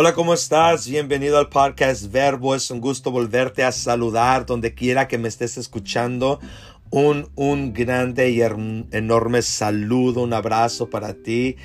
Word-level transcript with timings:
Hola, 0.00 0.14
¿cómo 0.14 0.32
estás? 0.32 0.88
Bienvenido 0.88 1.38
al 1.38 1.48
podcast 1.48 2.12
Verbo. 2.12 2.54
Es 2.54 2.70
un 2.70 2.80
gusto 2.80 3.10
volverte 3.10 3.64
a 3.64 3.72
saludar 3.72 4.46
donde 4.46 4.72
quiera 4.72 5.08
que 5.08 5.18
me 5.18 5.26
estés 5.26 5.58
escuchando. 5.58 6.38
Un, 6.88 7.28
un 7.34 7.72
grande 7.72 8.30
y 8.30 8.40
enorme 8.40 9.42
saludo, 9.42 10.22
un 10.22 10.34
abrazo 10.34 10.88
para 10.88 11.14
ti. 11.14 11.56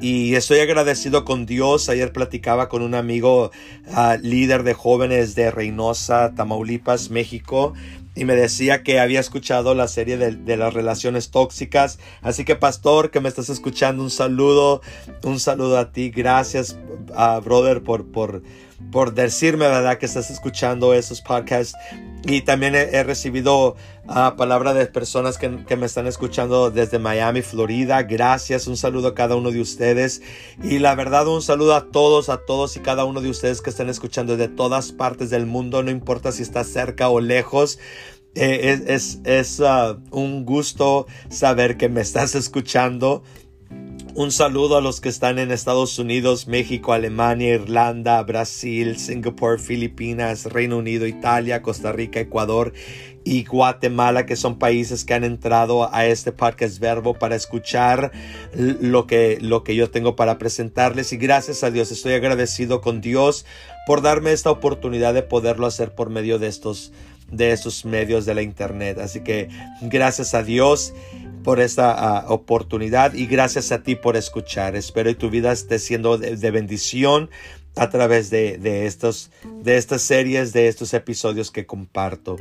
Y 0.00 0.36
estoy 0.36 0.60
agradecido 0.60 1.24
con 1.24 1.44
Dios. 1.44 1.88
Ayer 1.88 2.12
platicaba 2.12 2.68
con 2.68 2.82
un 2.82 2.94
amigo 2.94 3.50
ah, 3.92 4.16
líder 4.22 4.62
de 4.62 4.74
jóvenes 4.74 5.34
de 5.34 5.50
Reynosa, 5.50 6.34
Tamaulipas, 6.36 7.10
México 7.10 7.74
y 8.16 8.24
me 8.24 8.34
decía 8.34 8.82
que 8.82 8.98
había 8.98 9.20
escuchado 9.20 9.74
la 9.74 9.86
serie 9.88 10.16
de, 10.16 10.56
las 10.56 10.72
relaciones 10.72 11.30
tóxicas. 11.30 11.98
Así 12.22 12.44
que 12.44 12.56
pastor, 12.56 13.10
que 13.10 13.20
me 13.20 13.28
estás 13.28 13.50
escuchando, 13.50 14.02
un 14.02 14.10
saludo, 14.10 14.80
un 15.22 15.38
saludo 15.38 15.78
a 15.78 15.92
ti. 15.92 16.10
Gracias, 16.10 16.78
uh, 17.10 17.40
brother, 17.42 17.82
por, 17.82 18.06
por, 18.06 18.42
por 18.90 19.14
decirme, 19.14 19.66
¿verdad? 19.66 19.98
Que 19.98 20.06
estás 20.06 20.30
escuchando 20.30 20.94
esos 20.94 21.20
podcasts. 21.20 21.76
Y 22.24 22.40
también 22.40 22.74
he, 22.74 23.02
recibido 23.04 23.76
uh, 24.08 24.36
palabra 24.36 24.74
de 24.74 24.86
personas 24.86 25.38
que, 25.38 25.64
que, 25.64 25.76
me 25.76 25.86
están 25.86 26.08
escuchando 26.08 26.70
desde 26.70 26.98
Miami, 26.98 27.42
Florida. 27.42 28.02
Gracias, 28.02 28.66
un 28.66 28.76
saludo 28.76 29.08
a 29.08 29.14
cada 29.14 29.36
uno 29.36 29.52
de 29.52 29.60
ustedes. 29.60 30.22
Y 30.62 30.80
la 30.80 30.94
verdad, 30.96 31.28
un 31.28 31.40
saludo 31.40 31.76
a 31.76 31.90
todos, 31.90 32.28
a 32.28 32.38
todos 32.38 32.76
y 32.76 32.80
cada 32.80 33.04
uno 33.04 33.20
de 33.20 33.30
ustedes 33.30 33.62
que 33.62 33.70
están 33.70 33.88
escuchando 33.88 34.36
de 34.36 34.48
todas 34.48 34.90
partes 34.90 35.30
del 35.30 35.46
mundo. 35.46 35.82
No 35.84 35.90
importa 35.90 36.32
si 36.32 36.42
está 36.42 36.64
cerca 36.64 37.08
o 37.08 37.20
lejos. 37.20 37.78
Eh, 38.34 38.82
es, 38.88 39.20
es, 39.24 39.60
uh, 39.60 39.98
un 40.10 40.44
gusto 40.44 41.06
saber 41.30 41.78
que 41.78 41.88
me 41.88 42.02
estás 42.02 42.34
escuchando. 42.34 43.22
Un 44.18 44.32
saludo 44.32 44.78
a 44.78 44.80
los 44.80 45.02
que 45.02 45.10
están 45.10 45.38
en 45.38 45.50
Estados 45.50 45.98
Unidos, 45.98 46.48
México, 46.48 46.94
Alemania, 46.94 47.52
Irlanda, 47.52 48.22
Brasil, 48.22 48.98
Singapur, 48.98 49.60
Filipinas, 49.60 50.46
Reino 50.46 50.78
Unido, 50.78 51.06
Italia, 51.06 51.60
Costa 51.60 51.92
Rica, 51.92 52.18
Ecuador 52.18 52.72
y 53.24 53.44
Guatemala, 53.44 54.24
que 54.24 54.36
son 54.36 54.58
países 54.58 55.04
que 55.04 55.12
han 55.12 55.24
entrado 55.24 55.94
a 55.94 56.06
este 56.06 56.32
podcast 56.32 56.78
verbo 56.78 57.12
para 57.12 57.36
escuchar 57.36 58.10
lo 58.54 59.06
que, 59.06 59.36
lo 59.42 59.62
que 59.64 59.76
yo 59.76 59.90
tengo 59.90 60.16
para 60.16 60.38
presentarles. 60.38 61.12
Y 61.12 61.18
gracias 61.18 61.62
a 61.62 61.70
Dios, 61.70 61.92
estoy 61.92 62.14
agradecido 62.14 62.80
con 62.80 63.02
Dios 63.02 63.44
por 63.86 64.00
darme 64.00 64.32
esta 64.32 64.50
oportunidad 64.50 65.12
de 65.12 65.24
poderlo 65.24 65.66
hacer 65.66 65.94
por 65.94 66.08
medio 66.08 66.38
de 66.38 66.46
estos 66.46 66.90
de 67.30 67.52
esos 67.52 67.84
medios 67.84 68.24
de 68.24 68.34
la 68.34 68.42
internet. 68.42 68.98
Así 68.98 69.20
que 69.20 69.48
gracias 69.82 70.34
a 70.34 70.42
Dios 70.42 70.94
por 71.46 71.60
esta 71.60 71.92
ah, 71.92 72.24
oportunidad 72.26 73.14
y 73.14 73.26
gracias 73.26 73.70
a 73.70 73.84
ti 73.84 73.94
por 73.94 74.16
escuchar. 74.16 74.74
Espero 74.74 75.10
que 75.10 75.14
tu 75.14 75.30
vida 75.30 75.52
esté 75.52 75.78
siendo 75.78 76.18
de, 76.18 76.50
bendición 76.50 77.30
a 77.76 77.88
través 77.88 78.30
de, 78.30 78.58
de, 78.58 78.86
estos, 78.86 79.30
de 79.62 79.76
estas 79.76 80.02
series, 80.02 80.52
de 80.52 80.66
estos 80.66 80.92
episodios 80.92 81.52
que 81.52 81.64
comparto. 81.64 82.36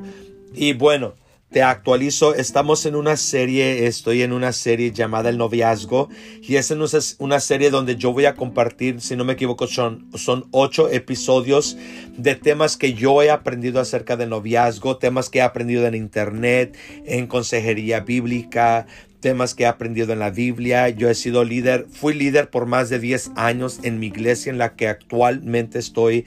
Y 0.56 0.74
bueno, 0.74 1.14
te 1.52 1.62
actualizo, 1.64 2.36
estamos 2.36 2.86
en 2.86 2.96
una 2.96 3.16
serie, 3.16 3.88
estoy 3.88 4.24
en 4.24 4.34
una 4.34 4.52
serie 4.52 4.92
llamada 4.92 5.30
El 5.30 5.38
Noviazgo 5.38 6.10
y 6.42 6.56
es 6.56 6.74
una 7.20 7.40
serie 7.40 7.70
donde 7.70 7.96
yo 7.96 8.12
voy 8.12 8.26
a 8.26 8.36
compartir, 8.36 9.00
si 9.00 9.16
no 9.16 9.24
me 9.24 9.34
equivoco, 9.34 9.68
son, 9.68 10.10
son 10.16 10.48
ocho 10.52 10.90
episodios 10.90 11.78
de 12.18 12.36
temas 12.36 12.78
que 12.78 12.94
yo 12.94 13.22
he 13.22 13.30
aprendido 13.30 13.80
acerca 13.80 14.18
del 14.18 14.30
noviazgo, 14.30 14.98
temas 14.98 15.30
que 15.30 15.40
he 15.40 15.42
aprendido 15.44 15.86
en 15.88 15.96
internet, 15.96 16.78
en 17.06 17.28
consejería 17.28 18.02
bíblica, 18.02 18.88
temas 19.26 19.56
que 19.56 19.64
he 19.64 19.68
aprendido 19.68 20.14
en 20.14 20.20
la 20.20 20.30
Biblia. 20.30 20.90
Yo 20.90 21.10
he 21.10 21.16
sido 21.16 21.44
líder, 21.44 21.88
fui 21.90 22.14
líder 22.14 22.50
por 22.50 22.66
más 22.66 22.90
de 22.90 23.00
10 23.00 23.32
años 23.36 23.80
en 23.84 24.00
mi 24.00 24.08
iglesia 24.08 24.52
en 24.52 24.58
la 24.58 24.76
que 24.76 24.88
actualmente 24.88 25.80
estoy 25.80 26.26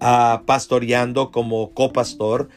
uh, 0.00 0.44
pastoreando 0.46 1.30
como 1.30 1.74
copastor. 1.74 2.48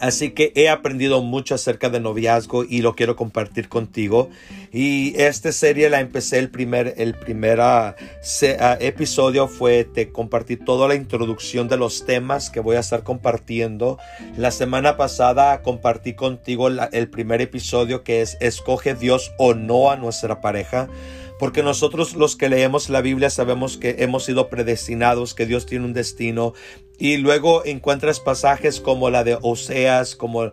Así 0.00 0.30
que 0.30 0.52
he 0.54 0.70
aprendido 0.70 1.22
mucho 1.22 1.54
acerca 1.54 1.90
de 1.90 2.00
noviazgo 2.00 2.64
y 2.64 2.80
lo 2.80 2.94
quiero 2.94 3.16
compartir 3.16 3.68
contigo. 3.68 4.30
Y 4.72 5.14
esta 5.20 5.52
serie 5.52 5.90
la 5.90 6.00
empecé 6.00 6.38
el 6.38 6.50
primer, 6.50 6.94
el 6.96 7.14
primer 7.14 7.60
ah, 7.60 7.96
episodio 8.80 9.46
fue 9.46 9.84
te 9.84 10.10
compartí 10.10 10.56
toda 10.56 10.88
la 10.88 10.94
introducción 10.94 11.68
de 11.68 11.76
los 11.76 12.06
temas 12.06 12.48
que 12.48 12.60
voy 12.60 12.76
a 12.76 12.80
estar 12.80 13.02
compartiendo. 13.02 13.98
La 14.38 14.50
semana 14.50 14.96
pasada 14.96 15.60
compartí 15.62 16.14
contigo 16.14 16.68
el 16.68 17.08
primer 17.10 17.42
episodio 17.42 18.02
que 18.02 18.22
es 18.22 18.38
escoge 18.40 18.94
Dios 18.94 19.32
o 19.36 19.54
no 19.54 19.90
a 19.90 19.96
nuestra 19.96 20.40
pareja 20.40 20.88
porque 21.40 21.62
nosotros 21.62 22.14
los 22.16 22.36
que 22.36 22.50
leemos 22.50 22.90
la 22.90 23.00
Biblia 23.00 23.30
sabemos 23.30 23.78
que 23.78 23.96
hemos 24.00 24.26
sido 24.26 24.50
predestinados, 24.50 25.32
que 25.32 25.46
Dios 25.46 25.64
tiene 25.64 25.86
un 25.86 25.94
destino, 25.94 26.52
y 26.98 27.16
luego 27.16 27.64
encuentras 27.64 28.20
pasajes 28.20 28.78
como 28.78 29.08
la 29.08 29.24
de 29.24 29.38
Oseas, 29.40 30.16
como 30.16 30.44
eh, 30.44 30.52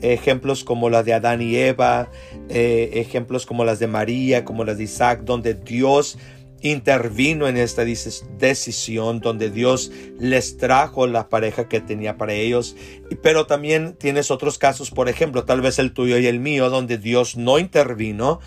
e, 0.00 0.12
ejemplos 0.12 0.62
como 0.62 0.90
la 0.90 1.02
de 1.02 1.12
Adán 1.12 1.42
y 1.42 1.56
Eva, 1.56 2.08
eh, 2.48 2.90
ejemplos 2.94 3.46
como 3.46 3.64
las 3.64 3.80
de 3.80 3.88
María, 3.88 4.44
como 4.44 4.64
las 4.64 4.78
de 4.78 4.84
Isaac, 4.84 5.22
donde 5.24 5.54
Dios 5.54 6.18
intervino 6.64 7.46
en 7.46 7.58
esta 7.58 7.84
decisión 7.84 9.20
donde 9.20 9.50
Dios 9.50 9.92
les 10.18 10.56
trajo 10.56 11.06
la 11.06 11.28
pareja 11.28 11.68
que 11.68 11.80
tenía 11.80 12.16
para 12.16 12.32
ellos. 12.32 12.74
Pero 13.22 13.46
también 13.46 13.96
tienes 13.98 14.30
otros 14.30 14.56
casos, 14.56 14.90
por 14.90 15.10
ejemplo, 15.10 15.44
tal 15.44 15.60
vez 15.60 15.78
el 15.78 15.92
tuyo 15.92 16.16
y 16.16 16.26
el 16.26 16.40
mío, 16.40 16.70
donde 16.70 16.96
Dios 16.96 17.36
no 17.36 17.58
intervino, 17.58 18.40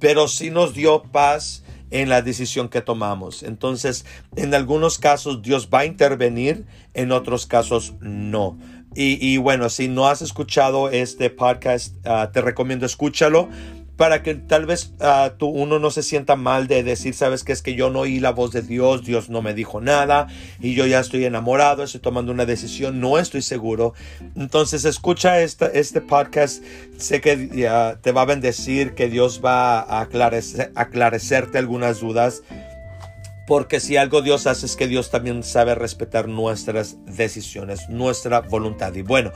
pero 0.00 0.26
sí 0.26 0.50
nos 0.50 0.74
dio 0.74 1.02
paz 1.02 1.62
en 1.90 2.08
la 2.08 2.22
decisión 2.22 2.68
que 2.68 2.80
tomamos. 2.80 3.42
Entonces, 3.42 4.04
en 4.36 4.54
algunos 4.54 4.98
casos 4.98 5.42
Dios 5.42 5.68
va 5.72 5.80
a 5.80 5.86
intervenir, 5.86 6.64
en 6.94 7.12
otros 7.12 7.46
casos 7.46 7.94
no. 8.00 8.58
Y, 8.92 9.36
bueno, 9.36 9.68
si 9.68 9.86
no 9.86 10.08
has 10.08 10.20
escuchado 10.20 10.90
este 10.90 11.30
podcast, 11.30 11.94
ah, 12.04 12.30
te 12.32 12.40
recomiendo 12.40 12.86
escúchalo 12.86 13.48
para 14.00 14.22
que 14.22 14.34
tal 14.34 14.64
vez 14.64 14.94
uh, 15.00 15.28
tú, 15.36 15.48
uno 15.48 15.78
no 15.78 15.90
se 15.90 16.02
sienta 16.02 16.34
mal 16.34 16.68
de 16.68 16.82
decir, 16.82 17.12
sabes 17.12 17.44
que 17.44 17.52
es 17.52 17.60
que 17.60 17.74
yo 17.74 17.90
no 17.90 18.00
oí 18.00 18.18
la 18.18 18.30
voz 18.30 18.50
de 18.50 18.62
Dios, 18.62 19.04
Dios 19.04 19.28
no 19.28 19.42
me 19.42 19.52
dijo 19.52 19.82
nada 19.82 20.26
y 20.58 20.72
yo 20.72 20.86
ya 20.86 21.00
estoy 21.00 21.26
enamorado, 21.26 21.82
estoy 21.82 22.00
tomando 22.00 22.32
una 22.32 22.46
decisión, 22.46 22.98
no 22.98 23.18
estoy 23.18 23.42
seguro. 23.42 23.92
Entonces 24.36 24.86
escucha 24.86 25.42
esta, 25.42 25.66
este 25.66 26.00
podcast, 26.00 26.64
sé 26.96 27.20
que 27.20 27.36
te 28.00 28.12
va 28.12 28.22
a 28.22 28.24
bendecir, 28.24 28.94
que 28.94 29.10
Dios 29.10 29.42
va 29.44 29.80
a 29.80 30.00
aclarecer, 30.00 30.72
aclarecerte 30.76 31.58
algunas 31.58 32.00
dudas 32.00 32.42
porque 33.50 33.80
si 33.80 33.96
algo 33.96 34.22
Dios 34.22 34.46
hace 34.46 34.64
es 34.64 34.76
que 34.76 34.86
Dios 34.86 35.10
también 35.10 35.42
sabe 35.42 35.74
respetar 35.74 36.28
nuestras 36.28 37.04
decisiones, 37.04 37.88
nuestra 37.88 38.42
voluntad. 38.42 38.94
Y 38.94 39.02
bueno, 39.02 39.32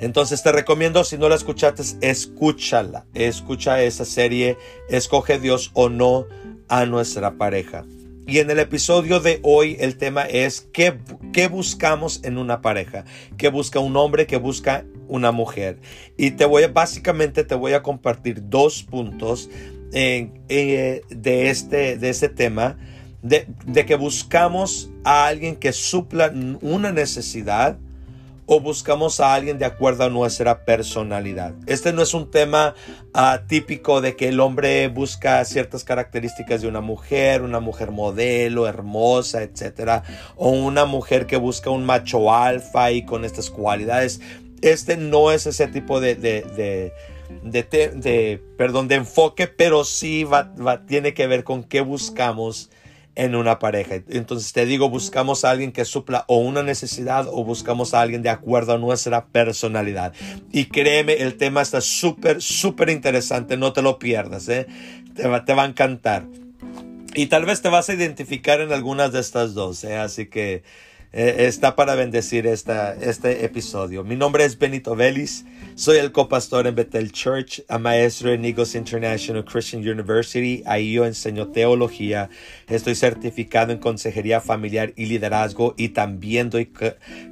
entonces 0.00 0.42
te 0.42 0.52
recomiendo, 0.52 1.02
si 1.02 1.16
no 1.16 1.30
la 1.30 1.34
escuchaste, 1.34 1.82
escúchala. 2.02 3.06
Escucha 3.14 3.82
esa 3.82 4.04
serie, 4.04 4.58
escoge 4.90 5.38
Dios 5.38 5.70
o 5.72 5.88
no 5.88 6.26
a 6.68 6.84
nuestra 6.84 7.38
pareja. 7.38 7.86
Y 8.26 8.40
en 8.40 8.50
el 8.50 8.58
episodio 8.58 9.20
de 9.20 9.40
hoy 9.42 9.78
el 9.80 9.96
tema 9.96 10.24
es 10.24 10.68
¿qué, 10.74 10.98
qué 11.32 11.48
buscamos 11.48 12.20
en 12.22 12.36
una 12.36 12.60
pareja? 12.60 13.06
¿Qué 13.38 13.48
busca 13.48 13.78
un 13.78 13.96
hombre? 13.96 14.26
¿Qué 14.26 14.36
busca 14.36 14.84
una 15.08 15.32
mujer? 15.32 15.80
Y 16.18 16.32
te 16.32 16.44
voy 16.44 16.64
a, 16.64 16.68
básicamente 16.68 17.44
te 17.44 17.54
voy 17.54 17.72
a 17.72 17.82
compartir 17.82 18.42
dos 18.46 18.82
puntos 18.82 19.48
de, 19.90 21.02
este, 21.48 21.96
de 21.96 22.08
este 22.10 22.28
tema 22.28 22.76
de, 23.24 23.86
que 23.86 23.96
buscamos 23.96 24.90
a 25.02 25.26
alguien 25.26 25.56
que 25.56 25.72
supla 25.72 26.30
una 26.60 26.92
necesidad 26.92 27.78
o 28.46 28.60
buscamos 28.60 29.20
a 29.20 29.32
alguien 29.32 29.58
de 29.58 29.64
acuerdo 29.64 30.04
a 30.04 30.10
nuestra 30.10 30.66
personalidad. 30.66 31.54
Este 31.64 31.94
no 31.94 32.02
es 32.02 32.12
un 32.12 32.30
tema 32.30 32.74
ah, 33.14 33.44
típico 33.48 34.02
de 34.02 34.14
que 34.16 34.28
el 34.28 34.40
hombre 34.40 34.88
busca 34.88 35.42
ciertas 35.46 35.84
características 35.84 36.60
de 36.60 36.68
una 36.68 36.82
mujer, 36.82 37.40
una 37.40 37.60
mujer 37.60 37.90
modelo, 37.90 38.68
hermosa, 38.68 39.42
etcétera, 39.42 40.02
o 40.36 40.50
una 40.50 40.84
mujer 40.84 41.24
que 41.24 41.38
busca 41.38 41.70
un 41.70 41.86
macho 41.86 42.34
alfa 42.34 42.90
y 42.90 43.06
con 43.06 43.24
estas 43.24 43.48
cualidades. 43.48 44.20
Este 44.60 44.98
no 44.98 45.30
es 45.32 45.46
ese 45.46 45.66
tipo 45.68 45.98
de, 46.00 46.14
de, 46.14 46.92
de, 47.42 48.42
perdón, 48.58 48.88
de 48.88 48.96
enfoque, 48.96 49.46
pero 49.46 49.84
sí 49.84 50.24
va, 50.24 50.52
tiene 50.86 51.14
que 51.14 51.26
ver 51.26 51.42
con 51.42 51.64
qué 51.64 51.80
buscamos 51.80 52.68
en 53.16 53.34
una 53.34 53.58
pareja. 53.58 53.96
Entonces 54.08 54.52
te 54.52 54.66
digo, 54.66 54.90
buscamos 54.90 55.44
a 55.44 55.50
alguien 55.50 55.72
que 55.72 55.84
supla 55.84 56.24
o 56.28 56.38
una 56.38 56.62
necesidad 56.62 57.28
o 57.28 57.44
buscamos 57.44 57.94
a 57.94 58.00
alguien 58.00 58.22
de 58.22 58.30
acuerdo 58.30 58.74
a 58.74 58.78
nuestra 58.78 59.26
personalidad. 59.26 60.12
Y 60.52 60.66
créeme, 60.66 61.14
el 61.14 61.36
tema 61.36 61.62
está 61.62 61.80
súper, 61.80 62.42
súper 62.42 62.90
interesante, 62.90 63.56
no 63.56 63.72
te 63.72 63.82
lo 63.82 63.98
pierdas, 63.98 64.48
¿eh? 64.48 64.66
te, 65.14 65.28
va, 65.28 65.44
te 65.44 65.54
va 65.54 65.62
a 65.64 65.66
encantar. 65.66 66.26
Y 67.14 67.26
tal 67.26 67.44
vez 67.44 67.62
te 67.62 67.68
vas 67.68 67.88
a 67.88 67.94
identificar 67.94 68.60
en 68.60 68.72
algunas 68.72 69.12
de 69.12 69.20
estas 69.20 69.54
dos, 69.54 69.84
¿eh? 69.84 69.96
así 69.96 70.26
que 70.26 70.64
eh, 71.12 71.46
está 71.46 71.76
para 71.76 71.94
bendecir 71.94 72.46
esta, 72.48 72.92
este 72.94 73.44
episodio. 73.44 74.02
Mi 74.02 74.16
nombre 74.16 74.44
es 74.44 74.58
Benito 74.58 74.96
Vélez, 74.96 75.44
soy 75.76 75.98
el 75.98 76.12
copastor 76.12 76.66
en 76.66 76.74
Bethel 76.74 77.10
Church, 77.10 77.62
maestro 77.80 78.32
en 78.32 78.44
Eagles 78.44 78.74
International 78.74 79.44
Christian 79.44 79.82
University. 79.82 80.62
Ahí 80.66 80.92
yo 80.92 81.04
enseño 81.04 81.48
teología, 81.48 82.30
estoy 82.68 82.94
certificado 82.94 83.72
en 83.72 83.78
consejería 83.78 84.40
familiar 84.40 84.92
y 84.96 85.06
liderazgo 85.06 85.74
y 85.76 85.90
también 85.90 86.50
doy 86.50 86.72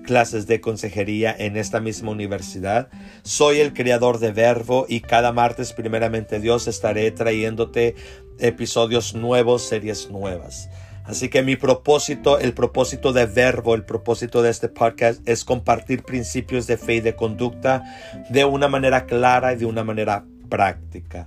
clases 0.04 0.46
de 0.46 0.60
consejería 0.60 1.34
en 1.38 1.56
esta 1.56 1.80
misma 1.80 2.10
universidad. 2.10 2.88
Soy 3.22 3.60
el 3.60 3.72
creador 3.72 4.18
de 4.18 4.32
Verbo 4.32 4.86
y 4.88 5.00
cada 5.00 5.32
martes, 5.32 5.72
primeramente 5.72 6.40
Dios, 6.40 6.66
estaré 6.66 7.10
trayéndote 7.10 7.94
episodios 8.38 9.14
nuevos, 9.14 9.62
series 9.62 10.10
nuevas. 10.10 10.68
Así 11.04 11.28
que 11.28 11.42
mi 11.42 11.56
propósito, 11.56 12.38
el 12.38 12.54
propósito 12.54 13.12
de 13.12 13.26
Verbo, 13.26 13.74
el 13.74 13.84
propósito 13.84 14.40
de 14.42 14.50
este 14.50 14.68
podcast 14.68 15.26
es 15.28 15.44
compartir 15.44 16.02
principios 16.02 16.66
de 16.66 16.76
fe 16.76 16.96
y 16.96 17.00
de 17.00 17.16
conducta 17.16 17.82
de 18.30 18.44
una 18.44 18.68
manera 18.68 19.06
clara 19.06 19.52
y 19.52 19.56
de 19.56 19.66
una 19.66 19.82
manera 19.82 20.24
práctica. 20.48 21.26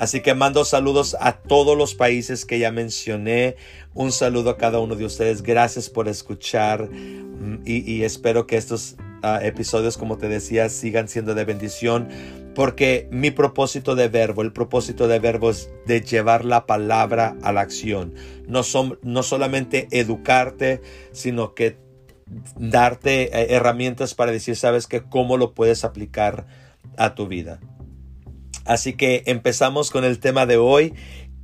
Así 0.00 0.20
que 0.20 0.34
mando 0.34 0.64
saludos 0.64 1.14
a 1.20 1.32
todos 1.32 1.76
los 1.76 1.94
países 1.94 2.46
que 2.46 2.58
ya 2.58 2.72
mencioné. 2.72 3.56
Un 3.92 4.12
saludo 4.12 4.48
a 4.48 4.56
cada 4.56 4.78
uno 4.78 4.96
de 4.96 5.04
ustedes. 5.04 5.42
Gracias 5.42 5.90
por 5.90 6.08
escuchar 6.08 6.88
mm, 6.88 7.60
y, 7.66 8.02
espero 8.02 8.46
que 8.46 8.56
estos 8.56 8.96
ah, 9.22 9.40
episodios, 9.42 9.98
como 9.98 10.16
te 10.16 10.28
decía, 10.28 10.70
sigan 10.70 11.06
siendo 11.06 11.34
de 11.34 11.44
bendición 11.44 12.08
porque 12.54 13.08
mi 13.10 13.30
propósito 13.30 13.94
de 13.94 14.08
verbo, 14.08 14.42
el 14.42 14.52
propósito 14.52 15.08
de 15.08 15.18
verbo 15.18 15.50
es 15.50 15.70
de 15.86 16.00
llevar 16.00 16.44
la 16.44 16.66
palabra 16.66 17.36
a 17.42 17.52
la 17.52 17.60
acción. 17.60 18.14
No, 18.46 18.62
son, 18.62 18.98
no 19.02 19.22
solamente 19.22 19.88
educarte, 19.92 20.80
sino 21.12 21.54
que 21.54 21.78
darte 22.56 23.24
eh, 23.24 23.54
herramientas 23.54 24.14
para 24.14 24.32
decir, 24.32 24.56
sabes 24.56 24.86
que 24.86 25.02
cómo 25.02 25.36
lo 25.36 25.54
puedes 25.54 25.84
aplicar 25.84 26.46
a 26.96 27.14
tu 27.14 27.28
vida. 27.28 27.60
Así 28.64 28.94
que 28.94 29.22
empezamos 29.26 29.90
con 29.90 30.04
el 30.04 30.18
tema 30.18 30.46
de 30.46 30.56
hoy, 30.56 30.94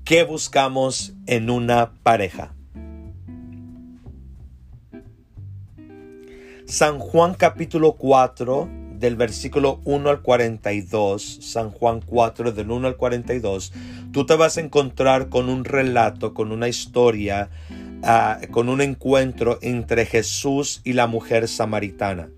¿qué 0.05 0.25
buscamos 0.25 1.15
en 1.27 1.51
una 1.51 1.95
pareja? 2.03 2.55
San 6.67 6.99
Juan 6.99 7.35
capítulo 7.35 7.93
4 7.93 8.86
del 8.99 9.17
versículo 9.17 9.81
1 9.85 10.11
al 10.11 10.23
42, 10.23 11.39
San 11.41 11.71
Juan 11.71 12.01
4 12.01 12.53
del 12.53 12.71
1 12.71 12.89
al 12.89 12.97
42, 12.97 13.73
tú 14.13 14.27
te 14.27 14.35
vas 14.35 14.57
a 14.57 14.61
encontrar 14.61 15.29
con 15.29 15.49
un 15.49 15.65
relato, 15.65 16.35
con 16.35 16.53
una 16.53 16.69
historia, 16.69 17.51
ah, 18.03 18.39
con 18.51 18.69
un 18.69 18.81
encuentro 18.81 19.59
entre 19.63 20.07
Jesús 20.07 20.81
y 20.85 20.93
la 20.95 21.07
mujer 21.07 21.49
samaritana. 21.49 22.29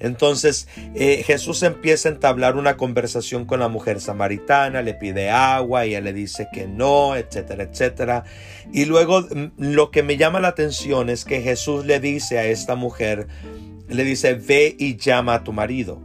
Entonces 0.00 0.66
eh, 0.94 1.22
Jesús 1.24 1.62
empieza 1.62 2.08
a 2.08 2.12
entablar 2.12 2.56
una 2.56 2.76
conversación 2.76 3.44
con 3.44 3.60
la 3.60 3.68
mujer 3.68 4.00
samaritana, 4.00 4.82
le 4.82 4.94
pide 4.94 5.30
agua, 5.30 5.84
ella 5.84 6.00
le 6.00 6.14
dice 6.14 6.48
que 6.52 6.66
no, 6.66 7.14
etcétera, 7.14 7.64
etcétera. 7.64 8.24
Y 8.72 8.86
luego 8.86 9.20
mm, 9.20 9.50
lo 9.58 9.90
que 9.90 10.02
me 10.02 10.16
llama 10.16 10.40
la 10.40 10.48
atención 10.48 11.10
es 11.10 11.26
que 11.26 11.42
Jesús 11.42 11.84
le 11.84 12.00
dice 12.00 12.38
a 12.38 12.46
esta 12.46 12.74
mujer, 12.74 13.28
le 13.90 14.04
dice, 14.04 14.34
ve 14.34 14.74
y 14.78 14.96
llama 14.96 15.34
a 15.34 15.44
tu 15.44 15.52
marido. 15.52 16.00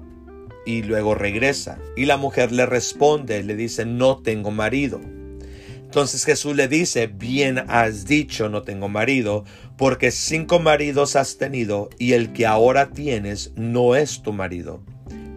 Y 0.66 0.82
luego 0.82 1.16
regresa. 1.16 1.80
Y 1.96 2.06
la 2.06 2.18
mujer 2.18 2.52
le 2.52 2.66
responde, 2.66 3.44
le 3.44 3.56
dice, 3.56 3.86
no 3.86 4.18
tengo 4.18 4.52
marido. 4.52 5.00
Entonces 5.96 6.26
Jesús 6.26 6.56
le 6.56 6.68
dice, 6.68 7.08
bien 7.08 7.64
has 7.70 8.06
dicho, 8.06 8.50
no 8.50 8.64
tengo 8.64 8.90
marido, 8.90 9.46
porque 9.78 10.12
cinco 10.12 10.60
maridos 10.60 11.16
has 11.16 11.38
tenido 11.38 11.90
y 11.98 12.14
el 12.14 12.34
que 12.34 12.46
ahora 12.46 12.90
tienes 12.90 13.54
no 13.56 13.96
es 13.96 14.22
tu 14.22 14.34
marido. 14.34 14.84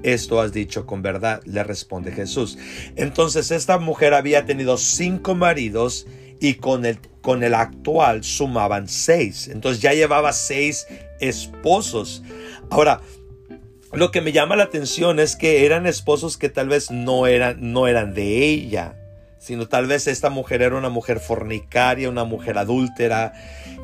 Esto 0.02 0.40
has 0.40 0.52
dicho 0.52 0.86
con 0.86 1.02
verdad, 1.02 1.42
le 1.44 1.62
responde 1.62 2.10
Jesús. 2.10 2.58
Entonces 2.96 3.50
esta 3.50 3.78
mujer 3.78 4.14
había 4.14 4.46
tenido 4.46 4.78
cinco 4.78 5.34
maridos 5.34 6.06
y 6.40 6.54
con 6.54 6.86
el, 6.86 6.98
con 7.20 7.42
el 7.42 7.54
actual 7.54 8.24
sumaban 8.24 8.88
seis. 8.88 9.48
Entonces 9.48 9.82
ya 9.82 9.92
llevaba 9.92 10.32
seis 10.32 10.86
esposos. 11.20 12.22
Ahora, 12.70 13.00
lo 13.92 14.10
que 14.10 14.20
me 14.20 14.32
llama 14.32 14.56
la 14.56 14.64
atención 14.64 15.18
es 15.18 15.36
que 15.36 15.64
eran 15.64 15.86
esposos 15.86 16.36
que 16.36 16.48
tal 16.48 16.68
vez 16.68 16.90
no 16.90 17.26
eran, 17.26 17.72
no 17.72 17.86
eran 17.86 18.12
de 18.12 18.44
ella, 18.44 18.96
sino 19.38 19.66
tal 19.66 19.86
vez 19.86 20.06
esta 20.06 20.28
mujer 20.28 20.60
era 20.60 20.76
una 20.76 20.90
mujer 20.90 21.20
fornicaria, 21.20 22.10
una 22.10 22.24
mujer 22.24 22.58
adúltera. 22.58 23.32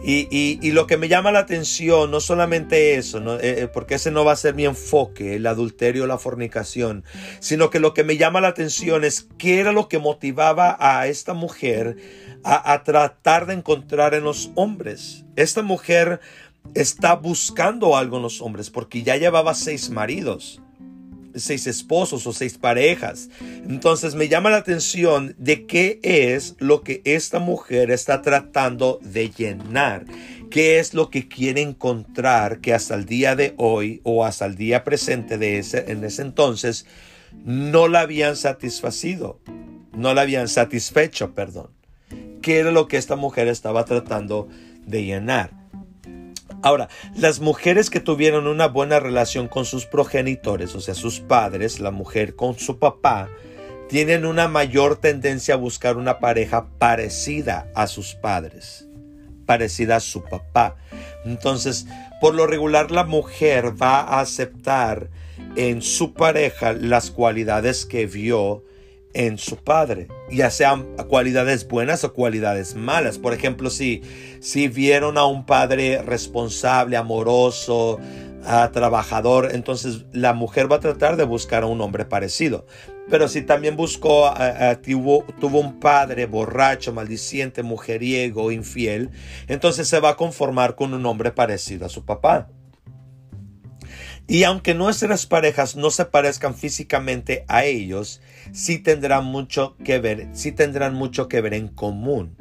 Y, 0.06 0.70
lo 0.72 0.86
que 0.86 0.98
me 0.98 1.08
llama 1.08 1.32
la 1.32 1.38
atención, 1.38 2.10
no 2.10 2.20
solamente 2.20 2.96
eso, 2.96 3.40
eh, 3.40 3.62
eh, 3.62 3.68
porque 3.72 3.94
ese 3.94 4.10
no 4.10 4.26
va 4.26 4.32
a 4.32 4.36
ser 4.36 4.54
mi 4.54 4.66
enfoque, 4.66 5.36
el 5.36 5.46
adulterio, 5.46 6.06
la 6.06 6.18
fornicación, 6.18 7.04
sino 7.40 7.70
que 7.70 7.80
lo 7.80 7.94
que 7.94 8.04
me 8.04 8.18
llama 8.18 8.42
la 8.42 8.48
atención 8.48 9.04
es 9.04 9.26
qué 9.38 9.60
era 9.60 9.72
lo 9.72 9.88
que 9.88 9.98
motivaba 9.98 10.76
a 10.78 11.06
esta 11.06 11.32
mujer 11.32 11.96
a, 12.42 12.74
a 12.74 12.84
tratar 12.84 13.46
de 13.46 13.54
encontrar 13.54 14.12
en 14.12 14.24
los 14.24 14.50
hombres. 14.56 15.24
Esta 15.36 15.62
mujer 15.62 16.20
está 16.74 17.14
buscando 17.14 17.96
algo 17.96 18.16
en 18.16 18.22
los 18.22 18.40
hombres 18.40 18.70
porque 18.70 19.02
ya 19.02 19.16
llevaba 19.16 19.54
seis 19.54 19.90
maridos, 19.90 20.60
seis 21.34 21.66
esposos 21.66 22.26
o 22.26 22.32
seis 22.32 22.58
parejas. 22.58 23.28
Entonces 23.40 24.14
me 24.14 24.28
llama 24.28 24.50
la 24.50 24.58
atención 24.58 25.34
de 25.38 25.66
qué 25.66 26.00
es 26.02 26.56
lo 26.58 26.82
que 26.82 27.02
esta 27.04 27.38
mujer 27.38 27.90
está 27.90 28.22
tratando 28.22 28.98
de 29.02 29.30
llenar. 29.30 30.04
¿Qué 30.50 30.78
es 30.78 30.94
lo 30.94 31.10
que 31.10 31.26
quiere 31.26 31.62
encontrar 31.62 32.60
que 32.60 32.74
hasta 32.74 32.94
el 32.94 33.06
día 33.06 33.34
de 33.34 33.54
hoy 33.56 34.00
o 34.04 34.24
hasta 34.24 34.46
el 34.46 34.54
día 34.54 34.84
presente 34.84 35.36
de 35.36 35.58
ese, 35.58 35.90
en 35.90 36.04
ese 36.04 36.22
entonces 36.22 36.86
no 37.44 37.88
la 37.88 38.00
habían 38.00 38.36
satisfacido? 38.36 39.40
No 39.92 40.14
la 40.14 40.22
habían 40.22 40.48
satisfecho, 40.48 41.34
perdón. 41.34 41.70
¿Qué 42.40 42.58
era 42.58 42.72
lo 42.72 42.88
que 42.88 42.98
esta 42.98 43.16
mujer 43.16 43.48
estaba 43.48 43.84
tratando 43.84 44.48
de 44.86 45.04
llenar? 45.04 45.63
Ahora, 46.62 46.88
las 47.16 47.40
mujeres 47.40 47.90
que 47.90 48.00
tuvieron 48.00 48.46
una 48.46 48.68
buena 48.68 49.00
relación 49.00 49.48
con 49.48 49.64
sus 49.64 49.86
progenitores, 49.86 50.74
o 50.74 50.80
sea, 50.80 50.94
sus 50.94 51.20
padres, 51.20 51.80
la 51.80 51.90
mujer 51.90 52.36
con 52.36 52.58
su 52.58 52.78
papá, 52.78 53.28
tienen 53.88 54.24
una 54.24 54.48
mayor 54.48 54.96
tendencia 54.96 55.54
a 55.54 55.58
buscar 55.58 55.96
una 55.96 56.18
pareja 56.18 56.66
parecida 56.78 57.70
a 57.74 57.86
sus 57.86 58.14
padres, 58.14 58.88
parecida 59.46 59.96
a 59.96 60.00
su 60.00 60.24
papá. 60.24 60.76
Entonces, 61.24 61.86
por 62.20 62.34
lo 62.34 62.46
regular, 62.46 62.90
la 62.90 63.04
mujer 63.04 63.80
va 63.80 64.00
a 64.00 64.20
aceptar 64.20 65.10
en 65.56 65.82
su 65.82 66.14
pareja 66.14 66.72
las 66.72 67.10
cualidades 67.10 67.84
que 67.84 68.06
vio 68.06 68.64
en 69.14 69.38
su 69.38 69.56
padre, 69.56 70.08
ya 70.30 70.50
sean 70.50 70.84
cualidades 71.08 71.66
buenas 71.66 72.04
o 72.04 72.12
cualidades 72.12 72.74
malas. 72.74 73.18
Por 73.18 73.32
ejemplo, 73.32 73.70
si, 73.70 74.02
si 74.40 74.68
vieron 74.68 75.16
a 75.16 75.24
un 75.24 75.46
padre 75.46 76.02
responsable, 76.02 76.96
amoroso, 76.96 77.98
ah, 78.44 78.70
trabajador, 78.72 79.50
entonces 79.52 80.04
la 80.12 80.34
mujer 80.34 80.70
va 80.70 80.76
a 80.76 80.80
tratar 80.80 81.16
de 81.16 81.24
buscar 81.24 81.62
a 81.62 81.66
un 81.66 81.80
hombre 81.80 82.04
parecido. 82.04 82.66
Pero 83.08 83.28
si 83.28 83.42
también 83.42 83.76
buscó, 83.76 84.26
ah, 84.26 84.34
ah, 84.36 84.76
tuvo, 84.82 85.24
tuvo 85.40 85.60
un 85.60 85.78
padre 85.78 86.26
borracho, 86.26 86.92
maldiciente, 86.92 87.62
mujeriego, 87.62 88.50
infiel, 88.50 89.10
entonces 89.46 89.88
se 89.88 90.00
va 90.00 90.10
a 90.10 90.16
conformar 90.16 90.74
con 90.74 90.92
un 90.92 91.06
hombre 91.06 91.30
parecido 91.30 91.86
a 91.86 91.88
su 91.88 92.04
papá. 92.04 92.48
Y 94.26 94.44
aunque 94.44 94.74
nuestras 94.74 95.26
parejas 95.26 95.76
no 95.76 95.90
se 95.90 96.06
parezcan 96.06 96.54
físicamente 96.54 97.44
a 97.46 97.64
ellos, 97.64 98.20
sí 98.52 98.78
tendrán 98.78 99.24
mucho 99.26 99.76
que 99.84 99.98
ver, 99.98 100.28
sí 100.32 100.50
tendrán 100.50 100.94
mucho 100.94 101.28
que 101.28 101.40
ver 101.40 101.54
en 101.54 101.68
común. 101.68 102.36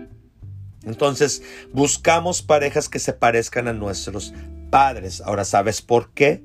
Entonces, 0.83 1.43
buscamos 1.71 2.41
parejas 2.41 2.89
que 2.89 2.99
se 2.99 3.13
parezcan 3.13 3.67
a 3.67 3.73
nuestros 3.73 4.33
padres. 4.69 5.21
Ahora, 5.21 5.45
¿sabes 5.45 5.81
por 5.81 6.11
qué? 6.11 6.43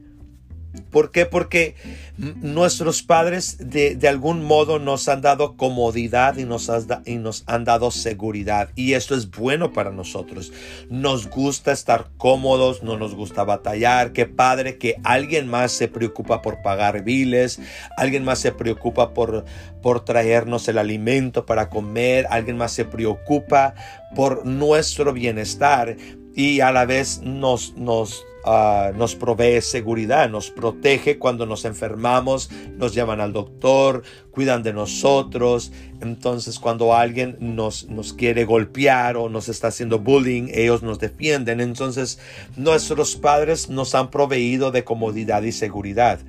¿Por 0.80 1.11
qué? 1.11 1.26
Porque 1.26 1.75
nuestros 2.16 3.02
padres 3.02 3.58
de, 3.58 3.99
algún 4.08 4.44
modo 4.44 4.78
nos 4.78 5.08
han 5.08 5.20
dado 5.20 5.56
comodidad 5.56 6.37
y 6.37 6.44
nos, 6.44 6.70
y 7.04 7.16
nos 7.16 7.44
han 7.47 7.64
dado 7.64 7.90
seguridad. 7.90 8.70
Y 8.75 8.94
esto 8.94 9.14
es 9.14 9.30
bueno 9.30 9.73
para 9.73 9.90
nosotros. 9.90 10.52
Nos 10.90 11.28
gusta 11.28 11.73
estar 11.73 12.08
cómodos, 12.16 12.82
no 12.82 12.97
nos 12.97 13.14
gusta 13.14 13.44
batallar. 13.44 14.12
Qué 14.12 14.26
padre 14.26 14.78
que 14.78 14.97
alguien 15.04 15.49
más 15.49 15.73
se 15.73 15.88
preocupa 15.88 16.42
por 16.42 16.62
pagar 16.62 17.04
biles, 17.04 17.61
alguien 17.97 18.25
más 18.25 18.40
se 18.40 18.52
preocupa 18.52 19.14
por, 19.14 19.44
por 19.82 20.04
traernos 20.04 20.68
el 20.68 20.78
alimento 20.78 21.47
para 21.47 21.68
comer, 21.68 22.26
alguien 22.30 22.56
más 22.56 22.73
se 22.73 22.85
preocupa 22.85 23.75
por 24.14 24.44
nuestro 24.44 25.12
bienestar 25.12 25.97
y 26.35 26.61
a 26.61 26.73
la 26.73 26.85
vez 26.87 27.20
nos, 27.23 27.75
nos 27.75 28.25
ah, 28.49 28.93
nos 28.97 29.14
provee 29.14 29.61
seguridad, 29.61 30.28
nos 30.28 30.50
protege 30.50 31.19
cuando 31.19 31.47
nos 31.47 31.64
enfermamos, 31.64 32.50
nos 32.76 32.95
llevan 32.95 33.21
al 33.21 33.33
doctor, 33.33 34.02
cuidan 34.31 34.62
de 34.62 34.73
nosotros. 34.73 35.73
Entonces 36.00 36.59
cuando 36.59 36.95
alguien 36.95 37.37
nos, 37.40 37.88
nos 37.88 38.12
quiere 38.12 38.45
golpear 38.45 39.17
o 39.17 39.28
nos 39.28 39.49
está 39.49 39.69
haciendo 39.69 39.99
bullying, 39.99 40.49
ellos 40.52 40.83
nos 40.83 40.99
defienden. 40.99 41.61
Entonces 41.61 42.19
nuestros 42.57 43.17
padres 43.17 43.69
nos 43.69 43.95
han 43.95 44.11
proveído 44.11 44.71
de 44.71 44.85
comodidad 44.85 45.43
y 45.43 45.52
seguridad. 45.52 46.21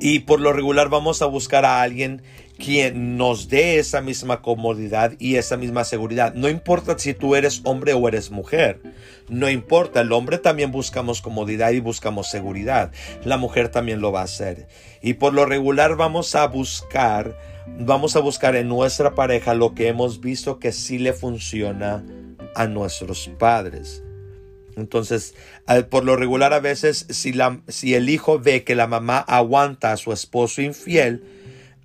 Y 0.00 0.20
por 0.20 0.40
lo 0.40 0.52
regular 0.52 0.90
vamos 0.90 1.22
a 1.22 1.26
buscar 1.26 1.64
a 1.64 1.80
alguien 1.80 2.22
quien 2.58 3.16
nos 3.16 3.48
dé 3.48 3.78
esa 3.78 4.00
misma 4.00 4.40
comodidad 4.40 5.14
y 5.18 5.36
esa 5.36 5.56
misma 5.56 5.84
seguridad. 5.84 6.34
No 6.34 6.48
importa 6.48 6.98
si 6.98 7.14
tú 7.14 7.34
eres 7.34 7.60
hombre 7.64 7.92
o 7.94 8.08
eres 8.08 8.30
mujer. 8.30 8.80
No 9.28 9.50
importa, 9.50 10.00
el 10.00 10.12
hombre 10.12 10.38
también 10.38 10.70
buscamos 10.70 11.20
comodidad 11.20 11.72
y 11.72 11.80
buscamos 11.80 12.28
seguridad. 12.30 12.92
La 13.24 13.36
mujer 13.36 13.70
también 13.70 14.00
lo 14.00 14.12
va 14.12 14.20
a 14.20 14.24
hacer. 14.24 14.68
Y 15.02 15.14
por 15.14 15.34
lo 15.34 15.46
regular 15.46 15.96
vamos 15.96 16.34
a 16.34 16.46
buscar, 16.46 17.36
vamos 17.78 18.16
a 18.16 18.20
buscar 18.20 18.54
en 18.56 18.68
nuestra 18.68 19.14
pareja 19.14 19.54
lo 19.54 19.74
que 19.74 19.88
hemos 19.88 20.20
visto 20.20 20.58
que 20.58 20.72
sí 20.72 20.98
le 20.98 21.12
funciona 21.12 22.04
a 22.54 22.66
nuestros 22.66 23.30
padres. 23.38 24.02
Entonces, 24.76 25.34
por 25.90 26.04
lo 26.04 26.16
regular 26.16 26.52
a 26.52 26.60
veces, 26.60 27.06
si, 27.10 27.32
la, 27.32 27.60
si 27.68 27.94
el 27.94 28.08
hijo 28.08 28.38
ve 28.38 28.64
que 28.64 28.74
la 28.74 28.86
mamá 28.86 29.18
aguanta 29.18 29.92
a 29.92 29.96
su 29.96 30.12
esposo 30.12 30.62
infiel, 30.62 31.22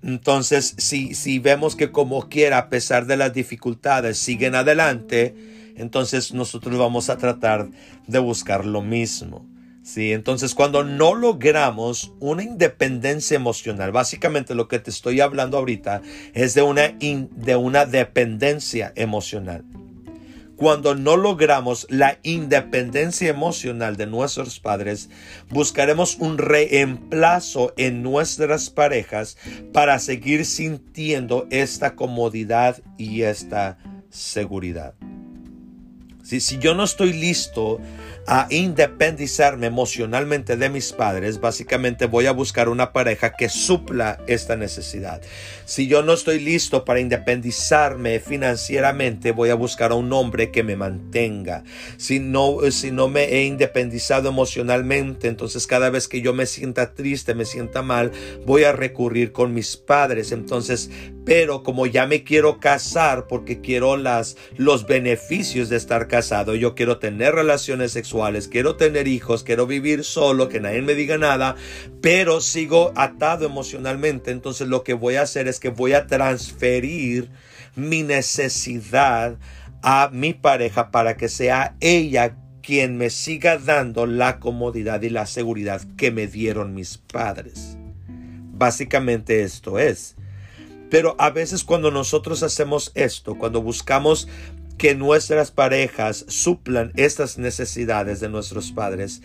entonces 0.02 0.74
si, 0.78 1.14
si 1.14 1.38
vemos 1.38 1.76
que 1.76 1.90
como 1.90 2.28
quiera, 2.28 2.58
a 2.58 2.68
pesar 2.68 3.06
de 3.06 3.16
las 3.16 3.32
dificultades, 3.32 4.18
siguen 4.18 4.54
adelante, 4.54 5.34
entonces 5.76 6.32
nosotros 6.32 6.78
vamos 6.78 7.10
a 7.10 7.18
tratar 7.18 7.68
de 8.06 8.18
buscar 8.18 8.64
lo 8.64 8.82
mismo. 8.82 9.46
¿sí? 9.82 10.12
Entonces, 10.12 10.54
cuando 10.54 10.84
no 10.84 11.14
logramos 11.14 12.12
una 12.20 12.42
independencia 12.42 13.34
emocional, 13.34 13.92
básicamente 13.92 14.54
lo 14.54 14.68
que 14.68 14.78
te 14.78 14.90
estoy 14.90 15.20
hablando 15.20 15.58
ahorita 15.58 16.02
es 16.34 16.54
de 16.54 16.62
una, 16.62 16.88
de 16.88 17.56
una 17.56 17.86
dependencia 17.86 18.92
emocional 18.96 19.64
cuando 20.60 20.94
no 20.94 21.16
logramos 21.16 21.86
la 21.88 22.18
independencia 22.22 23.30
emocional 23.30 23.96
de 23.96 24.06
nuestros 24.06 24.60
padres, 24.60 25.08
buscaremos 25.48 26.16
un 26.16 26.36
reemplazo 26.36 27.72
en 27.78 28.02
nuestras 28.02 28.68
parejas 28.68 29.38
para 29.72 29.98
seguir 29.98 30.44
sintiendo 30.44 31.46
esta 31.48 31.96
comodidad 31.96 32.82
y 32.98 33.22
esta 33.22 33.78
seguridad. 34.10 34.92
Si, 36.22 36.40
si 36.40 36.58
yo 36.58 36.74
no 36.74 36.84
estoy 36.84 37.14
listo 37.14 37.80
a 38.26 38.46
independizarme 38.50 39.66
emocionalmente 39.66 40.56
de 40.56 40.68
mis 40.68 40.92
padres, 40.92 41.40
básicamente 41.40 42.06
voy 42.06 42.26
a 42.26 42.32
buscar 42.32 42.68
una 42.68 42.92
pareja 42.92 43.32
que 43.32 43.48
supla 43.48 44.20
esta 44.26 44.56
necesidad. 44.56 45.20
Si 45.64 45.86
yo 45.86 46.02
no 46.02 46.12
estoy 46.12 46.40
listo 46.40 46.84
para 46.84 47.00
independizarme 47.00 48.20
financieramente, 48.20 49.32
voy 49.32 49.50
a 49.50 49.54
buscar 49.54 49.92
a 49.92 49.94
un 49.94 50.12
hombre 50.12 50.50
que 50.50 50.62
me 50.62 50.76
mantenga. 50.76 51.64
Si 51.96 52.20
no, 52.20 52.58
si 52.70 52.90
no 52.90 53.08
me 53.08 53.24
he 53.24 53.44
independizado 53.44 54.28
emocionalmente, 54.28 55.28
entonces 55.28 55.66
cada 55.66 55.90
vez 55.90 56.08
que 56.08 56.20
yo 56.20 56.32
me 56.32 56.46
sienta 56.46 56.94
triste, 56.94 57.34
me 57.34 57.44
sienta 57.44 57.82
mal, 57.82 58.12
voy 58.46 58.64
a 58.64 58.72
recurrir 58.72 59.32
con 59.32 59.54
mis 59.54 59.76
padres. 59.76 60.32
Entonces, 60.32 60.90
pero 61.30 61.62
como 61.62 61.86
ya 61.86 62.08
me 62.08 62.24
quiero 62.24 62.58
casar 62.58 63.28
porque 63.28 63.60
quiero 63.60 63.96
las, 63.96 64.36
los 64.56 64.84
beneficios 64.84 65.68
de 65.68 65.76
estar 65.76 66.08
casado, 66.08 66.56
yo 66.56 66.74
quiero 66.74 66.98
tener 66.98 67.36
relaciones 67.36 67.92
sexuales, 67.92 68.48
quiero 68.48 68.74
tener 68.74 69.06
hijos, 69.06 69.44
quiero 69.44 69.68
vivir 69.68 70.02
solo, 70.02 70.48
que 70.48 70.58
nadie 70.58 70.82
me 70.82 70.96
diga 70.96 71.18
nada, 71.18 71.54
pero 72.00 72.40
sigo 72.40 72.92
atado 72.96 73.46
emocionalmente. 73.46 74.32
Entonces 74.32 74.66
lo 74.66 74.82
que 74.82 74.94
voy 74.94 75.14
a 75.14 75.22
hacer 75.22 75.46
es 75.46 75.60
que 75.60 75.68
voy 75.68 75.92
a 75.92 76.08
transferir 76.08 77.30
mi 77.76 78.02
necesidad 78.02 79.38
a 79.84 80.10
mi 80.12 80.34
pareja 80.34 80.90
para 80.90 81.16
que 81.16 81.28
sea 81.28 81.76
ella 81.78 82.34
quien 82.60 82.96
me 82.96 83.08
siga 83.08 83.56
dando 83.56 84.04
la 84.06 84.40
comodidad 84.40 85.00
y 85.02 85.10
la 85.10 85.26
seguridad 85.26 85.80
que 85.96 86.10
me 86.10 86.26
dieron 86.26 86.74
mis 86.74 86.98
padres. 86.98 87.76
Básicamente 88.08 89.44
esto 89.44 89.78
es. 89.78 90.16
Pero 90.90 91.14
a 91.18 91.30
veces 91.30 91.64
cuando 91.64 91.90
nosotros 91.90 92.42
hacemos 92.42 92.90
esto, 92.94 93.36
cuando 93.36 93.62
buscamos 93.62 94.28
que 94.76 94.94
nuestras 94.94 95.50
parejas 95.50 96.24
suplan 96.28 96.92
estas 96.96 97.38
necesidades 97.38 98.18
de 98.20 98.28
nuestros 98.28 98.72
padres, 98.72 99.22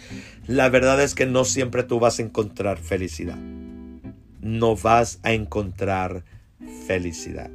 la 0.48 0.70
verdad 0.70 1.02
es 1.02 1.16
que 1.16 1.26
no 1.26 1.46
siempre 1.46 1.84
tú 1.84 2.00
vas 2.00 2.20
a 2.20 2.24
encontrar 2.24 2.78
felicidad. 2.78 3.38
No 4.42 4.76
vas 4.76 5.20
a 5.24 5.32
encontrar 5.32 6.24
felicidad. 6.86 7.50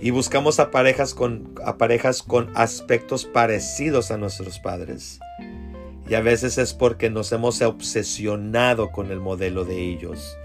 Y 0.00 0.10
buscamos 0.10 0.58
a 0.60 0.70
parejas 0.70 1.12
con, 1.12 1.54
a 1.64 1.76
parejas 1.76 2.22
con 2.22 2.50
aspectos 2.54 3.26
parecidos 3.26 4.10
a 4.10 4.16
nuestros 4.16 4.58
padres. 4.58 5.20
Y 6.08 6.14
a 6.14 6.20
veces 6.20 6.56
es 6.56 6.72
porque 6.72 7.10
nos 7.10 7.30
hemos 7.32 7.60
obsesionado 7.60 8.90
con 8.92 9.10
el 9.10 9.20
modelo 9.20 9.64
de 9.64 9.90
ellos. 9.90 10.36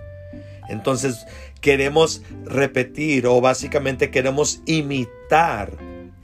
Entonces 0.69 1.25
queremos 1.65 2.21
repetir 2.45 3.25
o 3.25 3.41
básicamente 3.41 4.11
queremos 4.11 4.61
imitar 4.67 5.71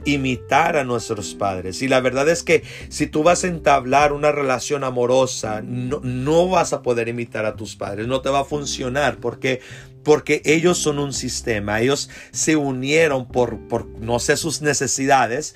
imitar 0.04 0.76
a 0.76 0.84
nuestros 0.84 1.34
padres. 1.34 1.82
Y 1.82 1.88
la 1.88 2.00
verdad 2.00 2.28
es 2.28 2.44
que 2.44 2.62
si 2.88 3.08
tú 3.08 3.24
vas 3.24 3.42
a 3.42 3.48
entablar 3.48 4.12
una 4.12 4.30
relación 4.30 4.84
amorosa, 4.84 5.62
no, 5.62 6.00
no, 6.02 6.48
vas 6.48 6.72
a 6.72 6.82
poder 6.82 7.08
imitar 7.08 7.44
a 7.44 7.56
tus 7.56 7.74
padres, 7.74 8.06
no 8.06 8.20
te 8.20 8.28
va 8.28 8.40
a 8.40 8.44
funcionar 8.44 9.18
porque 9.18 9.60
porque 10.02 10.42
ellos 10.44 10.78
son 10.78 10.98
un 10.98 11.12
sistema, 11.12 11.80
ellos 11.80 12.10
se 12.30 12.56
unieron 12.56 13.28
por, 13.28 13.58
por 13.68 13.86
no 13.86 14.18
sé 14.18 14.36
sus 14.36 14.62
necesidades, 14.62 15.54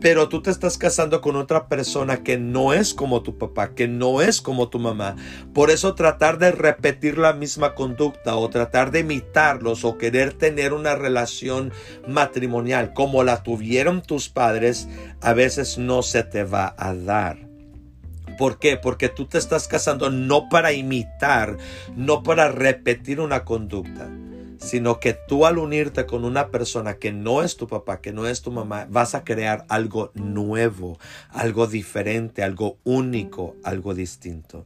pero 0.00 0.28
tú 0.28 0.42
te 0.42 0.50
estás 0.50 0.78
casando 0.78 1.20
con 1.20 1.36
otra 1.36 1.68
persona 1.68 2.22
que 2.22 2.38
no 2.38 2.72
es 2.72 2.94
como 2.94 3.22
tu 3.22 3.36
papá, 3.36 3.74
que 3.74 3.88
no 3.88 4.22
es 4.22 4.40
como 4.40 4.68
tu 4.68 4.78
mamá. 4.78 5.16
Por 5.52 5.70
eso 5.70 5.94
tratar 5.94 6.38
de 6.38 6.52
repetir 6.52 7.18
la 7.18 7.32
misma 7.32 7.74
conducta 7.74 8.36
o 8.36 8.48
tratar 8.48 8.90
de 8.92 9.00
imitarlos 9.00 9.84
o 9.84 9.98
querer 9.98 10.34
tener 10.34 10.72
una 10.72 10.94
relación 10.94 11.72
matrimonial 12.06 12.92
como 12.92 13.24
la 13.24 13.42
tuvieron 13.42 14.02
tus 14.02 14.28
padres, 14.28 14.88
a 15.20 15.32
veces 15.32 15.78
no 15.78 16.02
se 16.02 16.22
te 16.22 16.44
va 16.44 16.74
a 16.78 16.94
dar. 16.94 17.47
¿Por 18.38 18.58
qué? 18.58 18.76
Porque 18.76 19.08
tú 19.08 19.26
te 19.26 19.36
estás 19.36 19.68
casando 19.68 20.10
no 20.10 20.48
para 20.48 20.72
imitar, 20.72 21.58
no 21.96 22.22
para 22.22 22.50
repetir 22.50 23.20
una 23.20 23.44
conducta 23.44 24.08
sino 24.60 24.98
que 24.98 25.14
tú 25.14 25.46
al 25.46 25.58
unirte 25.58 26.04
con 26.06 26.24
una 26.24 26.48
persona 26.48 26.94
que 26.94 27.12
no 27.12 27.42
es 27.42 27.56
tu 27.56 27.68
papá, 27.68 28.00
que 28.00 28.12
no 28.12 28.26
es 28.26 28.42
tu 28.42 28.50
mamá, 28.50 28.86
vas 28.90 29.14
a 29.14 29.24
crear 29.24 29.64
algo 29.68 30.10
nuevo, 30.14 30.98
algo 31.30 31.66
diferente, 31.66 32.42
algo 32.42 32.76
único, 32.84 33.56
algo 33.62 33.94
distinto. 33.94 34.64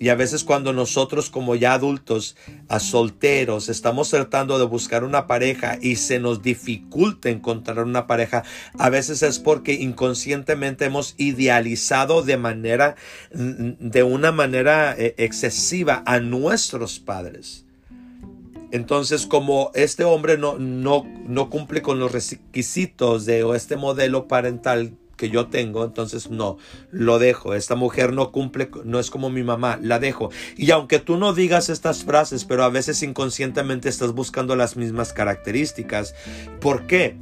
Y 0.00 0.08
a 0.08 0.14
veces 0.14 0.44
cuando 0.44 0.72
nosotros 0.72 1.28
como 1.28 1.54
ya 1.56 1.74
adultos, 1.74 2.34
a 2.68 2.80
solteros, 2.80 3.68
estamos 3.68 4.08
tratando 4.08 4.58
de 4.58 4.64
buscar 4.64 5.04
una 5.04 5.26
pareja 5.26 5.78
y 5.78 5.96
se 5.96 6.18
nos 6.18 6.40
dificulta 6.40 7.28
encontrar 7.28 7.80
una 7.80 8.06
pareja, 8.06 8.42
a 8.78 8.88
veces 8.88 9.22
es 9.22 9.38
porque 9.38 9.74
inconscientemente 9.74 10.86
hemos 10.86 11.14
idealizado 11.18 12.22
de 12.22 12.38
manera, 12.38 12.96
de 13.30 14.02
una 14.02 14.32
manera 14.32 14.94
eh, 14.96 15.14
excesiva 15.18 16.02
a 16.06 16.18
nuestros 16.18 16.98
padres. 16.98 17.66
Entonces, 18.72 19.26
como 19.26 19.70
este 19.74 20.04
hombre 20.04 20.38
no, 20.38 20.58
no, 20.58 21.04
no 21.26 21.50
cumple 21.50 21.82
con 21.82 22.00
los 22.00 22.10
requisitos 22.10 23.26
de 23.26 23.44
este 23.54 23.76
modelo 23.76 24.28
parental 24.28 24.94
que 25.20 25.28
yo 25.28 25.48
tengo, 25.48 25.84
entonces 25.84 26.30
no, 26.30 26.56
lo 26.90 27.18
dejo. 27.18 27.52
Esta 27.54 27.74
mujer 27.74 28.14
no 28.14 28.32
cumple, 28.32 28.70
no 28.84 28.98
es 28.98 29.10
como 29.10 29.28
mi 29.28 29.42
mamá, 29.42 29.78
la 29.82 29.98
dejo. 29.98 30.30
Y 30.56 30.70
aunque 30.70 30.98
tú 30.98 31.18
no 31.18 31.34
digas 31.34 31.68
estas 31.68 32.04
frases, 32.04 32.46
pero 32.46 32.64
a 32.64 32.70
veces 32.70 33.02
inconscientemente 33.02 33.90
estás 33.90 34.12
buscando 34.12 34.56
las 34.56 34.78
mismas 34.78 35.12
características. 35.12 36.14
¿Por 36.58 36.86
qué? 36.86 37.18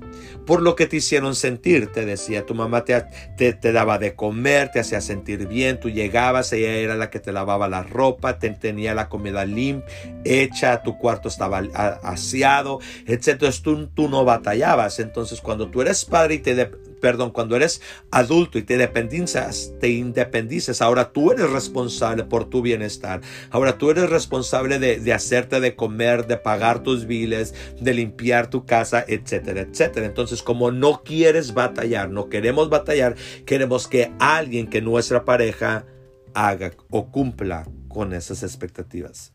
Por 0.46 0.62
lo 0.62 0.76
que 0.76 0.86
te 0.86 0.98
hicieron 0.98 1.34
sentir, 1.34 1.88
te 1.88 2.06
decía, 2.06 2.46
tu 2.46 2.54
mamá 2.54 2.84
te, 2.84 3.04
te, 3.36 3.72
daba 3.72 3.98
de 3.98 4.14
comer, 4.14 4.70
te 4.70 4.78
hacía 4.78 5.00
sentir 5.00 5.48
bien, 5.48 5.80
tú 5.80 5.90
llegabas, 5.90 6.52
ella 6.52 6.74
era 6.74 6.94
la 6.94 7.10
que 7.10 7.18
te 7.18 7.32
lavaba 7.32 7.68
la 7.68 7.82
ropa, 7.82 8.38
te 8.38 8.50
tenía 8.50 8.94
la 8.94 9.08
comida 9.08 9.44
limpia, 9.44 9.92
hecha, 10.24 10.84
tu 10.84 10.98
cuarto 10.98 11.28
estaba 11.28 11.58
aseado, 12.04 12.78
etc. 13.06 13.44
Tú, 13.60 13.88
tú 13.88 14.08
no 14.08 14.24
batallabas. 14.24 15.00
Entonces, 15.00 15.40
cuando 15.40 15.68
tú 15.68 15.82
eres 15.82 16.04
padre 16.04 16.34
y 16.34 16.38
te, 16.38 16.70
perdón, 17.00 17.30
cuando 17.30 17.56
eres 17.56 17.80
adulto 18.10 18.58
y 18.58 18.62
te 18.62 18.74
independizas, 18.74 19.72
te 19.80 19.88
independizas, 19.88 20.82
ahora 20.82 21.12
tú 21.12 21.32
eres 21.32 21.50
responsable 21.50 22.24
por 22.24 22.44
tu 22.46 22.62
bienestar. 22.62 23.20
Ahora 23.50 23.78
tú 23.78 23.90
eres 23.90 24.10
responsable 24.10 24.78
de, 24.78 24.98
de 25.00 25.12
hacerte 25.12 25.60
de 25.60 25.76
comer, 25.76 26.26
de 26.26 26.36
pagar 26.36 26.82
tus 26.82 27.06
biles, 27.06 27.54
de 27.80 27.94
limpiar 27.94 28.50
tu 28.50 28.66
casa, 28.66 29.04
etcétera, 29.06 29.62
etcétera. 29.62 30.06
Entonces, 30.06 30.42
como 30.42 30.70
no 30.70 31.02
quieres 31.02 31.54
batallar, 31.54 32.10
no 32.10 32.28
queremos 32.28 32.68
batallar, 32.70 33.16
queremos 33.46 33.88
que 33.88 34.12
alguien 34.18 34.68
que 34.68 34.82
nuestra 34.82 35.24
pareja 35.24 35.86
haga 36.34 36.72
o 36.90 37.10
cumpla 37.10 37.66
con 37.88 38.12
esas 38.12 38.42
expectativas. 38.42 39.32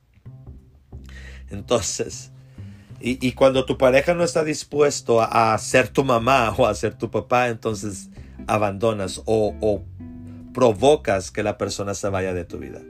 Entonces, 1.49 2.32
y, 3.05 3.33
cuando 3.33 3.65
tu 3.65 3.77
pareja 3.77 4.13
no 4.13 4.23
está 4.23 4.45
dispuesto 4.45 5.21
a, 5.21 5.57
ser 5.57 5.89
tu 5.89 6.05
mamá 6.05 6.51
o 6.57 6.65
a 6.65 6.73
ser 6.73 6.93
tu 6.95 7.11
papá, 7.11 7.49
entonces 7.49 8.09
abandonas 8.47 9.21
o, 9.25 9.53
o 9.59 9.83
provocas 10.53 11.29
que 11.29 11.43
la 11.43 11.57
persona 11.57 11.95
se 11.95 12.07
vaya 12.07 12.33
de 12.33 12.45
tu 12.45 12.59
vida. 12.59 12.81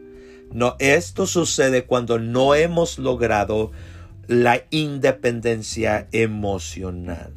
No, 0.51 0.75
esto 0.77 1.25
sucede 1.25 1.85
cuando 1.85 2.19
no 2.19 2.53
hemos 2.53 2.99
logrado 2.99 3.71
la 4.27 4.61
independencia 4.69 6.07
emocional. 6.11 7.33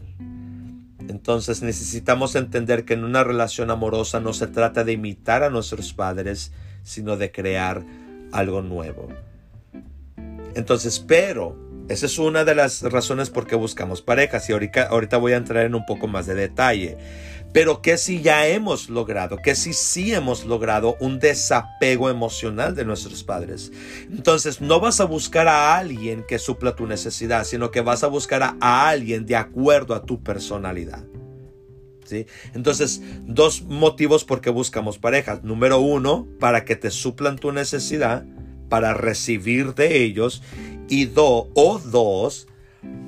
Entonces 1.08 1.62
necesitamos 1.62 2.34
entender 2.34 2.84
que 2.84 2.92
en 2.92 3.04
una 3.04 3.24
relación 3.24 3.70
amorosa 3.70 4.20
no 4.20 4.34
se 4.34 4.48
trata 4.48 4.84
de 4.84 4.92
imitar 4.92 5.42
a 5.42 5.50
nuestros 5.50 5.94
padres, 5.94 6.52
sino 6.82 7.16
de 7.16 7.32
crear 7.32 7.86
algo 8.32 8.60
nuevo. 8.60 9.08
Entonces, 10.54 11.00
pero 11.00 11.65
esa 11.88 12.06
es 12.06 12.18
una 12.18 12.44
de 12.44 12.56
las 12.56 12.82
razones 12.82 13.30
por 13.30 13.46
qué 13.46 13.54
buscamos 13.54 14.02
parejas 14.02 14.48
y 14.48 14.52
ahorita, 14.52 14.88
ahorita 14.88 15.18
voy 15.18 15.34
a 15.34 15.36
entrar 15.36 15.64
en 15.64 15.74
un 15.76 15.86
poco 15.86 16.08
más 16.08 16.26
de 16.26 16.34
detalle. 16.34 16.96
Pero 17.52 17.80
que 17.80 17.96
si 17.96 18.20
ya 18.20 18.48
hemos 18.48 18.90
logrado, 18.90 19.38
que 19.38 19.54
si 19.54 19.72
sí 19.72 20.12
hemos 20.12 20.44
logrado 20.44 20.96
un 20.98 21.20
desapego 21.20 22.10
emocional 22.10 22.74
de 22.74 22.84
nuestros 22.84 23.22
padres. 23.22 23.70
Entonces 24.10 24.60
no 24.60 24.80
vas 24.80 25.00
a 25.00 25.04
buscar 25.04 25.46
a 25.46 25.78
alguien 25.78 26.24
que 26.26 26.40
supla 26.40 26.74
tu 26.74 26.86
necesidad, 26.86 27.44
sino 27.44 27.70
que 27.70 27.82
vas 27.82 28.02
a 28.02 28.08
buscar 28.08 28.42
a, 28.42 28.88
alguien 28.88 29.24
de 29.24 29.36
acuerdo 29.36 29.94
a 29.94 30.04
tu 30.04 30.22
personalidad. 30.22 31.04
¿Sí? 32.04 32.26
Entonces, 32.54 33.00
dos 33.22 33.62
motivos 33.62 34.24
por 34.24 34.40
qué 34.40 34.50
buscamos 34.50 34.98
parejas. 34.98 35.42
Número 35.42 35.80
uno, 35.80 36.26
para 36.38 36.64
que 36.64 36.76
te 36.76 36.90
suplan 36.90 37.36
tu 37.36 37.52
necesidad, 37.52 38.24
para 38.68 38.94
recibir 38.94 39.74
de 39.74 40.02
ellos 40.02 40.42
y 40.88 41.06
dos 41.06 41.46
o 41.54 41.78
dos 41.78 42.46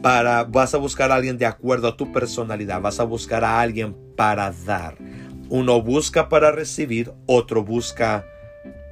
para 0.03 0.45
vas 0.45 0.75
a 0.75 0.79
buscar 0.79 1.11
a 1.11 1.17
alguien 1.17 1.39
de 1.39 1.47
acuerdo 1.47 1.89
a 1.89 1.97
tu 1.97 2.13
personalidad, 2.13 2.81
vas 2.81 3.01
a 3.01 3.05
buscar 3.05 3.45
a 3.45 3.61
alguien 3.61 3.97
para 4.17 4.53
dar. 4.65 4.97
Uno 5.49 5.83
busca 5.83 6.29
para 6.29 6.53
recibir, 6.53 7.13
otro 7.27 7.65
busca 7.65 8.27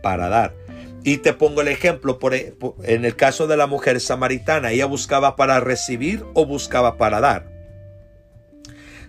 para 0.03 0.29
dar. 0.29 0.55
Y 1.05 1.19
te 1.19 1.33
pongo 1.33 1.61
el 1.61 1.69
ejemplo, 1.69 2.19
por, 2.19 2.35
e, 2.35 2.57
en 2.83 3.05
el 3.05 3.15
caso 3.15 3.47
de 3.47 3.57
la 3.57 3.67
mujer 3.67 4.01
samaritana, 4.01 4.73
ella 4.73 4.87
buscaba 4.87 5.37
para 5.37 5.61
recibir 5.61 6.25
o 6.35 6.47
buscaba 6.47 6.97
para 6.97 7.21
dar 7.21 7.56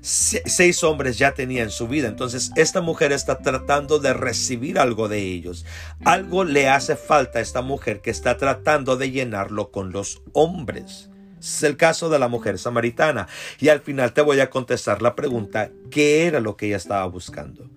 seis 0.02 0.84
hombres 0.84 1.18
ya 1.18 1.34
tenía 1.34 1.64
en 1.64 1.70
su 1.70 1.88
vida. 1.88 2.08
Entonces 2.08 2.52
esta 2.56 2.82
mujer 2.82 3.12
está 3.12 3.40
tratando 3.40 4.00
de 4.00 4.14
recibir 4.14 4.80
algo 4.80 5.08
de 5.08 5.20
ellos. 5.20 5.66
Algo 6.06 6.44
le 6.44 6.70
hace 6.70 6.96
falta 6.96 7.40
a 7.40 7.42
esta 7.42 7.62
mujer 7.62 8.02
que 8.02 8.12
está 8.12 8.38
tratando 8.38 8.98
de 8.98 9.12
llenarlo 9.12 9.72
con 9.72 9.92
los 9.92 10.22
hombres. 10.34 11.10
Es 11.40 11.64
el 11.64 11.78
caso 11.78 12.10
de 12.10 12.20
la 12.20 12.28
mujer 12.28 12.58
samaritana. 12.58 13.28
Y 13.60 13.70
al 13.70 13.82
final 13.82 14.14
te 14.14 14.22
voy 14.22 14.40
a 14.40 14.50
contestar 14.50 15.02
la 15.02 15.16
pregunta, 15.16 15.70
¿qué 15.92 16.26
era 16.26 16.40
lo 16.40 16.58
que 16.58 16.68
ella 16.68 16.78
estaba 16.78 17.06
buscando? 17.06 17.70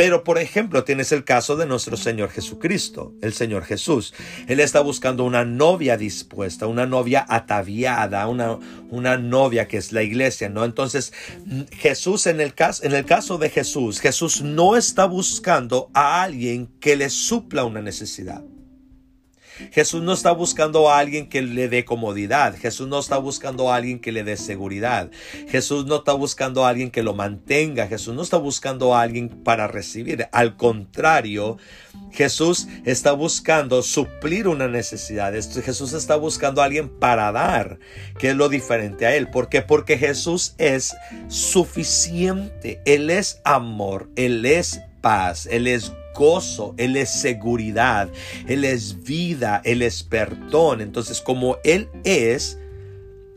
Pero, 0.00 0.24
por 0.24 0.38
ejemplo, 0.38 0.82
tienes 0.82 1.12
el 1.12 1.24
caso 1.24 1.56
de 1.56 1.66
nuestro 1.66 1.94
Señor 1.94 2.30
Jesucristo, 2.30 3.12
el 3.20 3.34
Señor 3.34 3.64
Jesús. 3.64 4.14
Él 4.48 4.58
está 4.58 4.80
buscando 4.80 5.24
una 5.24 5.44
novia 5.44 5.98
dispuesta, 5.98 6.66
una 6.66 6.86
novia 6.86 7.26
ataviada, 7.28 8.26
una, 8.26 8.58
una 8.88 9.18
novia 9.18 9.68
que 9.68 9.76
es 9.76 9.92
la 9.92 10.02
iglesia, 10.02 10.48
¿no? 10.48 10.64
Entonces, 10.64 11.12
Jesús, 11.72 12.26
en 12.26 12.40
el, 12.40 12.54
caso, 12.54 12.82
en 12.84 12.94
el 12.94 13.04
caso 13.04 13.36
de 13.36 13.50
Jesús, 13.50 14.00
Jesús 14.00 14.40
no 14.40 14.74
está 14.74 15.04
buscando 15.04 15.90
a 15.92 16.22
alguien 16.22 16.70
que 16.80 16.96
le 16.96 17.10
supla 17.10 17.64
una 17.64 17.82
necesidad. 17.82 18.42
Jesús 19.72 20.02
no 20.02 20.12
está 20.12 20.32
buscando 20.32 20.90
a 20.90 20.98
alguien 20.98 21.28
que 21.28 21.42
le 21.42 21.68
dé 21.68 21.84
comodidad. 21.84 22.56
Jesús 22.56 22.88
no 22.88 22.98
está 22.98 23.18
buscando 23.18 23.70
a 23.70 23.76
alguien 23.76 24.00
que 24.00 24.12
le 24.12 24.24
dé 24.24 24.36
seguridad. 24.36 25.10
Jesús 25.48 25.86
no 25.86 25.96
está 25.96 26.12
buscando 26.12 26.64
a 26.64 26.68
alguien 26.68 26.90
que 26.90 27.02
lo 27.02 27.14
mantenga. 27.14 27.86
Jesús 27.86 28.14
no 28.14 28.22
está 28.22 28.36
buscando 28.36 28.94
a 28.94 29.02
alguien 29.02 29.28
para 29.28 29.66
recibir. 29.66 30.28
Al 30.32 30.56
contrario, 30.56 31.58
Jesús 32.12 32.68
está 32.84 33.12
buscando 33.12 33.82
suplir 33.82 34.48
una 34.48 34.68
necesidad. 34.68 35.32
Jesús 35.32 35.92
está 35.92 36.16
buscando 36.16 36.62
a 36.62 36.64
alguien 36.64 36.88
para 36.88 37.30
dar, 37.32 37.78
que 38.18 38.30
es 38.30 38.36
lo 38.36 38.48
diferente 38.48 39.06
a 39.06 39.14
Él. 39.14 39.30
¿Por 39.30 39.48
qué? 39.48 39.62
Porque 39.62 39.98
Jesús 39.98 40.54
es 40.58 40.96
suficiente. 41.28 42.80
Él 42.84 43.10
es 43.10 43.40
amor. 43.44 44.08
Él 44.16 44.44
es 44.44 44.80
paz. 45.00 45.46
Él 45.46 45.66
es 45.66 45.92
gozo, 46.14 46.74
Él 46.76 46.96
es 46.96 47.10
seguridad, 47.10 48.08
Él 48.46 48.64
es 48.64 49.02
vida, 49.02 49.60
Él 49.64 49.82
es 49.82 50.02
perdón. 50.02 50.80
Entonces, 50.80 51.20
como 51.20 51.58
Él 51.64 51.88
es, 52.04 52.58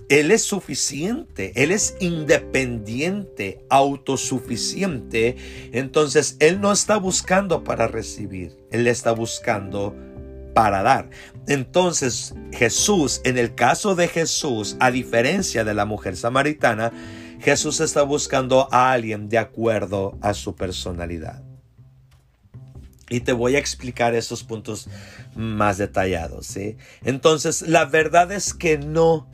Él 0.10 0.32
es 0.32 0.44
suficiente, 0.44 1.52
Él 1.56 1.72
es 1.72 1.96
independiente, 2.00 3.64
autosuficiente. 3.70 5.36
Entonces, 5.72 6.38
Él 6.40 6.62
no 6.62 6.72
está 6.72 6.98
buscando 6.98 7.64
para 7.64 7.88
recibir, 7.88 8.58
Él 8.72 8.88
está 8.88 9.12
buscando 9.12 9.96
para 10.54 10.84
dar. 10.84 11.10
Entonces, 11.48 12.34
Jesús, 12.52 13.22
en 13.24 13.38
el 13.38 13.56
caso 13.56 13.96
de 13.96 14.08
Jesús, 14.08 14.78
a 14.80 14.92
diferencia 14.92 15.64
de 15.64 15.74
la 15.74 15.86
mujer 15.86 16.16
samaritana, 16.16 16.92
Jesús 17.40 17.82
está 17.82 18.04
buscando 18.04 18.70
a 18.72 18.94
alguien 18.94 19.28
de 19.28 19.38
acuerdo 19.38 20.18
a 20.22 20.34
su 20.34 20.56
personalidad. 20.56 21.43
Y 23.10 23.22
te 23.22 23.34
voy 23.34 23.56
a 23.56 23.60
explicar 23.60 24.16
esos 24.16 24.44
puntos 24.44 24.88
más 25.36 25.78
detallados. 25.78 26.48
¿sí? 26.48 26.78
Entonces, 27.04 27.62
la 27.64 27.86
verdad 27.86 28.32
es 28.32 28.54
que 28.54 28.78
no, 28.78 29.30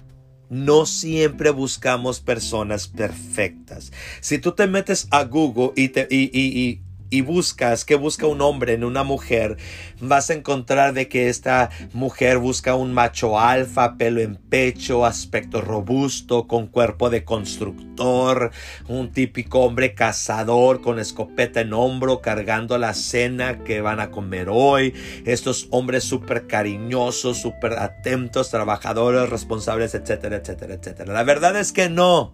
no 0.50 0.86
siempre 0.86 1.52
buscamos 1.52 2.20
personas 2.20 2.88
perfectas. 2.88 3.92
Si 4.22 4.40
tú 4.40 4.54
te 4.54 4.68
metes 4.68 5.08
a 5.12 5.24
Google 5.24 5.72
y, 5.76 5.90
te, 5.90 6.08
y, 6.10 6.30
y 6.34 6.82
y 7.10 7.22
buscas 7.22 7.86
que 7.86 7.96
busca 7.96 8.28
un 8.28 8.42
hombre 8.42 8.74
en 8.74 8.84
una 8.84 9.04
mujer, 9.04 9.58
vas 10.00 10.30
a 10.30 10.34
encontrar 10.34 10.94
de 10.94 11.08
que 11.08 11.30
esta 11.30 11.70
mujer 11.94 12.38
busca 12.38 12.76
un 12.76 12.94
macho 12.94 13.40
alfa, 13.40 13.98
pelo 13.98 14.22
en 14.22 14.36
pecho, 14.36 15.06
aspecto 15.06 15.62
robusto, 15.62 16.48
con 16.48 16.68
cuerpo 16.68 17.10
de 17.10 17.24
constructor, 17.24 18.52
un 18.88 19.12
típico 19.12 19.62
hombre 19.62 19.94
cazador 19.94 20.82
con 20.82 21.00
escopeta 21.00 21.62
en 21.62 21.74
hombro, 21.74 22.22
cargando 22.22 22.78
la 22.78 22.94
cena 22.94 23.64
que 23.64 23.82
van 23.82 24.00
a 24.00 24.12
comer 24.12 24.48
hoy. 24.50 24.94
Estos 25.26 25.68
hombres 25.72 26.04
súper 26.04 26.48
cariñosos, 26.48 27.38
súper 27.42 27.74
atentos, 27.74 28.50
trabajadores, 28.50 29.30
responsables, 29.30 29.96
etcétera, 29.96 30.38
etcétera, 30.38 30.76
etcétera. 30.76 31.14
La 31.14 31.24
verdad 31.24 31.56
es 31.58 31.72
que 31.72 31.90
no. 31.90 32.34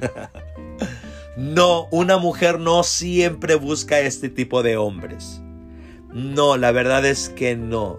No, 1.36 1.88
una 1.90 2.18
mujer 2.18 2.60
no 2.60 2.84
siempre 2.84 3.56
busca 3.56 4.00
este 4.00 4.28
tipo 4.28 4.62
de 4.62 4.76
hombres. 4.76 5.40
No, 6.12 6.56
la 6.56 6.70
verdad 6.70 7.04
es 7.04 7.28
que 7.28 7.56
no. 7.56 7.98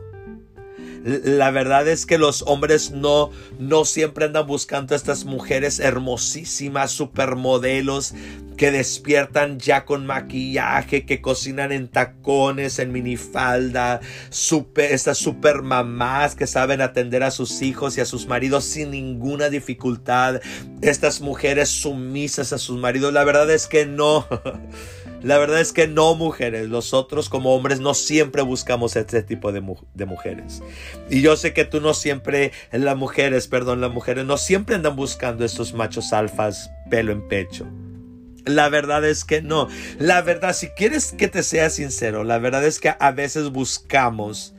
La 1.05 1.51
verdad 1.51 1.87
es 1.87 2.07
que 2.07 2.17
los 2.17 2.41
hombres 2.47 2.89
no, 2.89 3.29
no 3.59 3.85
siempre 3.85 4.25
andan 4.25 4.47
buscando 4.47 4.95
a 4.95 4.97
estas 4.97 5.23
mujeres 5.23 5.79
hermosísimas, 5.79 6.89
supermodelos, 6.89 8.15
que 8.57 8.71
despiertan 8.71 9.59
ya 9.59 9.85
con 9.85 10.07
maquillaje, 10.07 11.05
que 11.05 11.21
cocinan 11.21 11.71
en 11.71 11.89
tacones, 11.89 12.79
en 12.79 12.91
minifalda, 12.91 14.01
super, 14.31 14.91
estas 14.91 15.19
super 15.19 15.61
mamás 15.61 16.33
que 16.33 16.47
saben 16.47 16.81
atender 16.81 17.21
a 17.21 17.29
sus 17.29 17.61
hijos 17.61 17.95
y 17.99 18.01
a 18.01 18.05
sus 18.05 18.25
maridos 18.25 18.63
sin 18.65 18.89
ninguna 18.89 19.49
dificultad, 19.49 20.41
estas 20.81 21.21
mujeres 21.21 21.69
sumisas 21.69 22.51
a 22.51 22.57
sus 22.57 22.79
maridos. 22.79 23.13
La 23.13 23.23
verdad 23.25 23.51
es 23.51 23.67
que 23.67 23.85
no. 23.85 24.27
La 25.25 25.39
verdad 25.39 25.59
es 25.59 25.73
que 25.73 25.87
no, 25.87 26.13
mujeres. 26.13 26.69
Nosotros 26.69 27.29
como 27.29 27.55
hombres 27.55 27.79
no 27.79 27.95
siempre 27.95 28.43
buscamos 28.43 28.95
este 28.95 29.23
tipo 29.23 29.51
de, 29.51 29.59
mujeres. 29.59 30.61
Y 31.09 31.21
yo 31.21 31.35
sé 31.35 31.51
que 31.51 31.65
tú 31.65 31.81
no 31.81 31.95
siempre, 31.95 32.51
las 32.71 32.95
mujeres, 32.95 33.47
perdón, 33.47 33.81
las 33.81 33.91
mujeres 33.91 34.23
no 34.23 34.37
siempre 34.37 34.75
andan 34.75 34.95
buscando 34.95 35.43
estos 35.43 35.73
machos 35.73 36.13
alfas 36.13 36.69
pelo 36.91 37.11
en 37.11 37.27
pecho. 37.27 37.65
La 38.45 38.69
verdad 38.69 39.03
es 39.03 39.25
que 39.25 39.41
no. 39.41 39.67
La 39.97 40.21
verdad, 40.21 40.53
si 40.53 40.67
quieres 40.67 41.11
que 41.11 41.27
te 41.27 41.41
sea 41.41 41.71
sincero, 41.71 42.23
la 42.23 42.37
verdad 42.37 42.63
es 42.63 42.79
que 42.79 42.93
a 42.99 43.11
veces 43.11 43.49
buscamos, 43.49 44.53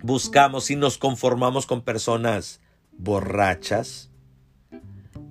buscamos 0.00 0.70
y 0.70 0.76
nos 0.76 0.96
conformamos 0.96 1.66
con 1.66 1.82
personas 1.82 2.60
borrachas, 2.96 4.12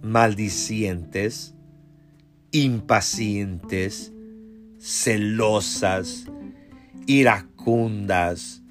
maldicientes, 0.01 1.53
impacientes, 2.51 4.11
celosas, 4.85 6.25
iracundas, 7.07 8.61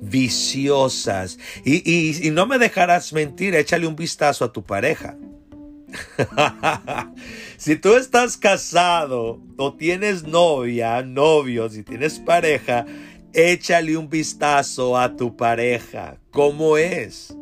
viciosas. 0.00 1.38
Y, 1.64 2.26
y, 2.26 2.30
no 2.30 2.46
me 2.46 2.58
dejarás 2.58 3.12
mentir, 3.12 3.56
échale 3.56 3.86
un 3.86 3.96
vistazo 3.96 4.44
a 4.44 4.52
tu 4.52 4.62
pareja. 4.62 5.16
si 7.56 7.76
tú 7.76 7.96
estás 7.96 8.36
casado 8.36 9.40
o 9.56 9.74
tienes 9.74 10.22
novia, 10.22 11.02
novio, 11.02 11.68
si 11.68 11.82
tienes 11.82 12.20
pareja, 12.20 12.86
échale 13.32 13.96
un 13.96 14.08
vistazo 14.08 14.96
a 14.96 15.16
tu 15.16 15.36
pareja. 15.36 16.18
¿Cómo 16.30 16.76
es? 16.76 17.34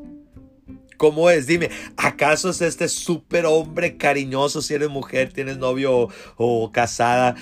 ¿Cómo 0.96 1.30
es? 1.30 1.46
Dime, 1.46 1.70
¿acaso 1.96 2.50
es 2.50 2.61
este 2.61 2.88
súper 2.88 3.46
hombre 3.46 3.96
cariñoso 3.96 4.62
si 4.62 4.74
eres 4.74 4.88
mujer, 4.88 5.32
tienes 5.32 5.59
novio 5.59 6.09
o, 6.37 6.70
casada? 6.72 7.35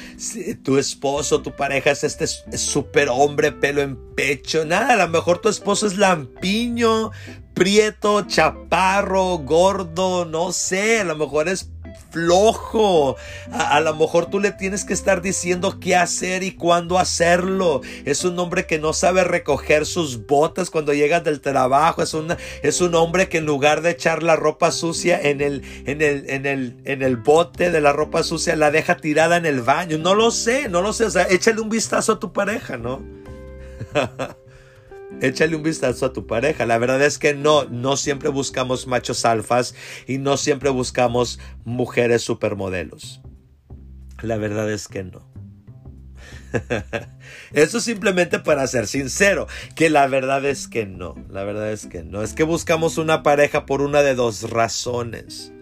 tu 0.62 0.78
esposo, 0.78 1.42
tu 1.42 1.52
pareja 1.52 1.90
es 1.90 2.04
este 2.04 2.26
súper 2.26 3.08
hombre 3.08 3.52
pelo 3.52 3.82
en 3.82 3.96
pecho. 4.14 4.64
Nada, 4.64 4.94
a 4.94 5.06
lo 5.06 5.08
mejor 5.08 5.40
tu 5.40 5.48
esposo 5.48 5.86
es 5.86 5.96
lampiño, 5.96 7.10
prieto, 7.54 8.22
chaparro, 8.26 9.38
gordo, 9.38 10.24
no 10.24 10.52
sé, 10.52 11.00
a 11.00 11.04
lo 11.04 11.16
mejor 11.16 11.48
es 11.48 11.70
flojo. 12.14 13.16
A, 13.52 13.80
lo 13.80 13.94
mejor 13.96 14.26
tú 14.26 14.38
le 14.38 14.52
tienes 14.52 14.84
que 14.84 14.94
estar 14.94 15.20
diciendo 15.20 15.80
qué 15.80 15.96
hacer 15.96 16.44
y 16.44 16.52
cuándo 16.52 16.98
hacerlo. 16.98 17.82
Es 18.04 18.24
un 18.24 18.38
hombre 18.38 18.66
que 18.66 18.78
no 18.78 18.92
sabe 18.92 19.24
recoger 19.24 19.84
sus 19.84 20.26
botas 20.26 20.70
cuando 20.70 20.94
llega 20.94 21.20
del 21.20 21.40
trabajo. 21.40 22.02
Es, 22.02 22.16
es 22.62 22.80
un 22.80 22.94
hombre 22.94 23.28
que 23.28 23.38
en 23.38 23.46
lugar 23.46 23.82
de 23.82 23.90
echar 23.90 24.22
la 24.22 24.36
ropa 24.36 24.70
sucia 24.70 25.20
en 25.20 25.40
el, 25.40 25.62
en, 25.86 26.00
el, 26.00 26.30
en, 26.30 26.46
el, 26.46 26.76
en 26.84 27.02
el 27.02 27.16
bote 27.16 27.70
de 27.70 27.80
la 27.80 27.92
ropa 27.92 28.22
sucia, 28.22 28.54
la 28.54 28.70
deja 28.70 28.96
tirada 28.96 29.36
en 29.36 29.46
el 29.46 29.60
baño. 29.60 29.98
No 29.98 30.14
lo 30.14 30.30
sé, 30.30 30.68
no 30.68 30.80
lo 30.80 30.92
sé. 30.92 31.06
O 31.06 31.10
sea, 31.10 31.24
échale 31.24 31.60
un 31.60 31.68
vistazo 31.68 32.12
a 32.12 32.20
tu 32.20 32.32
pareja, 32.32 32.76
¿no? 32.76 33.02
Échale 35.20 35.56
un 35.56 35.62
vistazo 35.62 36.06
a 36.06 36.12
tu 36.12 36.26
pareja. 36.26 36.66
La 36.66 36.78
verdad 36.78 37.02
es 37.02 37.18
que 37.18 37.34
no, 37.34 37.64
no 37.64 37.96
siempre 37.96 38.28
buscamos 38.28 38.86
machos 38.86 39.24
alfas 39.24 39.74
y 40.06 40.18
no 40.18 40.36
siempre 40.36 40.70
buscamos 40.70 41.38
mujeres 41.64 42.22
supermodelos. 42.22 43.20
La 44.22 44.36
verdad 44.36 44.70
es 44.70 44.88
que 44.88 45.04
no. 45.04 45.34
Eso 47.52 47.80
simplemente 47.80 48.38
para 48.38 48.66
ser 48.66 48.86
sincero, 48.86 49.46
que 49.74 49.90
la 49.90 50.06
verdad 50.06 50.44
es 50.44 50.68
que 50.68 50.86
no, 50.86 51.14
la 51.28 51.44
verdad 51.44 51.72
es 51.72 51.86
que 51.86 52.02
no. 52.02 52.22
Es 52.22 52.32
que 52.32 52.44
buscamos 52.44 52.98
una 52.98 53.22
pareja 53.22 53.66
por 53.66 53.82
una 53.82 54.02
de 54.02 54.14
dos 54.14 54.50
razones. 54.50 55.52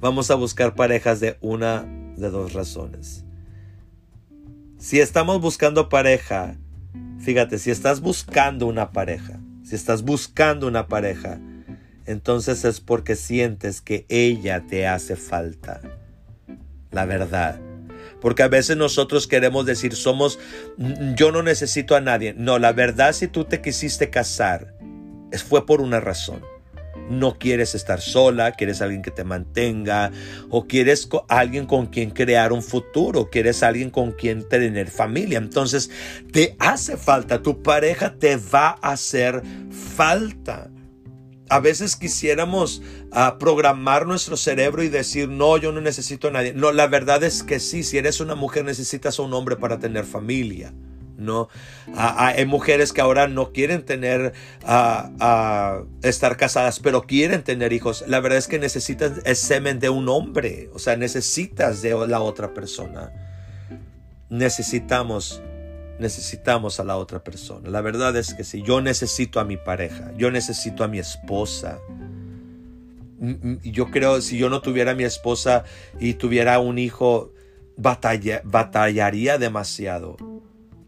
Vamos 0.00 0.30
a 0.30 0.34
buscar 0.34 0.74
parejas 0.74 1.20
de 1.20 1.36
una 1.40 1.86
de 2.16 2.30
dos 2.30 2.52
razones. 2.52 3.24
Si 4.78 5.00
estamos 5.00 5.40
buscando 5.40 5.88
pareja 5.88 6.58
Fíjate, 7.18 7.58
si 7.58 7.70
estás 7.70 8.00
buscando 8.00 8.66
una 8.66 8.92
pareja, 8.92 9.40
si 9.62 9.74
estás 9.74 10.02
buscando 10.02 10.66
una 10.66 10.88
pareja, 10.88 11.40
entonces 12.06 12.64
es 12.64 12.80
porque 12.80 13.16
sientes 13.16 13.80
que 13.80 14.06
ella 14.08 14.64
te 14.66 14.86
hace 14.86 15.16
falta. 15.16 15.80
La 16.90 17.06
verdad. 17.06 17.60
Porque 18.20 18.42
a 18.42 18.48
veces 18.48 18.76
nosotros 18.76 19.26
queremos 19.26 19.66
decir, 19.66 19.94
somos, 19.94 20.38
yo 21.16 21.32
no 21.32 21.42
necesito 21.42 21.96
a 21.96 22.00
nadie. 22.00 22.34
No, 22.34 22.58
la 22.58 22.72
verdad 22.72 23.12
si 23.12 23.28
tú 23.28 23.44
te 23.44 23.60
quisiste 23.60 24.10
casar, 24.10 24.74
fue 25.48 25.66
por 25.66 25.80
una 25.80 26.00
razón 26.00 26.53
no 27.08 27.38
quieres 27.38 27.74
estar 27.74 28.00
sola, 28.00 28.52
quieres 28.52 28.80
alguien 28.82 29.02
que 29.02 29.10
te 29.10 29.24
mantenga, 29.24 30.10
o 30.50 30.66
quieres 30.66 31.08
alguien 31.28 31.66
con 31.66 31.86
quien 31.86 32.10
crear 32.10 32.52
un 32.52 32.62
futuro, 32.62 33.30
quieres 33.30 33.62
alguien 33.62 33.90
con 33.90 34.12
quien 34.12 34.48
tener 34.48 34.90
familia. 34.90 35.38
Entonces, 35.38 35.90
te 36.32 36.56
hace 36.58 36.96
falta, 36.96 37.42
tu 37.42 37.62
pareja 37.62 38.14
te 38.18 38.36
va 38.36 38.78
a 38.80 38.92
hacer 38.92 39.42
falta. 39.70 40.70
A 41.50 41.60
veces 41.60 41.96
quisiéramos 41.96 42.82
ah, 43.12 43.36
programar 43.38 44.06
nuestro 44.06 44.36
cerebro 44.36 44.82
y 44.82 44.88
decir, 44.88 45.28
no, 45.28 45.58
yo 45.58 45.72
no 45.72 45.80
necesito 45.80 46.28
a 46.28 46.30
nadie. 46.30 46.54
No, 46.54 46.72
la 46.72 46.86
verdad 46.86 47.22
es 47.22 47.42
que 47.42 47.60
sí, 47.60 47.82
si 47.82 47.98
eres 47.98 48.20
una 48.20 48.34
mujer 48.34 48.64
necesitas 48.64 49.18
a 49.18 49.22
un 49.22 49.34
hombre 49.34 49.56
para 49.56 49.78
tener 49.78 50.04
familia. 50.04 50.72
¿No? 51.16 51.48
hay 51.96 52.44
mujeres 52.46 52.92
que 52.92 53.00
ahora 53.00 53.28
no 53.28 53.52
quieren 53.52 53.84
tener, 53.84 54.32
estar 56.02 56.36
casadas, 56.36 56.80
pero 56.80 57.02
quieren 57.02 57.42
tener 57.42 57.72
hijos. 57.72 58.04
La 58.06 58.20
verdad 58.20 58.38
es 58.38 58.48
que 58.48 58.58
necesitas 58.58 59.12
el 59.24 59.36
semen 59.36 59.78
de 59.78 59.88
un 59.90 60.08
hombre, 60.08 60.70
o 60.74 60.78
sea, 60.78 60.96
necesitas 60.96 61.82
de 61.82 62.06
la 62.06 62.20
otra 62.20 62.54
persona. 62.54 63.12
Necesitamos, 64.30 65.42
necesitamos 65.98 66.80
a 66.80 66.84
la 66.84 66.96
otra 66.96 67.22
persona. 67.22 67.68
La 67.70 67.80
verdad 67.80 68.16
es 68.16 68.34
que 68.34 68.44
si 68.44 68.62
yo 68.62 68.80
necesito 68.80 69.40
a 69.40 69.44
mi 69.44 69.56
pareja, 69.56 70.12
yo 70.16 70.30
necesito 70.30 70.84
a 70.84 70.88
mi 70.88 70.98
esposa. 70.98 71.78
Yo 73.62 73.90
creo, 73.90 74.20
si 74.20 74.36
yo 74.36 74.50
no 74.50 74.60
tuviera 74.60 74.94
mi 74.94 75.04
esposa 75.04 75.64
y 75.98 76.14
tuviera 76.14 76.58
un 76.58 76.78
hijo, 76.78 77.32
batallaría 77.76 79.38
demasiado 79.38 80.16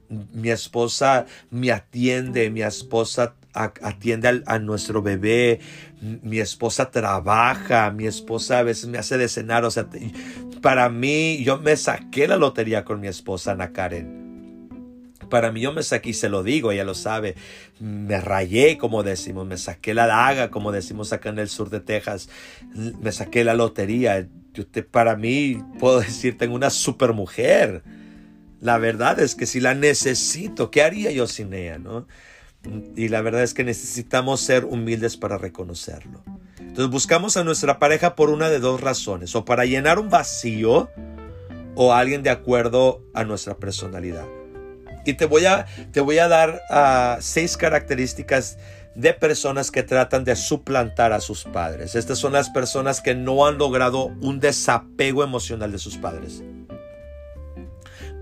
mi 0.08 0.50
esposa 0.50 1.26
me 1.50 1.72
atiende, 1.72 2.50
mi 2.50 2.62
esposa 2.62 3.34
atiende 3.52 4.42
a, 4.46 4.58
nuestro 4.58 5.02
bebé, 5.02 5.60
mi 6.00 6.38
esposa 6.38 6.90
trabaja, 6.90 7.90
mi 7.90 8.06
esposa 8.06 8.58
a 8.58 8.62
veces 8.62 8.88
me 8.88 8.98
hace 8.98 9.16
de 9.16 9.28
cenar, 9.28 9.64
o 9.64 9.70
sea, 9.70 9.88
para 10.60 10.88
mí 10.88 11.42
yo 11.42 11.58
me 11.58 11.76
saqué 11.76 12.28
la 12.28 12.36
lotería 12.36 12.84
con 12.84 13.00
mi 13.00 13.08
esposa 13.08 13.52
Ana 13.52 13.72
Karen. 13.72 14.26
Para 15.30 15.50
mí 15.50 15.60
yo 15.60 15.72
me 15.72 15.82
saqué, 15.82 16.10
y 16.10 16.14
se 16.14 16.28
lo 16.28 16.44
digo, 16.44 16.70
ella 16.70 16.84
lo 16.84 16.94
sabe, 16.94 17.34
me 17.80 18.20
rayé, 18.20 18.78
como 18.78 19.02
decimos, 19.02 19.46
me 19.46 19.56
saqué 19.56 19.92
la 19.92 20.06
daga, 20.06 20.50
como 20.50 20.70
decimos 20.70 21.12
acá 21.12 21.30
en 21.30 21.40
el 21.40 21.48
sur 21.48 21.68
de 21.68 21.80
Texas, 21.80 22.28
me 22.74 23.10
saqué 23.10 23.42
la 23.42 23.54
lotería. 23.54 24.28
para 24.92 25.16
mí, 25.16 25.60
puedo 25.80 26.00
decir, 26.00 26.38
tengo 26.38 26.54
una 26.54 26.70
super 26.70 27.12
mujer 27.12 27.82
la 28.60 28.78
verdad 28.78 29.20
es 29.20 29.34
que 29.34 29.46
si 29.46 29.60
la 29.60 29.74
necesito, 29.74 30.70
¿qué 30.70 30.82
haría 30.82 31.10
yo 31.10 31.26
sin 31.26 31.52
ella? 31.52 31.78
¿no? 31.78 32.06
Y 32.96 33.08
la 33.08 33.20
verdad 33.20 33.42
es 33.42 33.54
que 33.54 33.64
necesitamos 33.64 34.40
ser 34.40 34.64
humildes 34.64 35.16
para 35.16 35.38
reconocerlo. 35.38 36.22
Entonces 36.58 36.90
buscamos 36.90 37.36
a 37.36 37.44
nuestra 37.44 37.78
pareja 37.78 38.14
por 38.16 38.30
una 38.30 38.48
de 38.50 38.58
dos 38.58 38.80
razones, 38.80 39.34
o 39.34 39.44
para 39.44 39.64
llenar 39.64 39.98
un 39.98 40.10
vacío 40.10 40.90
o 41.74 41.92
alguien 41.92 42.22
de 42.22 42.30
acuerdo 42.30 43.02
a 43.14 43.24
nuestra 43.24 43.56
personalidad. 43.56 44.26
Y 45.04 45.14
te 45.14 45.26
voy 45.26 45.46
a, 45.46 45.66
te 45.92 46.00
voy 46.00 46.18
a 46.18 46.26
dar 46.26 46.60
uh, 46.70 47.20
seis 47.20 47.56
características 47.56 48.58
de 48.96 49.12
personas 49.12 49.70
que 49.70 49.82
tratan 49.82 50.24
de 50.24 50.34
suplantar 50.34 51.12
a 51.12 51.20
sus 51.20 51.44
padres. 51.44 51.94
Estas 51.94 52.18
son 52.18 52.32
las 52.32 52.50
personas 52.50 53.00
que 53.00 53.14
no 53.14 53.46
han 53.46 53.58
logrado 53.58 54.06
un 54.20 54.40
desapego 54.40 55.22
emocional 55.22 55.70
de 55.70 55.78
sus 55.78 55.96
padres. 55.98 56.42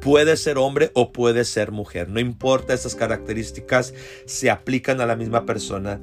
Puede 0.05 0.37
ser 0.37 0.59
hombre 0.59 0.91
o 0.93 1.13
puede 1.13 1.47
ser 1.47 1.73
mujer. 1.73 2.11
No 2.11 2.21
importa, 2.21 2.75
esas 2.75 2.95
características 2.95 3.95
se 4.27 4.51
aplican 4.51 5.01
a 5.01 5.07
la 5.07 5.17
misma 5.17 5.47
persona 5.47 5.99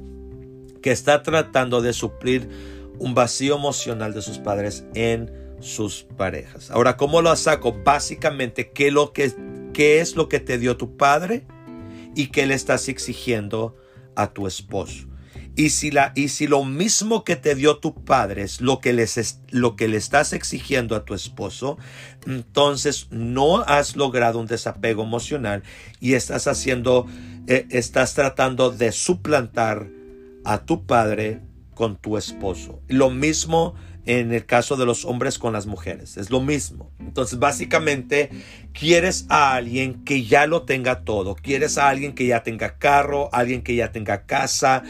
que 0.82 0.90
está 0.90 1.22
tratando 1.22 1.80
de 1.80 1.92
suplir 1.92 2.48
un 2.98 3.14
vacío 3.14 3.54
emocional 3.54 4.12
de 4.12 4.20
sus 4.20 4.38
padres 4.38 4.84
en 4.94 5.30
sus 5.60 6.02
parejas. 6.16 6.72
Ahora, 6.72 6.96
¿cómo 6.96 7.22
lo 7.22 7.34
saco? 7.36 7.72
Básicamente, 7.84 8.72
¿qué, 8.72 8.90
lo 8.90 9.12
qué 9.12 10.00
es 10.00 10.16
lo 10.16 10.28
que 10.28 10.40
te 10.40 10.58
dio 10.58 10.76
tu 10.76 10.96
padre 10.96 11.46
y 12.16 12.26
qué 12.26 12.46
le 12.46 12.54
estás 12.54 12.88
exigiendo 12.88 13.76
a 14.16 14.32
tu 14.32 14.48
esposo? 14.48 15.11
Y 15.54 15.70
si, 15.70 15.90
la, 15.90 16.12
y 16.14 16.28
si 16.28 16.46
lo 16.46 16.64
mismo 16.64 17.24
que 17.24 17.36
te 17.36 17.54
dio 17.54 17.76
tu 17.76 17.94
padre 18.04 18.42
es 18.42 18.62
lo 18.62 18.80
que, 18.80 19.06
lo 19.50 19.76
que 19.76 19.88
le 19.88 19.98
estás 19.98 20.32
exigiendo 20.32 20.96
a 20.96 21.04
tu 21.04 21.12
esposo, 21.12 21.76
entonces 22.26 23.08
no 23.10 23.60
has 23.60 23.94
logrado 23.94 24.38
un 24.38 24.46
desapego 24.46 25.02
emocional 25.02 25.62
y 26.00 26.14
estás 26.14 26.46
haciendo, 26.46 27.06
eh, 27.48 27.66
estás 27.68 28.14
tratando 28.14 28.70
de 28.70 28.92
suplantar 28.92 29.88
a 30.44 30.64
tu 30.64 30.86
padre 30.86 31.42
con 31.74 31.96
tu 31.96 32.16
esposo. 32.16 32.80
Lo 32.88 33.10
mismo 33.10 33.74
en 34.04 34.32
el 34.32 34.46
caso 34.46 34.76
de 34.76 34.84
los 34.84 35.04
hombres 35.04 35.38
con 35.38 35.52
las 35.52 35.66
mujeres. 35.66 36.16
Es 36.16 36.30
lo 36.30 36.40
mismo. 36.40 36.90
Entonces, 36.98 37.38
básicamente, 37.38 38.30
quieres 38.72 39.26
a 39.28 39.54
alguien 39.54 40.02
que 40.04 40.24
ya 40.24 40.46
lo 40.46 40.62
tenga 40.62 41.04
todo. 41.04 41.36
Quieres 41.36 41.78
a 41.78 41.88
alguien 41.88 42.14
que 42.14 42.26
ya 42.26 42.42
tenga 42.42 42.78
carro, 42.78 43.28
alguien 43.32 43.62
que 43.62 43.76
ya 43.76 43.92
tenga 43.92 44.26
casa, 44.26 44.82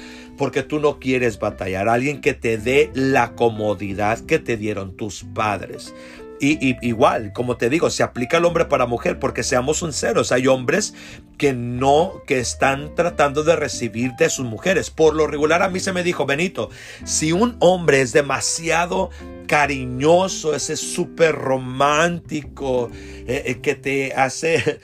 porque 0.42 0.64
tú 0.64 0.80
no 0.80 0.98
quieres 0.98 1.38
batallar. 1.38 1.88
Alguien 1.88 2.20
que 2.20 2.34
te 2.34 2.58
dé 2.58 2.90
la 2.94 3.36
comodidad 3.36 4.18
que 4.18 4.40
te 4.40 4.56
dieron 4.56 4.96
tus 4.96 5.22
padres. 5.22 5.94
Y, 6.40 6.76
igual, 6.84 7.32
como 7.32 7.56
te 7.56 7.70
digo, 7.70 7.90
se 7.90 8.02
aplica 8.02 8.38
al 8.38 8.44
hombre 8.44 8.64
para 8.64 8.86
mujer, 8.86 9.20
porque 9.20 9.44
seamos 9.44 9.78
sinceros, 9.78 10.32
hay 10.32 10.48
hombres 10.48 10.94
que 11.38 11.52
no, 11.52 12.14
que 12.26 12.40
están 12.40 12.92
tratando 12.96 13.44
de 13.44 13.54
recibir 13.54 14.14
de 14.18 14.28
sus 14.30 14.44
mujeres. 14.44 14.90
Por 14.90 15.14
lo 15.14 15.28
regular 15.28 15.62
a 15.62 15.68
mí 15.68 15.78
se 15.78 15.92
me 15.92 16.02
dijo, 16.02 16.26
Benito, 16.26 16.70
si 17.04 17.30
un 17.30 17.54
hombre 17.60 18.00
es 18.00 18.12
demasiado 18.12 19.10
cariñoso, 19.46 20.56
ese 20.56 20.76
súper 20.76 21.36
romántico 21.36 22.90
eh, 23.28 23.44
eh, 23.46 23.60
que 23.60 23.76
te 23.76 24.12
hace, 24.14 24.80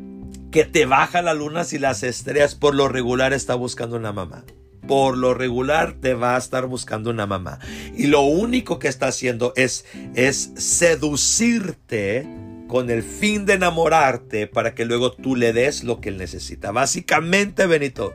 que 0.50 0.64
te 0.64 0.86
baja 0.86 1.20
las 1.20 1.36
lunas 1.36 1.74
y 1.74 1.78
las 1.78 2.02
estrellas, 2.02 2.54
por 2.54 2.74
lo 2.74 2.88
regular 2.88 3.34
está 3.34 3.54
buscando 3.54 3.96
una 3.96 4.12
mamá. 4.12 4.46
Por 4.86 5.16
lo 5.16 5.34
regular 5.34 5.94
te 5.94 6.14
va 6.14 6.34
a 6.34 6.38
estar 6.38 6.66
buscando 6.66 7.10
una 7.10 7.26
mamá. 7.26 7.58
Y 7.96 8.06
lo 8.06 8.22
único 8.22 8.78
que 8.78 8.88
está 8.88 9.06
haciendo 9.06 9.52
es, 9.56 9.84
es 10.14 10.52
seducirte 10.56 12.26
con 12.68 12.90
el 12.90 13.02
fin 13.02 13.44
de 13.44 13.52
enamorarte 13.52 14.46
para 14.46 14.74
que 14.74 14.84
luego 14.84 15.12
tú 15.12 15.36
le 15.36 15.52
des 15.52 15.84
lo 15.84 16.00
que 16.00 16.08
él 16.08 16.16
necesita. 16.16 16.72
Básicamente, 16.72 17.66
Benito, 17.66 18.14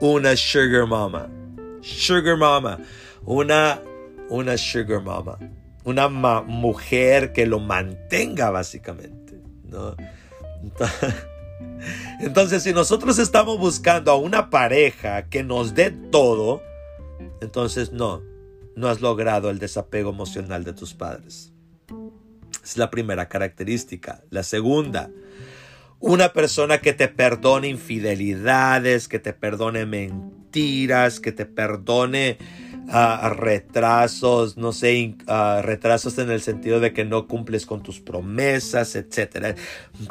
una 0.00 0.36
sugar 0.36 0.86
mama. 0.86 1.28
Sugar 1.80 2.36
mama. 2.36 2.78
Una, 3.24 3.82
una 4.28 4.56
sugar 4.56 5.02
mama. 5.02 5.38
Una 5.84 6.08
mujer 6.08 7.32
que 7.32 7.46
lo 7.46 7.58
mantenga 7.58 8.50
básicamente. 8.50 9.40
¿no? 9.64 9.96
Entonces, 10.62 11.14
si 12.60 12.72
nosotros 12.72 13.18
estamos 13.18 13.58
buscando 13.58 14.10
a 14.10 14.16
una 14.16 14.50
pareja 14.50 15.28
que 15.28 15.42
nos 15.42 15.74
dé 15.74 15.90
todo, 15.90 16.62
entonces 17.40 17.92
no, 17.92 18.22
no 18.74 18.88
has 18.88 19.00
logrado 19.00 19.50
el 19.50 19.58
desapego 19.58 20.10
emocional 20.10 20.64
de 20.64 20.72
tus 20.72 20.94
padres. 20.94 21.52
Es 22.64 22.76
la 22.76 22.90
primera 22.90 23.28
característica. 23.28 24.22
La 24.30 24.42
segunda, 24.42 25.10
una 26.00 26.32
persona 26.32 26.78
que 26.78 26.92
te 26.92 27.08
perdone 27.08 27.68
infidelidades, 27.68 29.08
que 29.08 29.18
te 29.18 29.32
perdone 29.32 29.86
mentiras, 29.86 31.20
que 31.20 31.32
te 31.32 31.46
perdone 31.46 32.38
uh, 32.88 33.28
retrasos, 33.30 34.56
no 34.56 34.72
sé, 34.72 35.16
uh, 35.28 35.62
retrasos 35.62 36.18
en 36.18 36.30
el 36.30 36.40
sentido 36.40 36.80
de 36.80 36.92
que 36.92 37.04
no 37.04 37.26
cumples 37.26 37.66
con 37.66 37.82
tus 37.82 38.00
promesas, 38.00 38.96
etc. 38.96 39.56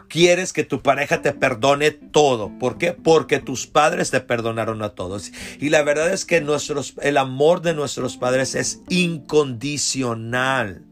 Quieres 0.08 0.54
que 0.54 0.64
tu 0.64 0.82
pareja 0.82 1.22
te 1.22 1.34
perdone 1.34 1.92
todo. 1.92 2.52
¿Por 2.60 2.78
qué? 2.78 2.94
Porque 2.94 3.40
tus 3.40 3.68
padres 3.68 4.12
te 4.12 4.22
perdonaron 4.22 4.82
a 4.82 4.90
todos. 4.90 5.32
Y 5.60 5.70
la 5.70 5.84
verdad 5.84 6.12
es 6.14 6.26
que 6.26 6.42
nuestros, 6.42 6.96
el 7.02 7.18
amor 7.18 7.62
de 7.62 7.74
nuestros 7.74 8.18
padres 8.18 8.56
es 8.56 8.82
incondicional 8.90 10.84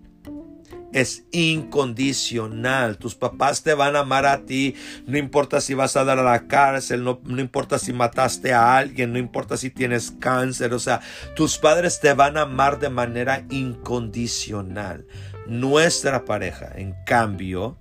es 0.94 1.26
incondicional. 1.32 2.98
Tus 2.98 3.16
papás 3.16 3.64
te 3.64 3.74
van 3.74 3.96
a 3.96 4.00
amar 4.00 4.26
a 4.26 4.46
ti, 4.46 4.76
no 5.06 5.18
importa 5.18 5.62
si 5.62 5.74
vas 5.74 5.98
a 5.98 6.04
dar 6.04 6.20
a 6.20 6.24
la 6.24 6.48
cárcel, 6.48 7.04
no, 7.04 7.20
no, 7.26 7.42
importa 7.42 7.80
si 7.80 7.94
mataste 7.94 8.54
a 8.54 8.78
alguien, 8.78 9.14
no 9.14 9.20
importa 9.20 9.58
si 9.58 9.70
tienes 9.70 10.12
cáncer, 10.12 10.74
o 10.74 10.80
sea, 10.80 11.02
tus 11.36 11.58
padres 11.58 12.00
te 12.00 12.14
van 12.14 12.38
a 12.38 12.42
amar 12.42 12.80
de 12.80 12.90
manera 12.90 13.46
incondicional. 13.50 15.06
Nuestra 15.48 16.26
pareja, 16.26 16.72
en 16.76 16.96
cambio, 17.06 17.78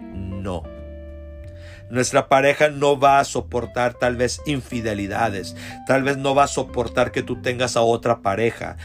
no. 0.00 0.83
Nuestra 1.90 2.28
pareja 2.28 2.68
no 2.68 2.98
va 2.98 3.20
a 3.20 3.24
soportar 3.24 3.94
tal 3.94 4.16
vez 4.16 4.40
infidelidades, 4.46 5.54
tal 5.86 6.02
vez 6.02 6.16
no 6.16 6.34
va 6.34 6.44
a 6.44 6.48
soportar 6.48 7.12
que 7.12 7.22
tú 7.22 7.40
tengas 7.42 7.76
a 7.76 7.82
otra 7.82 8.22
pareja 8.22 8.76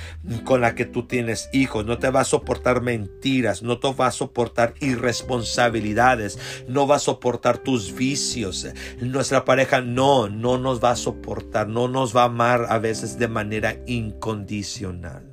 con 0.44 0.62
la 0.62 0.76
que 0.76 0.86
tú 0.86 1.08
tienes 1.08 1.50
hijos, 1.54 1.86
no 1.86 1.98
te 1.98 2.10
va 2.10 2.22
a 2.22 2.26
soportar 2.26 2.82
mentiras, 2.82 3.64
no 3.64 3.80
te 3.80 3.92
va 3.94 4.08
a 4.08 4.12
soportar 4.12 4.74
irresponsabilidades, 4.80 6.38
no 6.68 6.88
va 6.88 6.98
a 6.98 7.00
soportar 7.00 7.58
tus 7.58 7.96
vicios. 7.96 8.68
Nuestra 9.00 9.46
pareja 9.46 9.82
no, 9.82 10.30
no 10.30 10.58
nos 10.58 10.84
va 10.84 10.92
a 10.92 10.96
soportar, 10.96 11.68
no 11.68 11.88
nos 11.88 12.16
va 12.16 12.24
a 12.24 12.26
amar 12.26 12.68
a 12.70 12.80
veces 12.80 13.18
de 13.18 13.28
manera 13.28 13.78
incondicional. 13.88 15.29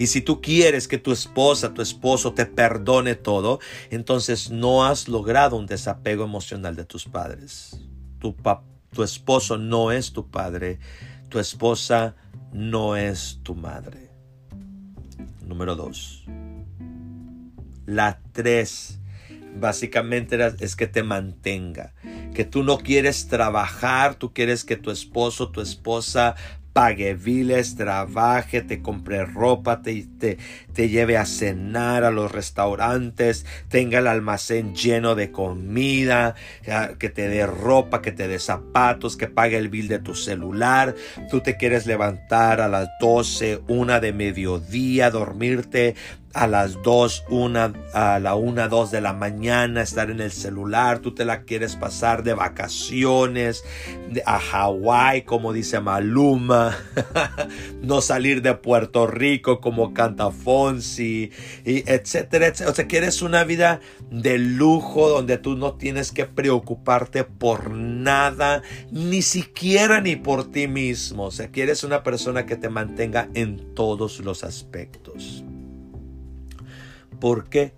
Y 0.00 0.06
si 0.06 0.22
tú 0.22 0.40
quieres 0.40 0.88
que 0.88 0.96
tu 0.96 1.12
esposa, 1.12 1.74
tu 1.74 1.82
esposo 1.82 2.32
te 2.32 2.46
perdone 2.46 3.16
todo, 3.16 3.60
entonces 3.90 4.50
no 4.50 4.86
has 4.86 5.08
logrado 5.08 5.56
un 5.56 5.66
desapego 5.66 6.24
emocional 6.24 6.74
de 6.74 6.86
tus 6.86 7.04
padres. 7.04 7.78
Tu, 8.18 8.34
esposo 9.04 9.58
no 9.58 9.92
es 9.92 10.14
tu 10.14 10.30
padre, 10.30 10.78
tu 11.28 11.38
esposa 11.38 12.16
no 12.50 12.96
es 12.96 13.40
tu 13.42 13.54
madre. 13.54 14.10
Número 15.44 15.76
dos. 15.76 16.24
La 17.84 18.22
tres 18.32 19.00
básicamente 19.54 20.38
es 20.60 20.76
que 20.76 20.86
te 20.86 21.02
mantenga, 21.02 21.92
que 22.34 22.46
tú 22.46 22.62
no 22.62 22.78
quieres 22.78 23.28
trabajar, 23.28 24.14
tú 24.14 24.32
quieres 24.32 24.64
que 24.64 24.76
tu 24.76 24.90
esposo, 24.90 25.50
tu 25.50 25.60
esposa 25.60 26.36
pague 26.80 27.12
viles, 27.12 27.76
trabaje, 27.76 28.62
te 28.62 28.80
compre 28.80 29.26
ropa, 29.26 29.82
te, 29.82 30.06
te, 30.18 30.38
te, 30.72 30.88
lleve 30.88 31.18
a 31.18 31.26
cenar 31.26 32.04
a 32.04 32.10
los 32.10 32.32
restaurantes, 32.32 33.44
tenga 33.68 33.98
el 33.98 34.06
almacén 34.06 34.74
lleno 34.74 35.14
de 35.14 35.30
comida, 35.30 36.36
que 36.98 37.10
te 37.10 37.28
dé 37.28 37.44
ropa, 37.44 38.00
que 38.00 38.12
te 38.12 38.28
dé 38.28 38.38
zapatos, 38.38 39.18
que 39.18 39.26
pague 39.26 39.58
el 39.58 39.68
bill 39.68 39.88
de 39.88 39.98
tu 39.98 40.14
celular. 40.14 40.94
Tú 41.30 41.42
te 41.42 41.58
quieres 41.58 41.84
levantar 41.84 42.62
a 42.62 42.68
las 42.68 42.88
12, 42.98 43.60
una 43.68 44.00
de 44.00 44.14
mediodía, 44.14 45.10
dormirte 45.10 45.96
a 46.32 46.46
las 46.46 46.80
2, 46.82 47.24
una, 47.30 47.72
a 47.92 48.20
la 48.20 48.36
1, 48.36 48.68
2 48.68 48.90
de 48.90 49.00
la 49.00 49.12
mañana, 49.12 49.82
estar 49.82 50.10
en 50.10 50.20
el 50.20 50.30
celular, 50.30 51.00
tú 51.00 51.12
te 51.12 51.24
la 51.24 51.42
quieres 51.42 51.74
pasar 51.74 52.22
de 52.22 52.34
vacaciones 52.34 53.64
a 54.24 54.38
Hawái, 54.38 55.22
como 55.22 55.52
dice 55.52 55.80
Maluma, 55.80 56.76
no 57.82 58.00
salir 58.00 58.42
de 58.42 58.54
Puerto 58.54 59.06
Rico 59.06 59.60
como 59.60 59.92
canta 59.92 60.30
Fonsi, 60.30 61.30
y 61.64 61.90
etcétera, 61.90 62.46
etcétera. 62.46 62.70
O 62.70 62.74
sea, 62.74 62.86
quieres 62.86 63.22
una 63.22 63.42
vida 63.44 63.80
de 64.10 64.38
lujo 64.38 65.08
donde 65.08 65.36
tú 65.38 65.56
no 65.56 65.74
tienes 65.74 66.12
que 66.12 66.26
preocuparte 66.26 67.24
por 67.24 67.70
nada, 67.70 68.62
ni 68.92 69.22
siquiera 69.22 70.00
ni 70.00 70.16
por 70.16 70.50
ti 70.50 70.68
mismo. 70.68 71.24
O 71.24 71.30
sea, 71.30 71.48
quieres 71.48 71.82
una 71.82 72.02
persona 72.02 72.46
que 72.46 72.56
te 72.56 72.68
mantenga 72.68 73.28
en 73.34 73.74
todos 73.74 74.20
los 74.20 74.44
aspectos. 74.44 75.44
¿Por 77.20 77.48
qué? 77.48 77.74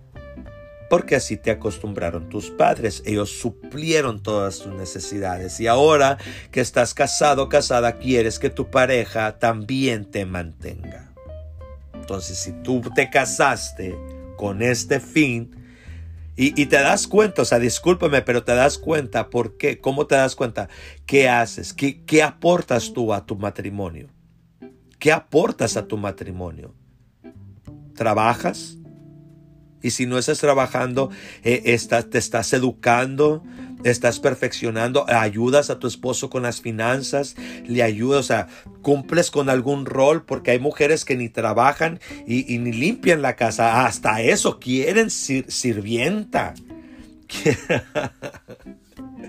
Porque 0.89 1.15
así 1.15 1.37
te 1.37 1.51
acostumbraron 1.51 2.29
tus 2.29 2.49
padres. 2.49 3.03
Ellos 3.05 3.31
suplieron 3.31 4.21
todas 4.21 4.59
tus 4.59 4.73
necesidades. 4.73 5.59
Y 5.59 5.67
ahora 5.67 6.17
que 6.51 6.61
estás 6.61 6.93
casado, 6.93 7.49
casada, 7.49 7.97
quieres 7.97 8.39
que 8.39 8.49
tu 8.49 8.69
pareja 8.69 9.39
también 9.39 10.05
te 10.05 10.25
mantenga. 10.25 11.11
Entonces, 11.93 12.37
si 12.37 12.51
tú 12.63 12.81
te 12.95 13.09
casaste 13.09 13.95
con 14.37 14.61
este 14.61 14.99
fin, 14.99 15.63
y, 16.35 16.65
te 16.65 16.77
das 16.77 17.07
cuenta, 17.07 17.43
o 17.43 17.45
sea, 17.45 17.59
discúlpame, 17.59 18.23
pero 18.23 18.43
te 18.43 18.55
das 18.55 18.79
cuenta, 18.79 19.29
¿por 19.29 19.55
qué? 19.55 19.79
¿Cómo 19.79 20.07
te 20.07 20.15
das 20.15 20.35
cuenta? 20.35 20.67
¿Qué 21.05 21.29
haces? 21.29 21.73
¿Qué, 21.73 22.03
qué 22.05 22.23
aportas 22.23 22.91
tú 22.91 23.13
a 23.13 23.23
tu 23.23 23.35
matrimonio? 23.35 24.07
¿Qué 24.97 25.11
aportas 25.11 25.77
a 25.77 25.87
tu 25.87 25.95
matrimonio? 25.95 26.73
¿Trabajas? 27.93 28.79
Y 29.83 29.91
si 29.91 30.07
no 30.07 30.17
estás 30.17 30.39
trabajando, 30.39 31.11
eh, 31.43 31.77
te 32.09 32.17
estás 32.17 32.53
educando, 32.53 33.43
estás 33.83 34.19
perfeccionando, 34.19 35.05
ayudas 35.07 35.69
a 35.69 35.77
tu 35.77 35.87
esposo 35.87 36.29
con 36.29 36.43
las 36.43 36.61
finanzas, 36.61 37.35
le 37.67 37.83
ayudas, 37.83 38.19
o 38.19 38.23
sea, 38.23 38.47
cumples 38.81 39.29
con 39.29 39.49
algún 39.49 39.85
rol, 39.85 40.23
porque 40.25 40.51
hay 40.51 40.59
mujeres 40.59 41.05
que 41.05 41.17
ni 41.17 41.29
trabajan 41.29 41.99
y, 42.25 42.57
ni 42.57 42.71
limpian 42.71 43.21
la 43.21 43.35
casa, 43.35 43.85
hasta 43.85 44.21
eso 44.21 44.59
quieren 44.59 45.09
sirvienta. 45.11 46.53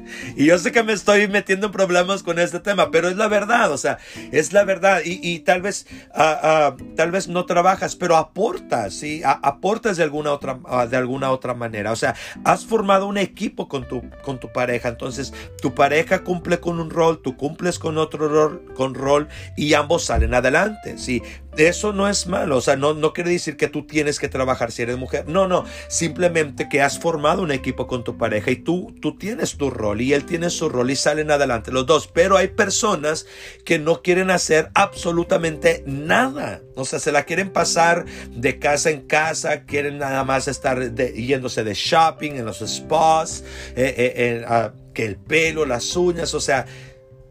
Y 0.37 0.47
yo 0.47 0.59
sé 0.59 0.73
que 0.73 0.83
me 0.83 0.93
estoy 0.93 1.29
metiendo 1.29 1.67
en 1.67 1.73
problemas 1.73 2.23
con 2.23 2.39
este 2.39 2.61
tema, 2.61 2.91
pero 2.91 3.09
es 3.09 3.17
la 3.17 3.29
verdad, 3.29 3.73
o 3.73 3.79
sea, 3.79 3.99
es 4.33 4.53
la 4.53 4.65
verdad. 4.65 5.01
Y, 5.05 5.39
tal 5.41 5.63
vez, 5.63 5.87
ah, 6.15 6.39
ah, 6.43 6.77
tal 6.97 7.11
vez 7.11 7.29
no 7.29 7.47
trabajas, 7.47 7.97
pero 7.97 8.17
aportas, 8.17 8.95
¿sí? 8.95 9.23
aportas 9.25 9.97
de 9.97 10.03
alguna 10.03 10.33
otra, 10.33 10.59
ah, 10.67 10.87
de 10.87 10.97
alguna 10.97 11.31
otra 11.31 11.55
manera. 11.55 11.93
O 11.93 11.97
sea, 11.97 12.15
has 12.45 12.65
formado 12.65 13.07
un 13.07 13.19
equipo 13.19 13.69
con 13.69 13.87
tu, 13.87 14.03
con 14.23 14.39
tu 14.39 14.53
pareja. 14.53 14.89
Entonces, 14.89 15.33
tu 15.61 15.75
pareja 15.75 16.25
cumple 16.25 16.61
con 16.61 16.81
un 16.81 16.91
rol, 16.91 17.21
tú 17.23 17.37
cumples 17.37 17.79
con 17.79 17.99
otro 17.99 18.29
rol, 18.29 18.65
con 18.75 18.95
rol 18.95 19.29
y 19.57 19.75
ambos 19.75 20.05
salen 20.05 20.35
adelante, 20.35 20.99
¿sí? 20.99 21.23
Eso 21.57 21.93
no 21.93 22.09
es 22.09 22.27
malo, 22.27 22.57
o 22.57 22.61
sea, 22.61 22.77
no, 22.77 22.95
no 22.95 23.13
quiere 23.13 23.31
decir 23.31 23.57
que 23.57 23.69
tú 23.69 23.87
tienes 23.87 24.19
que 24.19 24.29
trabajar 24.29 24.73
si 24.73 24.83
eres 24.83 24.99
mujer. 24.99 25.29
No, 25.29 25.47
no, 25.47 25.65
simplemente 25.89 26.69
que 26.69 26.83
has 26.83 26.99
formado 26.99 27.43
un 27.43 27.53
equipo 27.53 27.87
con 27.87 28.03
tu 28.03 28.19
pareja 28.19 28.51
y 28.51 28.57
tú, 28.57 28.93
tú 29.01 29.17
tienes 29.17 29.57
tu 29.57 29.64
rol 29.71 30.01
y 30.01 30.13
él 30.13 30.25
tiene 30.25 30.51
su 30.51 30.69
rol 30.69 30.91
y 30.91 30.97
salen 30.97 31.31
adelante 31.31 31.73
los 31.73 31.87
dos. 31.87 32.07
Pero 32.07 32.37
hay 32.37 32.49
personas 32.49 33.27
que 33.65 33.79
no 33.79 34.03
quieren 34.03 34.31
hacer 34.31 34.71
absolutamente 34.75 35.83
nada. 35.87 36.61
O 36.75 36.85
sea, 36.85 36.99
se 36.99 37.13
la 37.13 37.25
quieren 37.25 37.51
pasar 37.51 38.05
de 38.31 38.59
casa 38.59 38.91
en 38.91 39.03
casa, 39.03 39.65
quieren 39.65 39.99
nada 39.99 40.25
más 40.25 40.49
estar 40.49 40.95
yéndose 40.95 41.65
de 41.65 41.75
shopping 41.75 42.33
en 42.33 42.45
los 42.45 42.59
spas, 42.59 43.45
eh, 43.77 43.95
eh, 43.97 44.45
ah, 44.47 44.73
que 44.93 45.05
el 45.07 45.17
pelo, 45.17 45.67
las 45.67 45.97
uñas, 45.97 46.35
o 46.35 46.41
sea, 46.41 46.67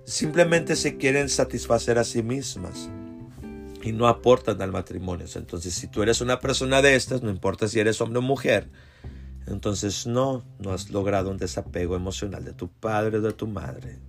simplemente 0.05 0.75
se 0.75 0.97
quieren 0.97 1.29
satisfacer 1.29 1.97
a 1.97 2.03
sí 2.03 2.23
mismas. 2.23 2.89
y 3.85 3.91
no 3.91 4.07
aportan 4.07 4.61
al 4.61 4.71
matrimonio. 4.71 5.25
Entonces, 5.35 5.73
si 5.73 5.87
tú 5.87 6.03
eres 6.03 6.21
una 6.21 6.39
persona 6.39 6.81
de 6.81 6.95
estas, 6.95 7.21
no 7.21 7.29
importa 7.29 7.67
si 7.67 7.81
eres 7.81 7.99
hombre 7.99 8.19
o 8.19 8.21
mujer, 8.21 8.69
entonces 9.47 10.07
no, 10.07 10.43
no 10.59 10.71
has 10.71 10.89
logrado 10.89 11.29
un 11.29 11.37
desapego 11.37 11.95
emocional 11.95 12.43
de 12.45 12.53
tu 12.53 12.69
padre 12.69 13.17
o 13.17 13.21
de 13.21 13.33
tu 13.33 13.47
madre. 13.47 13.99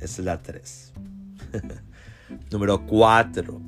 Es 0.00 0.18
la 0.18 0.42
tres. 0.42 0.92
Número 2.50 2.84
cuatro 2.86 3.60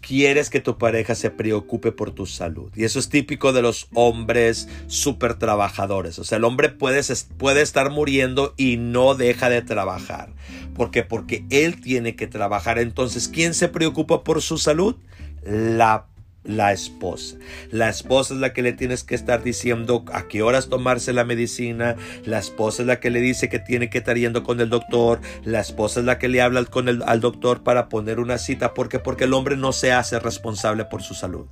quieres 0.00 0.50
que 0.50 0.60
tu 0.60 0.78
pareja 0.78 1.14
se 1.14 1.30
preocupe 1.30 1.92
por 1.92 2.10
tu 2.10 2.26
salud. 2.26 2.72
Y 2.74 2.84
eso 2.84 2.98
es 2.98 3.08
típico 3.08 3.52
de 3.52 3.62
los 3.62 3.88
hombres 3.94 4.68
súper 4.86 5.34
trabajadores. 5.34 6.18
O 6.18 6.24
sea, 6.24 6.38
el 6.38 6.44
hombre 6.44 6.68
puede, 6.70 7.02
puede 7.38 7.62
estar 7.62 7.90
muriendo 7.90 8.54
y 8.56 8.76
no 8.76 9.14
deja 9.14 9.48
de 9.48 9.62
trabajar. 9.62 10.32
¿Por 10.74 10.90
qué? 10.90 11.02
Porque 11.02 11.44
él 11.50 11.80
tiene 11.80 12.16
que 12.16 12.26
trabajar. 12.26 12.78
Entonces, 12.78 13.28
¿quién 13.28 13.54
se 13.54 13.68
preocupa 13.68 14.24
por 14.24 14.42
su 14.42 14.58
salud? 14.58 14.96
La 15.44 16.06
la 16.44 16.72
esposa. 16.72 17.36
La 17.70 17.88
esposa 17.88 18.34
es 18.34 18.40
la 18.40 18.52
que 18.52 18.62
le 18.62 18.72
tienes 18.72 19.04
que 19.04 19.14
estar 19.14 19.42
diciendo 19.42 20.04
a 20.12 20.28
qué 20.28 20.42
horas 20.42 20.68
tomarse 20.68 21.12
la 21.12 21.24
medicina. 21.24 21.96
La 22.24 22.38
esposa 22.38 22.82
es 22.82 22.86
la 22.86 23.00
que 23.00 23.10
le 23.10 23.20
dice 23.20 23.48
que 23.48 23.58
tiene 23.58 23.90
que 23.90 23.98
estar 23.98 24.16
yendo 24.16 24.42
con 24.42 24.60
el 24.60 24.70
doctor. 24.70 25.20
La 25.44 25.60
esposa 25.60 26.00
es 26.00 26.06
la 26.06 26.18
que 26.18 26.28
le 26.28 26.42
habla 26.42 26.64
con 26.64 26.88
el, 26.88 27.02
al 27.04 27.20
doctor 27.20 27.62
para 27.62 27.88
poner 27.88 28.20
una 28.20 28.38
cita. 28.38 28.74
¿Por 28.74 28.88
qué? 28.88 28.98
Porque 28.98 29.24
el 29.24 29.34
hombre 29.34 29.56
no 29.56 29.72
se 29.72 29.92
hace 29.92 30.18
responsable 30.18 30.84
por 30.86 31.02
su 31.02 31.14
salud. 31.14 31.46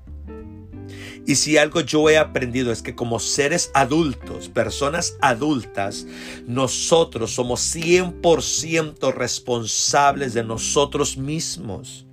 Y 1.29 1.35
si 1.35 1.59
algo 1.59 1.83
yo 1.83 2.09
he 2.09 2.17
aprendido 2.17 2.73
es 2.73 2.81
que 2.81 2.95
como 2.95 3.19
seres 3.19 3.71
adultos, 3.75 4.49
personas 4.49 5.19
adultas, 5.21 6.07
nosotros 6.47 7.35
somos 7.35 7.61
100% 7.77 9.13
responsables 9.13 10.33
de 10.33 10.43
nosotros 10.43 11.19
mismos. 11.19 12.08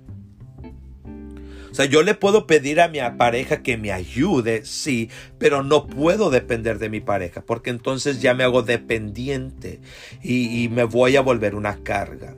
Sea, 1.76 1.84
yo 1.84 2.02
le 2.02 2.14
puedo 2.14 2.46
pedir 2.46 2.80
a 2.80 2.88
mi 2.88 3.00
pareja 3.18 3.62
que 3.62 3.76
me 3.76 3.92
ayude, 3.92 4.64
sí, 4.64 5.10
pero 5.38 5.62
no 5.62 5.86
puedo 5.86 6.30
depender 6.30 6.78
de 6.78 6.88
mi 6.88 7.00
pareja, 7.00 7.42
porque 7.42 7.68
entonces 7.68 8.22
ya 8.22 8.32
me 8.32 8.44
hago 8.44 8.62
dependiente 8.62 9.80
y, 10.22 10.70
me 10.70 10.84
voy 10.84 11.16
a 11.16 11.20
volver 11.20 11.54
una 11.54 11.82
carga. 11.82 12.34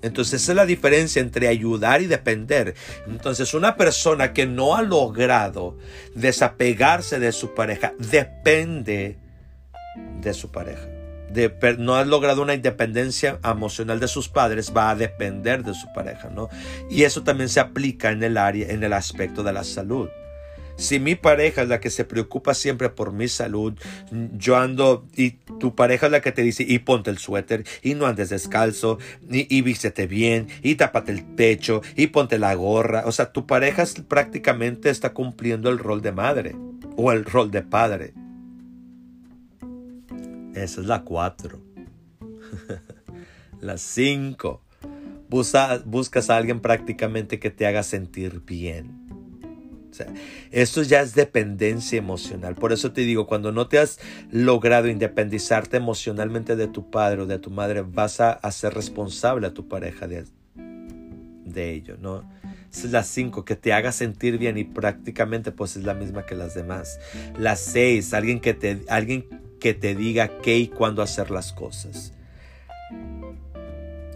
Entonces 0.00 0.40
esa 0.40 0.52
es 0.52 0.56
la 0.56 0.64
diferencia 0.64 1.20
entre 1.20 1.46
ayudar 1.46 2.00
y 2.00 2.06
depender. 2.06 2.74
Entonces 3.06 3.52
una 3.52 3.76
persona 3.76 4.32
que 4.32 4.46
no 4.46 4.76
ha 4.76 4.80
logrado 4.80 5.76
desapegarse 6.14 7.18
de 7.18 7.32
su 7.32 7.52
pareja 7.52 7.92
depende 7.98 9.18
de 10.22 10.32
su 10.32 10.50
pareja 10.50 10.97
no 11.78 11.96
ha 11.96 12.04
logrado 12.04 12.42
una 12.42 12.54
independencia 12.54 13.38
emocional 13.44 14.00
de 14.00 14.08
sus 14.08 14.28
padres, 14.28 14.72
va 14.76 14.90
a 14.90 14.96
depender 14.96 15.64
de 15.64 15.74
su 15.74 15.92
pareja, 15.92 16.30
¿no? 16.30 16.48
Y 16.90 17.04
eso 17.04 17.22
también 17.22 17.48
se 17.48 17.60
aplica 17.60 18.10
en 18.10 18.22
el 18.22 18.36
área, 18.36 18.68
en 18.68 18.82
el 18.82 18.92
aspecto 18.92 19.42
de 19.42 19.52
la 19.52 19.64
salud. 19.64 20.08
Si 20.78 21.00
mi 21.00 21.16
pareja 21.16 21.62
es 21.62 21.68
la 21.68 21.80
que 21.80 21.90
se 21.90 22.04
preocupa 22.04 22.54
siempre 22.54 22.88
por 22.88 23.12
mi 23.12 23.26
salud, 23.26 23.74
yo 24.12 24.56
ando 24.56 25.08
y 25.16 25.32
tu 25.58 25.74
pareja 25.74 26.06
es 26.06 26.12
la 26.12 26.20
que 26.20 26.30
te 26.30 26.42
dice 26.42 26.64
y 26.66 26.78
ponte 26.78 27.10
el 27.10 27.18
suéter 27.18 27.64
y 27.82 27.94
no 27.94 28.06
andes 28.06 28.28
descalzo 28.28 28.98
y, 29.28 29.52
y 29.54 29.62
vístete 29.62 30.06
bien 30.06 30.46
y 30.62 30.76
tápate 30.76 31.10
el 31.10 31.24
pecho 31.24 31.82
y 31.96 32.06
ponte 32.06 32.38
la 32.38 32.54
gorra. 32.54 33.02
O 33.06 33.12
sea, 33.12 33.32
tu 33.32 33.44
pareja 33.44 33.84
prácticamente 34.06 34.88
está 34.88 35.12
cumpliendo 35.12 35.68
el 35.68 35.80
rol 35.80 36.00
de 36.00 36.12
madre 36.12 36.54
o 36.96 37.10
el 37.10 37.24
rol 37.24 37.50
de 37.50 37.62
padre. 37.62 38.14
Esa 40.62 40.80
es 40.80 40.86
la 40.86 41.02
4. 41.02 41.60
la 43.60 43.78
5. 43.78 44.62
buscas 45.28 46.30
a 46.30 46.36
alguien 46.36 46.60
prácticamente 46.60 47.38
que 47.38 47.50
te 47.50 47.66
haga 47.66 47.82
sentir 47.82 48.42
bien. 48.44 49.06
esto 50.50 50.82
ya 50.82 51.00
es 51.00 51.14
dependencia 51.14 51.98
emocional. 51.98 52.54
Por 52.54 52.72
eso 52.72 52.92
te 52.92 53.02
digo, 53.02 53.26
cuando 53.26 53.52
no 53.52 53.68
te 53.68 53.78
has 53.78 53.98
logrado 54.30 54.88
independizarte 54.88 55.76
emocionalmente 55.76 56.56
de 56.56 56.68
tu 56.68 56.90
padre 56.90 57.22
o 57.22 57.26
de 57.26 57.38
tu 57.38 57.50
madre, 57.50 57.82
vas 57.82 58.20
a 58.20 58.32
hacer 58.32 58.74
responsable 58.74 59.46
a 59.46 59.54
tu 59.54 59.68
pareja 59.68 60.06
de, 60.06 60.24
de 61.44 61.72
ello, 61.72 61.96
¿no? 62.00 62.28
Esa 62.70 62.86
es 62.86 62.92
la 62.92 63.02
5, 63.02 63.44
que 63.44 63.56
te 63.56 63.72
haga 63.72 63.92
sentir 63.92 64.36
bien 64.36 64.58
y 64.58 64.64
prácticamente 64.64 65.52
pues 65.52 65.76
es 65.76 65.84
la 65.84 65.94
misma 65.94 66.26
que 66.26 66.34
las 66.34 66.54
demás. 66.54 67.00
La 67.38 67.56
6, 67.56 68.12
alguien 68.12 68.40
que 68.40 68.52
te, 68.52 68.82
alguien 68.88 69.26
que 69.58 69.74
te 69.74 69.94
diga 69.94 70.38
qué 70.42 70.56
y 70.58 70.68
cuándo 70.68 71.02
hacer 71.02 71.30
las 71.30 71.52
cosas. 71.52 72.12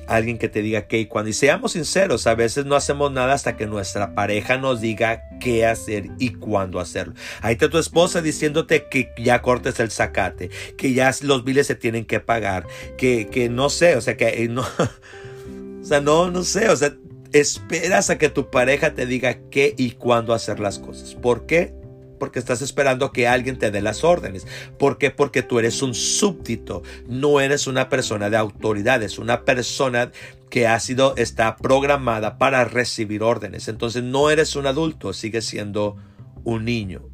Alguien 0.07 0.37
que 0.37 0.49
te 0.49 0.63
diga 0.63 0.89
qué 0.89 0.99
y 1.01 1.07
cuándo. 1.07 1.31
Y 1.31 1.33
seamos 1.33 1.73
sinceros, 1.73 2.27
a 2.27 2.35
veces 2.35 2.67
no 2.67 2.75
hacemos 2.75 3.13
nada 3.13 3.35
hasta 3.35 3.57
que 3.57 3.67
nuestra 3.67 4.15
pareja 4.15 4.59
nos 4.59 4.81
diga 4.81 5.23
qué 5.41 5.65
hacer 5.65 6.11
y 6.19 6.31
cuándo 6.31 6.81
hacerlo. 6.81 7.15
Ahí 7.41 7.55
está 7.55 7.71
tu 7.71 7.79
esposa 7.79 8.21
diciéndote 8.21 8.89
que 8.89 9.13
ya 9.17 9.41
cortes 9.43 9.81
el 9.81 9.91
zacate, 9.91 10.51
que 10.77 10.93
ya 10.93 11.11
los 11.23 11.45
biles 11.45 11.67
se 11.67 11.77
tienen 11.77 12.05
que 12.05 12.21
pagar, 12.21 12.67
que, 12.99 13.29
que 13.29 13.49
no 13.49 13.71
sé, 13.71 13.97
o 13.97 14.01
sea, 14.01 14.17
que 14.17 14.29
eh, 14.29 14.49
no, 14.49 14.63
o 15.83 15.85
sea, 15.85 16.01
no, 16.01 16.31
no 16.31 16.43
sé, 16.43 16.69
o 16.69 16.77
sea, 16.77 16.95
esperas 17.33 18.11
a 18.11 18.19
que 18.19 18.29
tu 18.29 18.51
pareja 18.51 18.95
te 18.95 19.07
diga 19.07 19.39
qué 19.51 19.75
y 19.77 19.93
cuándo 19.93 20.35
hacer 20.35 20.61
las 20.61 20.79
cosas. 20.79 21.15
¿Por 21.15 21.47
qué? 21.47 21.75
Porque 22.23 22.39
estás 22.39 22.63
esperando 22.63 23.11
que 23.11 23.27
alguien 23.27 23.59
te 23.59 23.73
dé 23.73 23.83
las 23.83 24.05
órdenes. 24.05 24.47
¿Por 24.79 24.97
qué? 24.97 25.11
Porque 25.11 25.43
tú 25.43 25.59
eres 25.59 25.83
un 25.83 25.93
súbdito, 25.93 26.85
no 27.09 27.41
eres 27.41 27.67
una 27.67 27.89
persona 27.89 28.31
de 28.31 28.37
autoridad, 28.37 29.03
es 29.03 29.19
una 29.19 29.45
persona 29.45 30.13
que 30.49 30.69
ha 30.69 30.79
sido, 30.79 31.17
está 31.17 31.57
programada 31.57 32.39
para 32.39 32.65
recibir 32.65 33.25
órdenes. 33.25 33.67
Entonces 33.67 34.05
no 34.05 34.31
eres 34.31 34.55
un 34.55 34.69
adulto, 34.69 35.13
sigues 35.13 35.47
siendo 35.47 35.97
un 36.45 36.65
niño. 36.65 37.12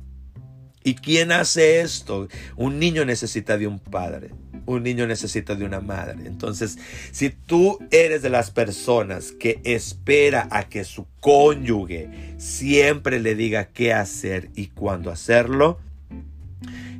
¿Y 0.88 0.94
quién 0.94 1.32
hace 1.32 1.82
esto? 1.82 2.28
Un 2.56 2.78
niño 2.78 3.04
necesita 3.04 3.58
de 3.58 3.66
un 3.66 3.78
padre 3.78 4.30
un 4.68 4.82
niño 4.82 5.06
necesita 5.06 5.54
de 5.54 5.64
una 5.64 5.80
madre. 5.80 6.26
Entonces, 6.26 6.78
si 7.10 7.30
tú 7.30 7.78
eres 7.90 8.20
de 8.20 8.28
las 8.28 8.50
personas 8.50 9.32
que 9.32 9.62
espera 9.64 10.46
a 10.50 10.68
que 10.68 10.84
su 10.84 11.06
cónyuge 11.20 12.34
siempre 12.36 13.18
le 13.18 13.34
diga 13.34 13.68
qué 13.68 13.94
hacer 13.94 14.50
y 14.54 14.66
cuándo 14.66 15.10
hacerlo, 15.10 15.78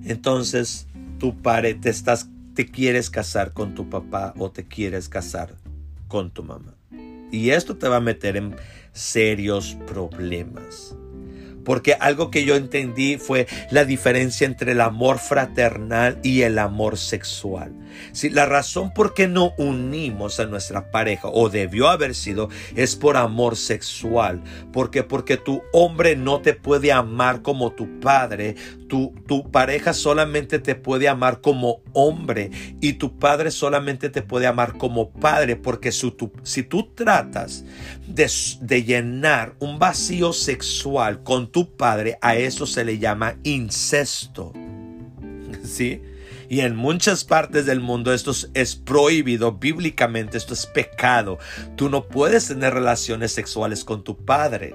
entonces 0.06 0.86
tu 1.18 1.36
padre 1.42 1.78
estás 1.84 2.30
te 2.54 2.66
quieres 2.66 3.10
casar 3.10 3.52
con 3.52 3.74
tu 3.74 3.90
papá 3.90 4.32
o 4.38 4.50
te 4.50 4.64
quieres 4.66 5.10
casar 5.10 5.54
con 6.08 6.30
tu 6.30 6.42
mamá. 6.42 6.74
Y 7.30 7.50
esto 7.50 7.76
te 7.76 7.86
va 7.86 7.96
a 7.96 8.00
meter 8.00 8.38
en 8.38 8.56
serios 8.92 9.76
problemas. 9.86 10.96
Porque 11.68 11.92
algo 12.00 12.30
que 12.30 12.46
yo 12.46 12.56
entendí 12.56 13.18
fue 13.18 13.46
la 13.70 13.84
diferencia 13.84 14.46
entre 14.46 14.72
el 14.72 14.80
amor 14.80 15.18
fraternal 15.18 16.18
y 16.22 16.40
el 16.40 16.58
amor 16.58 16.96
sexual. 16.96 17.74
Si 18.12 18.30
la 18.30 18.46
razón 18.46 18.94
por 18.94 19.12
qué 19.12 19.28
no 19.28 19.52
unimos 19.58 20.40
a 20.40 20.46
nuestra 20.46 20.90
pareja, 20.90 21.28
o 21.28 21.50
debió 21.50 21.88
haber 21.88 22.14
sido, 22.14 22.48
es 22.74 22.96
por 22.96 23.18
amor 23.18 23.56
sexual. 23.56 24.42
porque 24.72 25.02
Porque 25.02 25.36
tu 25.36 25.60
hombre 25.74 26.16
no 26.16 26.40
te 26.40 26.54
puede 26.54 26.90
amar 26.90 27.42
como 27.42 27.72
tu 27.72 28.00
padre, 28.00 28.54
tu, 28.88 29.14
tu 29.26 29.50
pareja 29.50 29.92
solamente 29.92 30.58
te 30.58 30.74
puede 30.74 31.08
amar 31.08 31.40
como 31.42 31.82
hombre 31.92 32.50
y 32.80 32.94
tu 32.94 33.18
padre 33.18 33.50
solamente 33.50 34.08
te 34.08 34.22
puede 34.22 34.46
amar 34.46 34.78
como 34.78 35.10
padre, 35.10 35.56
porque 35.56 35.92
si 35.92 36.10
tú, 36.62 36.92
tratas 36.94 37.64
de, 38.06 38.30
de 38.60 38.84
llenar 38.84 39.54
un 39.58 39.78
vacío 39.78 40.32
sexual 40.32 41.22
con 41.22 41.50
tu 41.52 41.57
padre, 41.66 42.18
a 42.20 42.36
eso 42.36 42.66
se 42.66 42.84
le 42.84 42.98
llama 42.98 43.36
incesto. 43.42 44.52
¿Sí? 45.64 46.02
Y 46.48 46.60
en 46.60 46.76
muchas 46.76 47.24
partes 47.24 47.66
del 47.66 47.80
mundo 47.80 48.12
esto 48.12 48.32
es 48.54 48.74
prohibido 48.74 49.52
bíblicamente, 49.52 50.38
esto 50.38 50.54
es 50.54 50.66
pecado. 50.66 51.38
Tú 51.76 51.90
no 51.90 52.06
puedes 52.06 52.48
tener 52.48 52.72
relaciones 52.72 53.32
sexuales 53.32 53.84
con 53.84 54.02
tu 54.02 54.16
padre. 54.16 54.74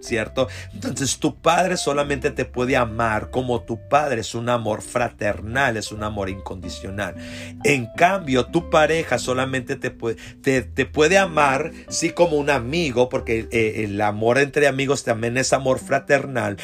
¿Cierto? 0.00 0.48
Entonces 0.72 1.18
tu 1.18 1.40
padre 1.40 1.76
solamente 1.76 2.30
te 2.30 2.44
puede 2.44 2.76
amar 2.76 3.30
como 3.30 3.62
tu 3.62 3.88
padre, 3.88 4.20
es 4.20 4.34
un 4.34 4.48
amor 4.48 4.82
fraternal, 4.82 5.76
es 5.76 5.90
un 5.90 6.02
amor 6.04 6.28
incondicional. 6.28 7.16
En 7.64 7.86
cambio, 7.96 8.46
tu 8.46 8.70
pareja 8.70 9.18
solamente 9.18 9.76
te 9.76 9.90
puede, 9.90 10.16
te, 10.42 10.86
puede 10.86 11.18
amar, 11.18 11.72
sí, 11.88 12.10
como 12.10 12.36
un 12.36 12.50
amigo, 12.50 13.08
porque 13.08 13.48
eh, 13.50 13.84
el 13.84 14.00
amor 14.00 14.38
entre 14.38 14.68
amigos 14.68 15.02
también 15.02 15.36
es 15.38 15.52
amor 15.52 15.78
fraternal, 15.78 16.56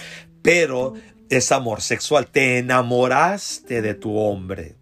pero 0.42 0.94
es 1.28 1.50
amor 1.52 1.80
sexual. 1.80 2.26
Te 2.26 2.58
enamoraste 2.58 3.82
de 3.82 3.94
tu 3.94 4.16
hombre. 4.18 4.76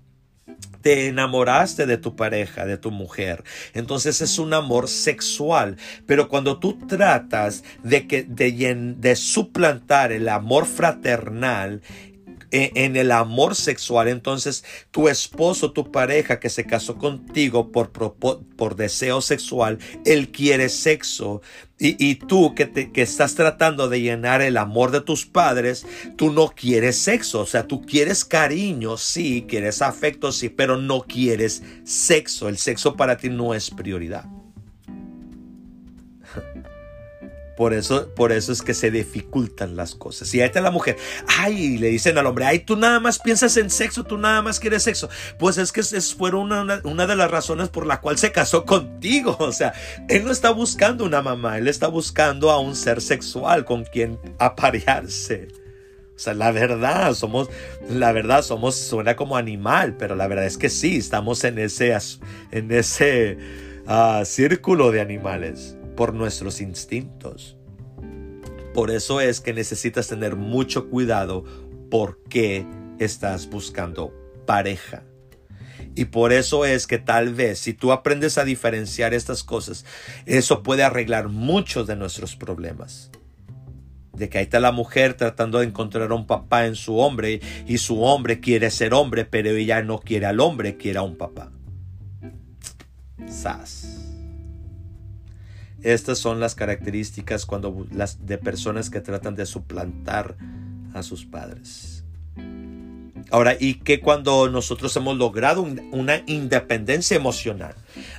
Te 0.83 1.09
enamoraste 1.09 1.87
de 1.87 1.99
tu 1.99 2.16
pareja, 2.16 2.66
de 2.66 2.79
tu 2.79 2.90
mujer. 2.90 3.45
Entonces 3.75 4.21
es 4.21 4.38
un 4.38 4.55
amor 4.55 4.88
sexual. 4.88 5.77
Pero 6.07 6.29
cuando 6.29 6.59
tú 6.59 6.79
tratas 6.87 7.64
de, 7.83 8.07
que, 8.07 8.23
de, 8.23 9.16
suplantar 9.16 10.12
el 10.12 10.29
amor 10.29 10.66
fraternal 10.66 11.83
en, 12.51 12.97
el 12.97 13.13
amor 13.13 13.55
sexual. 13.55 14.09
Entonces, 14.09 14.65
tu 14.91 15.09
esposo, 15.09 15.72
tu 15.72 15.91
pareja 15.91 16.41
que 16.41 16.51
se 16.51 16.64
casó 16.64 16.97
contigo 16.99 17.70
por, 17.72 17.91
por, 17.91 18.77
deseo 18.77 19.20
sexual, 19.20 19.79
él 20.05 20.31
quiere 20.31 20.68
sexo. 20.68 21.43
Y, 21.79 22.16
tú 22.16 22.55
que, 22.55 22.66
te, 22.66 22.93
que 22.93 23.01
estás 23.01 23.35
tratando 23.35 23.89
de 23.89 24.03
llenar 24.03 24.43
el 24.43 24.59
amor 24.59 24.91
de 24.91 25.01
tus 25.01 25.24
padres, 25.24 25.87
tú 26.16 26.31
no 26.31 26.49
quieres 26.49 26.99
sexo. 26.99 27.41
O 27.41 27.47
sea, 27.47 27.66
tú 27.66 27.81
quieres 27.87 28.24
cariño, 28.24 28.99
sí, 28.99 29.47
quieres 29.49 29.81
afecto, 29.81 30.31
sí, 30.31 30.51
pero 30.51 30.77
no 30.77 31.03
quieres 31.03 31.62
sexo. 31.85 32.49
El 32.49 32.59
sexo 32.59 32.97
para 32.97 33.16
ti 33.16 33.31
no 33.31 33.55
es 33.55 33.70
prioridad. 33.70 34.27
Por 37.61 37.75
eso, 37.75 38.09
por 38.15 38.33
eso 38.33 38.53
es 38.53 38.63
que 38.63 38.73
se 38.73 38.91
dificultan 38.91 39.77
las 39.77 39.95
cosas. 39.95 40.33
Y 40.33 40.41
ahí 40.41 40.47
está 40.47 40.63
la 40.63 40.71
mujer, 40.71 40.97
ay, 41.27 41.77
le 41.77 41.89
dicen 41.89 42.17
al 42.17 42.25
hombre, 42.25 42.47
ay, 42.47 42.61
tú 42.61 42.75
nada 42.75 43.01
más 43.01 43.19
piensas 43.19 43.55
en 43.59 43.69
sexo, 43.69 44.03
tú 44.03 44.17
nada 44.17 44.41
más 44.41 44.59
quieres 44.59 44.83
sexo. 44.83 45.11
Pues 45.39 45.59
es 45.59 45.71
que 45.71 45.81
es, 45.81 46.15
fue 46.15 46.35
una, 46.35 46.81
una, 46.85 47.07
de 47.07 47.17
las 47.17 47.31
razones 47.31 47.69
por 47.69 47.85
la 47.85 48.01
cual 48.01 48.17
se 48.17 48.33
casó 48.33 48.65
contigo. 48.65 49.37
O 49.39 49.53
sea, 49.53 49.75
él 50.09 50.25
no 50.25 50.31
está 50.31 50.53
buscando 50.53 51.05
una 51.05 51.21
mamá, 51.21 51.59
él 51.59 51.69
está 51.69 51.89
buscando 51.89 52.51
a 52.51 52.59
un 52.59 52.75
ser 52.75 53.03
sexual 53.03 53.67
con 53.67 53.85
quien 53.85 54.19
aparearse. 54.39 55.49
O 56.17 56.19
sea, 56.19 56.33
la 56.33 56.53
verdad, 56.53 57.13
somos, 57.13 57.51
la 57.91 58.13
verdad, 58.13 58.41
somos, 58.41 58.75
suena 58.75 59.17
como 59.17 59.37
animal, 59.37 59.99
pero 59.99 60.17
la 60.17 60.29
verdad 60.29 60.47
es 60.47 60.57
que 60.57 60.71
sí, 60.71 60.97
estamos 60.97 61.45
en 61.45 61.59
ese, 61.59 61.95
en 62.53 62.73
ese 62.73 63.37
ah, 63.87 64.23
círculo 64.25 64.93
de 64.93 65.03
animales 65.03 65.77
por 66.01 66.14
nuestros 66.14 66.62
instintos. 66.62 67.59
Por 68.72 68.90
eso 68.90 69.20
es 69.20 69.42
que 69.42 69.53
necesitas 69.53 70.09
tener 70.09 70.34
mucho 70.34 70.88
cuidado 70.88 71.44
porque 71.90 72.64
estás 72.98 73.51
buscando 73.51 74.11
pareja. 74.46 75.03
Y 75.94 76.07
por 76.07 76.32
eso 76.32 76.64
es 76.64 76.86
que 76.86 76.96
tal 76.96 77.34
vez 77.34 77.59
si 77.59 77.74
tú 77.74 77.92
aprendes 77.92 78.38
a 78.38 78.46
diferenciar 78.46 79.12
estas 79.12 79.44
cosas, 79.44 79.84
eso 80.24 80.62
puede 80.62 80.84
arreglar 80.84 81.28
muchos 81.28 81.86
de 81.86 81.96
nuestros 81.96 82.34
problemas. 82.34 83.11
De 84.14 84.30
que 84.30 84.38
ahí 84.38 84.44
está 84.44 84.59
la 84.59 84.72
mujer 84.72 85.12
tratando 85.12 85.59
de 85.59 85.66
encontrar 85.66 86.12
un 86.12 86.26
papá 86.26 86.64
en 86.64 86.76
su 86.76 86.96
hombre 86.96 87.42
y 87.66 87.76
su 87.76 88.03
hombre 88.03 88.40
quiere 88.40 88.70
ser 88.70 88.94
hombre, 88.94 89.26
pero 89.26 89.51
ella 89.51 89.82
no 89.82 89.98
quiere 89.98 90.24
al 90.24 90.40
hombre, 90.40 90.78
quiere 90.78 90.98
a 90.98 91.03
un 91.03 91.18
papá. 91.18 91.53
Sas. 93.28 93.99
Estas 95.83 96.18
son 96.18 96.41
las 96.41 96.55
características 96.55 97.47
cuando 97.47 97.87
las 97.93 98.26
de 98.26 98.39
personas 98.39 98.91
que 98.91 99.01
tratan 99.01 99.35
de 99.35 99.47
suplantar 99.47 100.37
a 100.95 101.03
sus 101.03 101.24
padres. 101.24 102.05
Ahora, 103.31 103.57
y 103.59 103.74
que 103.74 104.01
cuando 104.01 104.49
nosotros 104.49 104.95
hemos 104.97 105.16
logrado 105.16 105.62
una 105.62 106.22
independencia 106.26 107.16
emocional. 107.16 107.74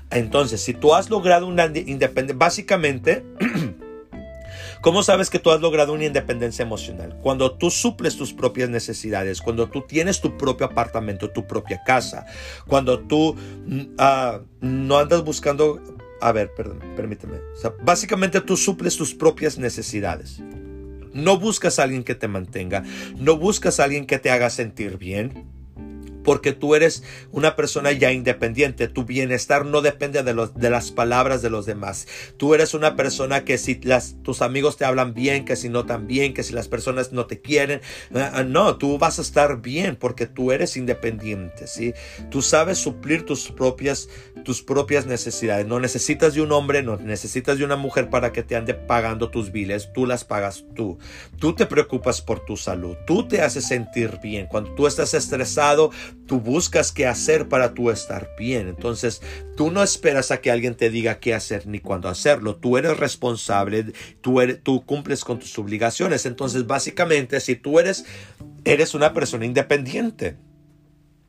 Entonces, 0.10 0.62
si 0.62 0.74
tú 0.74 0.96
has 0.96 1.10
logrado 1.10 1.48
una 1.48 1.66
independencia, 1.66 2.38
básicamente, 2.38 3.26
¿cómo 4.82 5.04
sabes 5.04 5.30
que 5.30 5.40
tú 5.40 5.52
has 5.52 5.60
logrado 5.60 5.92
una 5.92 6.06
independencia 6.06 6.64
emocional? 6.64 7.18
Cuando 7.22 7.52
tú 7.52 7.70
suples 7.70 8.16
tus 8.16 8.32
propias 8.32 8.70
necesidades, 8.70 9.42
cuando 9.42 9.68
tú 9.70 9.82
tienes 9.82 10.22
tu 10.22 10.38
propio 10.38 10.68
apartamento, 10.68 11.30
tu 11.30 11.46
propia 11.46 11.84
casa, 11.84 12.26
cuando 12.66 13.00
tú 13.00 13.36
mm, 13.66 13.82
ah, 13.98 14.40
no 14.62 14.98
andas 14.98 15.26
buscando 15.26 15.82
a 16.22 16.32
ver, 16.32 16.52
permíteme. 16.96 17.38
básicamente 17.84 18.42
tú 18.42 18.56
suples 18.56 18.96
tus 18.96 19.14
propias 19.14 19.58
necesidades. 19.58 20.42
No 21.14 21.38
buscas 21.38 21.78
a 21.78 21.84
alguien 21.84 22.04
que 22.04 22.16
te 22.16 22.28
mantenga, 22.28 22.84
no 23.18 23.38
buscas 23.38 23.80
a 23.80 23.84
alguien 23.84 24.06
que 24.06 24.20
te 24.20 24.32
haga 24.32 24.50
sentir 24.50 24.98
bien 24.98 25.61
porque 26.24 26.54
tú 26.54 26.76
eres 26.76 27.04
una 27.32 27.56
persona 27.56 27.92
ya 27.92 28.12
independiente. 28.12 28.88
Tu 28.88 29.06
bienestar 29.06 29.66
no 29.66 29.82
depende 29.82 30.24
de, 30.24 30.34
los, 30.34 30.56
de 30.56 30.70
las 30.70 30.92
palabras 30.92 31.42
de 31.42 31.50
los 31.50 31.66
demás. 31.66 32.08
Tú 32.38 32.54
eres 32.54 32.74
una 32.74 32.96
persona 32.96 33.44
que 33.44 33.58
si 33.58 33.80
las, 33.82 34.16
tus 34.24 34.42
amigos 34.42 34.78
te 34.78 34.86
hablan 34.86 35.14
bien, 35.14 35.46
que 35.46 35.56
si 35.56 35.70
no 35.70 35.86
tan 35.86 36.08
bien, 36.08 36.34
que 36.34 36.44
si 36.44 36.54
las 36.54 36.68
personas 36.68 37.12
no 37.12 37.26
te 37.26 37.42
quieren, 37.42 37.82
ah, 38.16 38.32
ah, 38.36 38.44
no, 38.44 38.78
tú 38.78 38.98
vas 38.98 39.20
a 39.20 39.22
estar 39.22 39.62
bien 39.62 39.96
porque 39.96 40.28
tú 40.28 40.52
eres 40.52 40.78
independiente, 40.78 41.68
¿sí? 41.68 41.94
Tú 42.30 42.42
sabes 42.42 42.78
suplir 42.78 43.26
tus 43.26 43.52
propias, 43.52 44.10
tus 44.44 44.62
propias 44.62 45.06
necesidades. 45.06 45.66
No 45.66 45.80
necesitas 45.80 46.34
de 46.34 46.42
un 46.42 46.52
hombre, 46.52 46.84
no 46.84 46.98
necesitas 46.98 47.58
de 47.58 47.66
una 47.66 47.76
mujer 47.76 48.10
para 48.10 48.32
que 48.32 48.44
te 48.44 48.56
ande 48.56 48.74
pagando 48.74 49.30
tus 49.30 49.52
biles. 49.52 49.92
Tú 49.94 50.06
las 50.06 50.24
pagas 50.24 50.66
tú. 50.76 50.98
Tú 51.40 51.54
te 51.54 51.66
preocupas 51.66 52.22
por 52.22 52.46
tu 52.46 52.58
salud. 52.58 52.96
Tú 53.06 53.28
te 53.28 53.42
haces 53.42 53.68
sentir 53.68 54.20
bien. 54.22 54.48
Cuando 54.48 54.74
tú 54.76 54.88
estás 54.88 55.14
estresado, 55.14 55.92
tú 56.32 56.40
buscas 56.40 56.94
qué 56.94 57.08
hacer 57.08 57.50
para 57.50 57.74
tú 57.74 57.92
estar 57.92 58.30
bien. 58.40 58.70
Entonces, 58.70 59.22
tú 59.58 59.70
no 59.70 59.84
esperas 59.84 60.32
a 60.32 60.40
que 60.40 60.50
alguien 60.50 60.76
te 60.76 60.90
diga 60.90 61.20
qué 61.20 61.34
hacer 61.34 61.68
ni 61.68 61.82
cuándo 61.82 62.08
hacerlo. 62.08 62.56
Tú 62.56 62.78
eres 62.78 62.96
responsable, 62.96 63.92
tú, 64.22 64.40
tú 64.64 64.86
cumples 64.86 65.26
con 65.26 65.40
tus 65.40 65.60
obligaciones. 65.60 66.26
Entonces, 66.26 66.66
básicamente, 66.66 67.42
si 67.42 67.58
tú 67.58 67.80
eres, 67.80 68.06
eres 68.64 68.94
una 68.94 69.14
persona 69.14 69.46
independiente. 69.46 70.38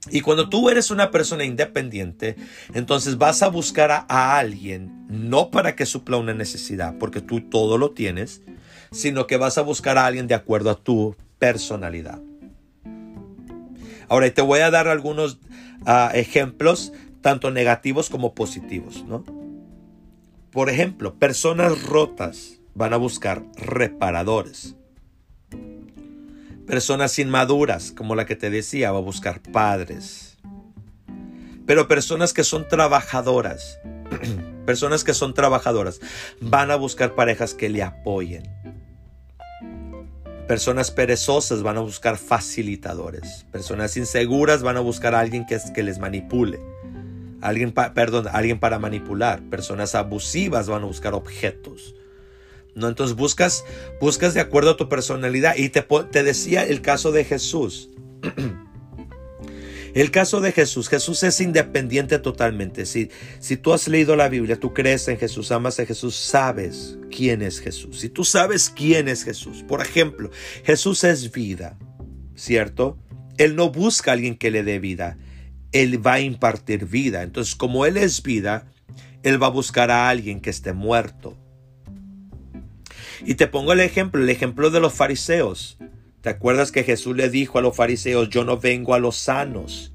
Y 0.09 0.20
cuando 0.20 0.48
tú 0.48 0.70
eres 0.70 0.92
una 0.92 1.11
persona 1.11 1.42
independiente, 1.42 2.36
entonces 2.72 3.18
vas 3.18 3.42
a 3.42 3.48
buscar 3.48 3.90
a, 3.90 4.07
a, 4.09 4.38
alguien, 4.38 5.05
no 5.09 5.50
para 5.50 5.74
que 5.74 5.84
supla 5.84 6.16
una 6.16 6.32
necesidad, 6.32 6.96
porque 7.00 7.20
tú 7.20 7.40
todo 7.40 7.76
lo 7.76 7.90
tienes, 7.90 8.42
sino 8.92 9.26
que 9.26 9.36
vas 9.36 9.59
a 9.59 9.62
buscar 9.62 9.98
a 9.98 10.07
alguien 10.07 10.28
de 10.28 10.36
acuerdo 10.36 10.70
a 10.70 10.76
tu 10.80 11.16
personalidad. 11.40 12.20
Ahora, 14.13 14.31
te 14.31 14.43
voy 14.43 14.61
a 14.61 14.71
dar 14.71 14.89
algunos 14.89 15.39
ah, 15.87 16.11
ejemplos, 16.13 16.93
tanto 17.23 17.51
negativos 17.51 18.11
como 18.11 18.35
positivos, 18.35 19.07
¿no? 19.07 19.25
Por 20.51 20.69
ejemplo, 20.69 21.15
personas 21.15 21.83
rotas 21.85 22.61
van 22.75 22.93
a 22.93 22.99
buscar 22.99 23.43
reparadores. 23.57 24.77
Personas 26.67 27.19
inmaduras, 27.19 27.91
como 27.91 28.15
la 28.15 28.27
que 28.27 28.37
te 28.37 28.51
decía, 28.51 28.93
va 28.93 28.99
a 28.99 29.01
buscar 29.01 29.41
padres. 29.41 30.37
Pero 31.65 31.89
personas 31.89 32.35
que 32.35 32.45
son 32.45 32.69
trabajadoras, 32.69 33.79
personas 34.67 35.05
que 35.05 35.15
son 35.15 35.33
trabajadoras, 35.33 36.01
van 36.39 36.71
a 36.71 36.77
buscar 36.77 37.15
parejas 37.15 37.55
que 37.55 37.71
le 37.71 37.83
apoyen. 37.83 38.62
Personas 40.47 40.90
perezosas 40.90 41.62
van 41.62 41.76
a 41.76 41.80
buscar 41.80 42.18
facilitadores. 42.18 43.47
Personas 43.53 43.97
inseguras 43.97 44.62
van 44.62 44.76
a 44.76 44.80
buscar 44.80 45.14
a 45.14 45.20
alguien 45.20 45.47
que, 45.47 45.82
les 45.82 45.99
manipule. 45.99 46.61
Alguien, 47.40 47.72
perdón, 47.72 48.26
alguien 48.30 48.59
para 48.59 48.78
manipular. 48.78 49.43
Personas 49.49 49.95
abusivas 49.95 50.68
van 50.68 50.82
a 50.82 50.86
buscar 50.86 51.14
objetos. 51.14 51.95
¿No? 52.74 52.88
Entonces 52.88 53.16
buscas, 53.16 53.64
buscas 54.01 54.34
de 54.34 54.40
acuerdo 54.40 54.70
a 54.70 54.76
tu 54.76 54.88
personalidad. 54.88 55.57
Y 55.57 55.68
te, 55.68 55.82
te 56.11 56.22
decía 56.22 56.64
el 56.64 56.82
caso 56.82 57.12
de 57.12 57.24
Jesús. 57.24 57.90
El 59.95 60.11
caso 60.11 60.40
de 60.40 60.53
Jesús, 60.53 60.88
Jesús 60.88 61.22
es 61.22 61.40
independiente 61.40 62.18
totalmente. 62.18 62.86
Si, 62.86 63.11
si 63.40 63.57
tú 63.59 63.74
has 63.74 63.88
leído 63.88 64.16
la 64.16 64.28
Biblia, 64.28 64.59
tú 64.59 64.72
crees 64.72 65.07
en 65.09 65.18
Jesús, 65.18 65.53
amas 65.53 65.78
a 65.80 65.86
Jesús, 65.86 66.16
sabes 66.16 66.99
quién 67.11 67.43
es 67.43 67.61
Jesús. 67.61 68.01
Si 68.01 68.09
tú 68.09 68.24
sabes 68.24 68.70
quién 68.70 69.09
es 69.09 69.22
Jesús, 69.22 69.62
por 69.62 69.82
ejemplo, 69.82 70.30
Jesús 70.64 71.05
es 71.05 71.30
vida, 71.30 71.78
¿cierto? 72.34 72.99
Él 73.36 73.55
no 73.55 73.70
busca 73.70 74.12
a 74.12 74.14
alguien 74.14 74.36
que 74.36 74.51
le 74.51 74.62
dé 74.62 74.78
vida, 74.78 75.18
Él 75.72 76.05
va 76.05 76.14
a 76.14 76.20
impartir 76.20 76.86
vida. 76.86 77.22
Entonces, 77.22 77.55
como 77.55 77.84
Él 77.84 77.99
es 77.99 78.22
vida, 78.22 78.70
Él 79.22 79.43
va 79.43 79.49
a 79.49 79.51
buscar 79.51 79.90
a 79.90 80.09
alguien 80.09 80.40
que 80.40 80.51
esté 80.51 80.72
muerto. 80.72 81.36
Y 83.24 83.34
te 83.34 83.47
pongo 83.47 83.72
el 83.72 83.80
ejemplo, 83.80 84.22
el 84.22 84.30
ejemplo 84.30 84.70
de 84.70 84.80
los 84.80 84.95
fariseos. 84.95 85.78
¿Te 86.23 86.31
acuerdas 86.31 86.70
que 86.70 86.85
Jesús 86.85 87.16
le 87.16 87.29
dijo 87.29 87.59
a 87.59 87.62
los 87.62 87.75
fariseos, 87.75 88.31
yo 88.31 88.45
no 88.45 88.57
vengo 88.57 88.95
a 88.95 89.01
los 89.01 89.16
sanos, 89.16 89.93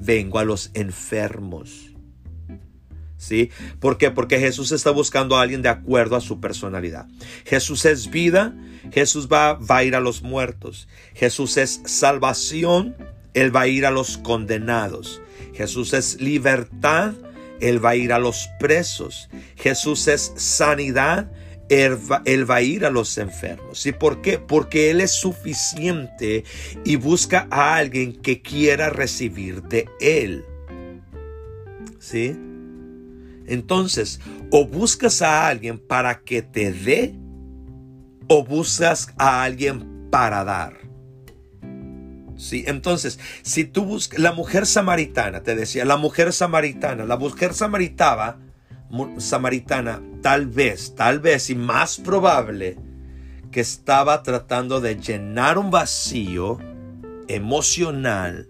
vengo 0.00 0.40
a 0.40 0.44
los 0.44 0.70
enfermos? 0.74 1.92
¿Sí? 3.16 3.50
¿Por 3.78 3.96
qué? 3.96 4.10
Porque 4.10 4.40
Jesús 4.40 4.72
está 4.72 4.90
buscando 4.90 5.36
a 5.36 5.42
alguien 5.42 5.62
de 5.62 5.68
acuerdo 5.68 6.16
a 6.16 6.20
su 6.20 6.40
personalidad. 6.40 7.06
Jesús 7.44 7.84
es 7.84 8.10
vida, 8.10 8.52
Jesús 8.90 9.28
va, 9.32 9.52
va 9.52 9.76
a 9.76 9.84
ir 9.84 9.94
a 9.94 10.00
los 10.00 10.22
muertos. 10.22 10.88
Jesús 11.14 11.56
es 11.56 11.82
salvación, 11.84 12.96
Él 13.34 13.54
va 13.54 13.60
a 13.60 13.68
ir 13.68 13.86
a 13.86 13.92
los 13.92 14.18
condenados. 14.18 15.22
Jesús 15.54 15.92
es 15.92 16.20
libertad, 16.20 17.12
Él 17.60 17.84
va 17.84 17.90
a 17.90 17.96
ir 17.96 18.12
a 18.12 18.18
los 18.18 18.48
presos. 18.58 19.28
Jesús 19.54 20.08
es 20.08 20.32
sanidad, 20.34 21.30
él 21.70 22.50
va, 22.50 22.54
a 22.56 22.62
ir 22.62 22.84
a 22.84 22.90
los 22.90 23.16
enfermos. 23.16 23.86
¿Y 23.86 23.92
por 23.92 24.20
qué? 24.20 24.38
Porque 24.38 24.90
Él 24.90 25.00
es 25.00 25.12
suficiente 25.12 26.44
y 26.84 26.96
busca 26.96 27.46
a 27.48 27.76
alguien 27.76 28.12
que 28.12 28.42
quiera 28.42 28.90
recibir 28.90 29.62
de 29.62 29.88
Él. 30.00 30.44
¿Sí? 32.00 32.36
Entonces, 33.46 34.20
o 34.50 34.66
buscas 34.66 35.22
a 35.22 35.46
alguien 35.46 35.78
para 35.78 36.22
que 36.22 36.42
te 36.42 36.72
dé, 36.72 37.14
o 38.26 38.44
buscas 38.44 39.12
a 39.16 39.44
alguien 39.44 40.08
para 40.10 40.42
dar. 40.42 40.76
Sí, 42.36 42.64
entonces, 42.66 43.20
si 43.42 43.64
tú 43.64 43.84
buscas 43.84 44.18
la 44.18 44.32
mujer 44.32 44.66
samaritana, 44.66 45.44
te 45.44 45.54
decía, 45.54 45.84
la 45.84 45.96
mujer 45.96 46.32
samaritana, 46.32 47.04
la 47.04 47.16
mujer 47.16 47.54
samaritana, 47.54 48.38
samaritana, 49.18 50.02
tal 50.22 50.46
vez, 50.46 50.94
tal 50.94 51.20
vez 51.20 51.50
y 51.50 51.54
más 51.54 51.98
probable 51.98 52.76
que 53.50 53.60
estaba 53.60 54.22
tratando 54.22 54.80
de 54.80 54.96
llenar 54.96 55.58
un 55.58 55.70
vacío 55.70 56.58
emocional 57.28 58.48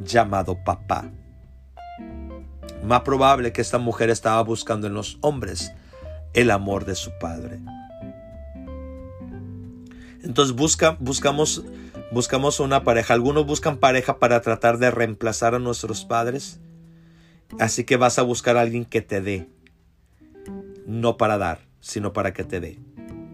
llamado 0.00 0.62
papá. 0.64 1.10
Más 2.84 3.00
probable 3.00 3.52
que 3.52 3.60
esta 3.60 3.78
mujer 3.78 4.10
estaba 4.10 4.42
buscando 4.42 4.86
en 4.86 4.94
los 4.94 5.18
hombres 5.20 5.72
el 6.34 6.50
amor 6.50 6.84
de 6.84 6.94
su 6.94 7.10
padre. 7.18 7.58
Entonces 10.22 10.54
busca, 10.54 10.96
buscamos, 11.00 11.64
buscamos 12.12 12.60
una 12.60 12.84
pareja. 12.84 13.14
Algunos 13.14 13.46
buscan 13.46 13.78
pareja 13.78 14.18
para 14.18 14.40
tratar 14.42 14.78
de 14.78 14.90
reemplazar 14.90 15.54
a 15.54 15.58
nuestros 15.58 16.04
padres. 16.04 16.60
Así 17.58 17.84
que 17.84 17.96
vas 17.96 18.18
a 18.18 18.22
buscar 18.22 18.56
a 18.56 18.62
alguien 18.62 18.84
que 18.84 19.02
te 19.02 19.20
dé. 19.20 19.48
No 20.86 21.16
para 21.16 21.38
dar, 21.38 21.60
sino 21.80 22.12
para 22.12 22.32
que 22.32 22.44
te 22.44 22.60
dé. 22.60 22.78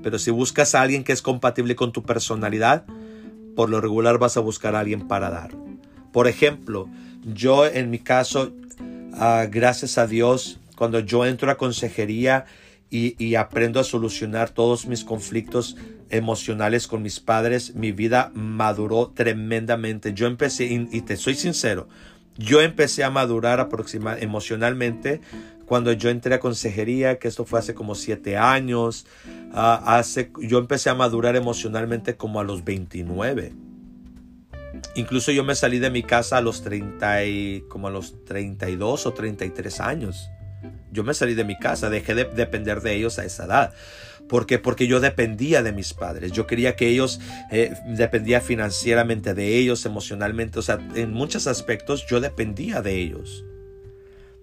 Pero 0.03 0.19
si 0.19 0.31
buscas 0.31 0.75
a 0.75 0.83
alguien 0.83 1.05
que 1.05 1.13
es 1.13 1.23
compatible 1.23 1.77
con 1.77 1.93
tu 1.93 2.03
personalidad, 2.03 2.85
por 3.55 3.71
lo 3.71 3.81
regular 3.81 4.19
vas 4.19 4.37
a 4.37 4.41
buscar 4.41 4.75
a 4.75 4.81
alguien 4.81 5.07
para 5.09 5.31
dar. 5.31 5.53
Por 6.13 6.29
ejemplo, 6.29 6.89
yo 7.25 7.67
en 7.67 7.91
mi 7.91 7.99
caso, 7.99 8.53
ah, 9.15 9.47
gracias 9.51 9.99
a 9.99 10.07
Dios, 10.07 10.59
cuando 10.77 11.01
yo 11.01 11.25
entro 11.25 11.51
a 11.51 11.57
consejería 11.57 12.45
y, 12.91 13.37
aprendo 13.37 13.81
a 13.81 13.85
solucionar 13.85 14.51
todos 14.51 14.87
mis 14.87 15.03
conflictos 15.03 15.77
emocionales 16.11 16.87
con 16.87 17.01
mis 17.03 17.21
padres, 17.21 17.75
mi 17.75 17.91
vida 17.91 18.31
maduró 18.35 19.13
tremendamente. 19.15 20.13
Yo 20.13 20.27
empecé, 20.27 20.67
y, 20.67 21.01
te 21.01 21.17
soy 21.17 21.35
sincero, 21.35 21.89
yo 22.37 22.61
empecé 22.61 23.05
a 23.05 23.11
madurar 23.11 23.61
aproximadamente 23.61 24.25
emocionalmente 24.25 25.21
cuando 25.67 25.93
yo 25.93 26.11
entré 26.11 26.35
a 26.35 26.41
consejería, 26.41 27.19
que 27.19 27.29
esto 27.29 27.45
fue 27.45 27.59
hace 27.59 27.75
como 27.75 27.95
siete 27.95 28.37
años. 28.37 29.07
Hace, 29.55 30.31
yo 30.39 30.59
empecé 30.59 30.91
a 30.91 30.95
madurar 30.95 31.35
emocionalmente 31.37 32.17
como 32.17 32.41
a 32.41 32.45
los 32.45 32.65
29. 32.65 33.55
Incluso 34.95 35.33
yo 35.33 35.45
me 35.45 35.55
salí 35.55 35.79
de 35.79 35.91
mi 35.91 36.03
casa 36.03 36.39
a 36.39 36.41
los 36.41 36.63
30 36.63 37.25
y, 37.25 37.65
como 37.69 37.89
a 37.89 37.91
los 37.91 38.25
32 38.25 39.07
o 39.07 39.13
33 39.13 39.81
años. 39.81 40.31
Yo 40.91 41.05
me 41.05 41.15
salí 41.15 41.35
de 41.35 41.45
mi 41.45 41.59
casa, 41.59 41.89
dejé 41.89 42.15
de 42.15 42.25
depender 42.25 42.83
de 42.83 42.95
ellos 42.95 43.19
a 43.19 43.25
esa 43.25 43.47
edad. 43.47 43.75
¿Por 44.29 44.47
qué? 44.47 44.59
Porque 44.59 44.87
yo 44.87 45.01
dependía 45.01 45.63
de 45.63 45.73
mis 45.73 45.93
padres. 45.93 46.33
Yo 46.33 46.47
quería 46.47 46.75
que 46.75 46.89
ellos, 46.89 47.21
eh, 47.51 47.75
dependía 47.87 48.41
financieramente 48.41 49.35
de 49.35 49.59
ellos, 49.59 49.85
emocionalmente. 49.85 50.59
O 50.59 50.63
sea, 50.63 50.79
en 50.95 51.13
muchos 51.13 51.47
aspectos 51.47 52.07
yo 52.07 52.21
dependía 52.21 52.81
de 52.81 52.97
ellos. 52.97 53.45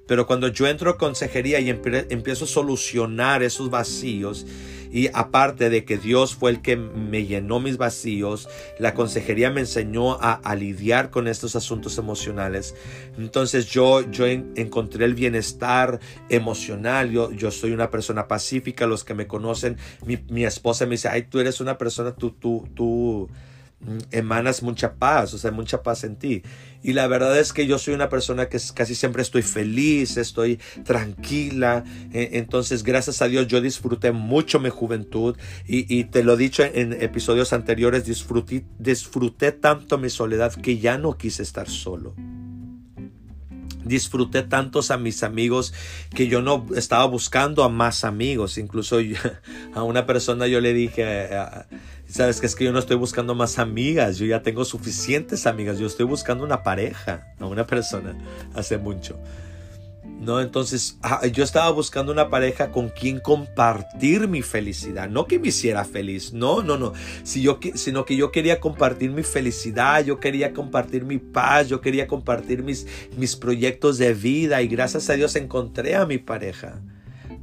Pero 0.10 0.26
cuando 0.26 0.48
yo 0.48 0.68
entro 0.68 0.90
a 0.90 0.98
consejería 0.98 1.60
y 1.60 1.70
empiezo 1.70 2.46
a 2.46 2.48
solucionar 2.48 3.44
esos 3.44 3.70
vacíos, 3.70 4.44
y 4.92 5.08
aparte 5.14 5.70
de 5.70 5.86
que 5.86 6.00
Dios 6.00 6.34
fue 6.34 6.50
el 6.50 6.64
que 6.64 6.76
me 6.78 7.28
llenó 7.28 7.60
mis 7.60 7.78
vacíos, 7.78 8.50
la 8.80 8.96
consejería 8.96 9.52
me 9.52 9.60
enseñó 9.60 10.18
a, 10.20 10.56
lidiar 10.56 11.12
con 11.12 11.28
estos 11.28 11.56
asuntos 11.56 12.00
emocionales. 12.00 12.74
Entonces 13.20 13.68
yo, 13.68 14.02
yo 14.10 14.26
encontré 14.26 15.06
el 15.06 15.14
bienestar 15.14 16.00
emocional. 16.30 17.12
Yo, 17.12 17.32
yo 17.32 17.52
soy 17.52 17.72
una 17.72 17.92
persona 17.92 18.28
pacífica. 18.28 18.88
Los 18.88 19.04
que 19.04 19.14
me 19.14 19.28
conocen, 19.28 19.78
mi, 20.08 20.18
mi 20.28 20.44
esposa 20.44 20.88
me 20.88 20.94
dice, 20.94 21.08
ay, 21.10 21.28
tú 21.30 21.40
eres 21.40 21.62
una 21.62 21.78
persona, 21.78 22.16
tú, 22.16 22.32
tú, 22.32 22.68
tú 22.74 23.30
emanas 24.12 24.62
mucha 24.62 24.96
paz, 24.96 25.34
o 25.34 25.38
sea, 25.38 25.52
mucha 25.52 25.84
paz 25.84 26.04
en 26.04 26.18
ti. 26.18 26.44
Y 26.84 26.94
la 26.94 27.08
verdad 27.08 27.38
es 27.38 27.54
que 27.54 27.68
yo 27.68 27.78
soy 27.78 27.94
una 27.94 28.10
persona 28.10 28.48
que 28.48 28.60
casi 28.74 28.96
siempre 28.96 29.22
estoy 29.22 29.42
feliz, 29.42 30.18
estoy 30.18 30.60
tranquila. 30.84 31.84
E, 32.14 32.32
entonces, 32.34 32.84
gracias 32.84 33.22
a 33.22 33.28
Dios, 33.28 33.48
yo 33.48 33.62
disfruté 33.62 34.12
mucho 34.12 34.60
mi 34.60 34.70
juventud 34.70 35.38
y, 35.68 36.04
te 36.06 36.24
lo 36.24 36.34
he 36.34 36.38
dicho 36.38 36.64
en 36.64 36.94
episodios 36.94 37.54
anteriores, 37.54 38.06
disfruté, 38.06 38.66
disfruté 38.78 39.52
tanto 39.52 39.98
mi 39.98 40.10
soledad 40.10 40.54
que 40.54 40.78
ya 40.78 40.98
no 40.98 41.18
quise 41.18 41.44
estar 41.44 41.70
solo 41.70 42.16
disfruté 43.86 44.44
tantos 44.44 44.92
a 44.92 44.98
mis 44.98 45.24
amigos 45.24 45.74
que 46.14 46.28
yo 46.28 46.44
no 46.44 46.68
estaba 46.76 47.06
buscando 47.06 47.64
a 47.64 47.70
más 47.70 48.04
amigos. 48.04 48.60
Incluso 48.60 49.00
a 49.74 49.84
una 49.84 50.06
persona 50.06 50.46
yo 50.46 50.62
le 50.62 50.74
dije, 50.74 51.28
Sabes 52.10 52.42
que 52.42 52.48
es 52.48 52.56
que 52.56 52.66
yo 52.66 52.72
no 52.72 52.80
estoy 52.80 52.96
buscando 52.96 53.36
más 53.36 53.60
amigas, 53.60 54.18
yo 54.18 54.26
ya 54.26 54.42
tengo 54.42 54.66
suficientes 54.66 55.46
amigas, 55.46 55.78
yo 55.78 55.86
estoy 55.86 56.08
buscando 56.08 56.44
una 56.44 56.64
pareja, 56.64 57.28
a 57.40 57.46
una 57.46 57.68
persona, 57.68 58.18
hace 58.56 58.80
mucho. 58.80 59.16
No, 60.20 60.42
entonces 60.42 60.98
ah, 61.04 61.26
yo 61.28 61.44
estaba 61.44 61.70
buscando 61.70 62.12
una 62.12 62.30
pareja 62.30 62.72
con 62.72 62.90
quien 62.90 63.20
compartir 63.20 64.28
mi 64.28 64.42
felicidad, 64.42 65.08
no 65.08 65.28
que 65.28 65.38
me 65.38 65.50
hiciera 65.50 65.86
feliz, 65.86 66.34
no, 66.34 66.64
no, 66.64 66.78
no, 66.78 66.94
si 67.24 67.44
yo, 67.44 67.60
sino 67.76 68.04
que 68.06 68.18
yo 68.18 68.32
quería 68.32 68.60
compartir 68.60 69.12
mi 69.12 69.24
felicidad, 69.24 70.04
yo 70.04 70.20
quería 70.20 70.52
compartir 70.52 71.06
mi 71.06 71.20
paz, 71.20 71.70
yo 71.70 71.80
quería 71.80 72.08
compartir 72.08 72.64
mis, 72.64 72.88
mis 73.18 73.36
proyectos 73.36 74.00
de 74.00 74.16
vida 74.16 74.64
y 74.64 74.68
gracias 74.68 75.10
a 75.12 75.14
Dios 75.14 75.36
encontré 75.36 75.96
a 75.96 76.08
mi 76.08 76.18
pareja. 76.18 76.82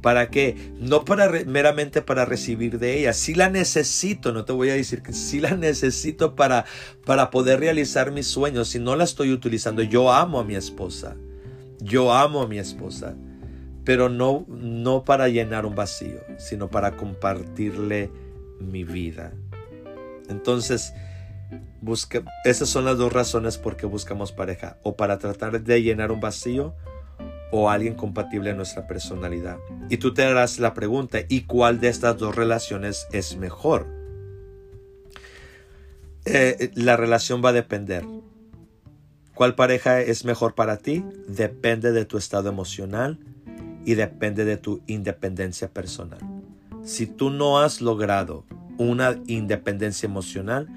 ¿Para 0.01 0.29
qué? 0.29 0.73
No 0.79 1.05
para 1.05 1.29
meramente 1.45 2.01
para 2.01 2.25
recibir 2.25 2.79
de 2.79 2.99
ella. 2.99 3.13
Sí 3.13 3.33
la 3.33 3.49
necesito, 3.49 4.31
no 4.31 4.45
te 4.45 4.53
voy 4.53 4.69
a 4.69 4.75
decir 4.75 5.01
que 5.01 5.13
sí 5.13 5.39
la 5.39 5.51
necesito 5.55 6.35
para, 6.35 6.65
para 7.05 7.29
poder 7.29 7.59
realizar 7.59 8.11
mis 8.11 8.27
sueños. 8.27 8.69
Si 8.69 8.79
no 8.79 8.95
la 8.95 9.03
estoy 9.03 9.31
utilizando, 9.31 9.81
yo 9.81 10.11
amo 10.11 10.39
a 10.39 10.43
mi 10.43 10.55
esposa. 10.55 11.15
Yo 11.79 12.13
amo 12.13 12.41
a 12.41 12.47
mi 12.47 12.59
esposa. 12.59 13.15
Pero 13.83 14.09
no, 14.09 14.45
no 14.47 15.03
para 15.03 15.29
llenar 15.29 15.65
un 15.65 15.75
vacío, 15.75 16.19
sino 16.37 16.69
para 16.69 16.97
compartirle 16.97 18.11
mi 18.59 18.83
vida. 18.83 19.33
Entonces, 20.29 20.93
esas 22.43 22.67
son 22.67 22.85
las 22.85 22.97
dos 22.97 23.13
razones 23.13 23.57
por 23.57 23.77
qué 23.77 23.85
buscamos 23.85 24.31
pareja. 24.31 24.77
O 24.83 24.95
para 24.95 25.17
tratar 25.19 25.61
de 25.61 25.81
llenar 25.81 26.11
un 26.11 26.19
vacío 26.19 26.75
o 27.51 27.69
alguien 27.69 27.93
compatible 27.93 28.51
a 28.51 28.53
nuestra 28.53 28.87
personalidad. 28.87 29.57
Y 29.89 29.97
tú 29.97 30.13
te 30.13 30.23
harás 30.23 30.59
la 30.59 30.73
pregunta, 30.73 31.19
¿y 31.27 31.41
cuál 31.41 31.79
de 31.79 31.89
estas 31.89 32.17
dos 32.17 32.35
relaciones 32.35 33.07
es 33.11 33.37
mejor? 33.37 33.87
Eh, 36.25 36.71
la 36.75 36.97
relación 36.97 37.41
va 37.43 37.49
a 37.49 37.53
depender. 37.53 38.05
¿Cuál 39.33 39.55
pareja 39.55 40.01
es 40.01 40.25
mejor 40.25 40.55
para 40.55 40.77
ti? 40.77 41.05
Depende 41.27 41.91
de 41.91 42.05
tu 42.05 42.17
estado 42.17 42.49
emocional 42.49 43.19
y 43.85 43.93
depende 43.93 44.43
de 44.43 44.57
tu 44.57 44.81
independencia 44.87 45.69
personal. 45.69 46.19
Si 46.83 47.05
tú 47.05 47.29
no 47.29 47.59
has 47.59 47.79
logrado 47.81 48.45
una 48.77 49.19
independencia 49.27 50.07
emocional, 50.07 50.67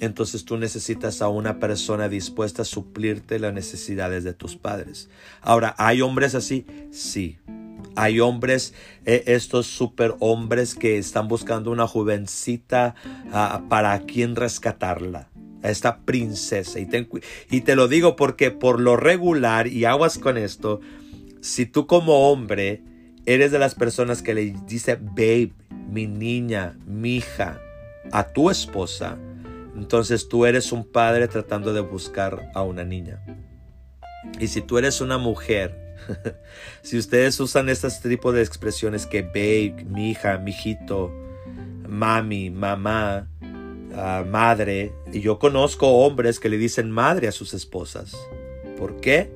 entonces 0.00 0.44
tú 0.44 0.56
necesitas 0.56 1.22
a 1.22 1.28
una 1.28 1.58
persona 1.58 2.08
dispuesta 2.08 2.62
a 2.62 2.64
suplirte 2.64 3.38
las 3.38 3.52
necesidades 3.52 4.24
de 4.24 4.32
tus 4.32 4.56
padres. 4.56 5.08
Ahora, 5.40 5.74
¿hay 5.78 6.02
hombres 6.02 6.34
así? 6.34 6.66
Sí. 6.90 7.38
Hay 7.96 8.20
hombres, 8.20 8.74
eh, 9.06 9.24
estos 9.26 9.66
super 9.66 10.14
hombres 10.20 10.74
que 10.74 10.98
están 10.98 11.26
buscando 11.26 11.70
una 11.70 11.86
jovencita 11.86 12.94
ah, 13.32 13.62
para 13.68 13.98
quien 14.00 14.36
rescatarla. 14.36 15.28
A 15.60 15.70
esta 15.70 16.02
princesa. 16.02 16.78
Y 16.78 16.88
y 17.50 17.60
te 17.62 17.74
lo 17.74 17.88
digo 17.88 18.14
porque 18.14 18.52
por 18.52 18.78
lo 18.78 18.96
regular, 18.96 19.66
y 19.66 19.86
aguas 19.86 20.18
con 20.18 20.38
esto, 20.38 20.80
si 21.40 21.66
tú 21.66 21.88
como 21.88 22.30
hombre 22.30 22.82
eres 23.26 23.50
de 23.50 23.58
las 23.58 23.74
personas 23.74 24.22
que 24.22 24.34
le 24.34 24.54
dice 24.66 24.94
babe, 24.94 25.52
mi 25.90 26.06
niña, 26.06 26.78
mi 26.86 27.16
hija, 27.16 27.60
a 28.12 28.28
tu 28.28 28.50
esposa, 28.50 29.18
entonces 29.78 30.28
tú 30.28 30.44
eres 30.44 30.72
un 30.72 30.84
padre 30.84 31.28
tratando 31.28 31.72
de 31.72 31.80
buscar 31.80 32.50
a 32.54 32.62
una 32.62 32.84
niña. 32.84 33.24
Y 34.40 34.48
si 34.48 34.60
tú 34.60 34.78
eres 34.78 35.00
una 35.00 35.18
mujer, 35.18 35.96
si 36.82 36.98
ustedes 36.98 37.38
usan 37.40 37.68
este 37.68 37.88
tipo 38.08 38.32
de 38.32 38.42
expresiones 38.42 39.06
que 39.06 39.22
babe, 39.22 39.84
mi 39.88 40.10
hija, 40.10 40.38
mi 40.38 40.50
hijito, 40.50 41.12
mami, 41.88 42.50
mamá, 42.50 43.28
ah, 43.94 44.24
madre, 44.28 44.92
y 45.12 45.20
yo 45.20 45.38
conozco 45.38 45.88
hombres 45.88 46.40
que 46.40 46.48
le 46.48 46.58
dicen 46.58 46.90
madre 46.90 47.28
a 47.28 47.32
sus 47.32 47.54
esposas. 47.54 48.16
¿Por 48.76 49.00
qué? 49.00 49.32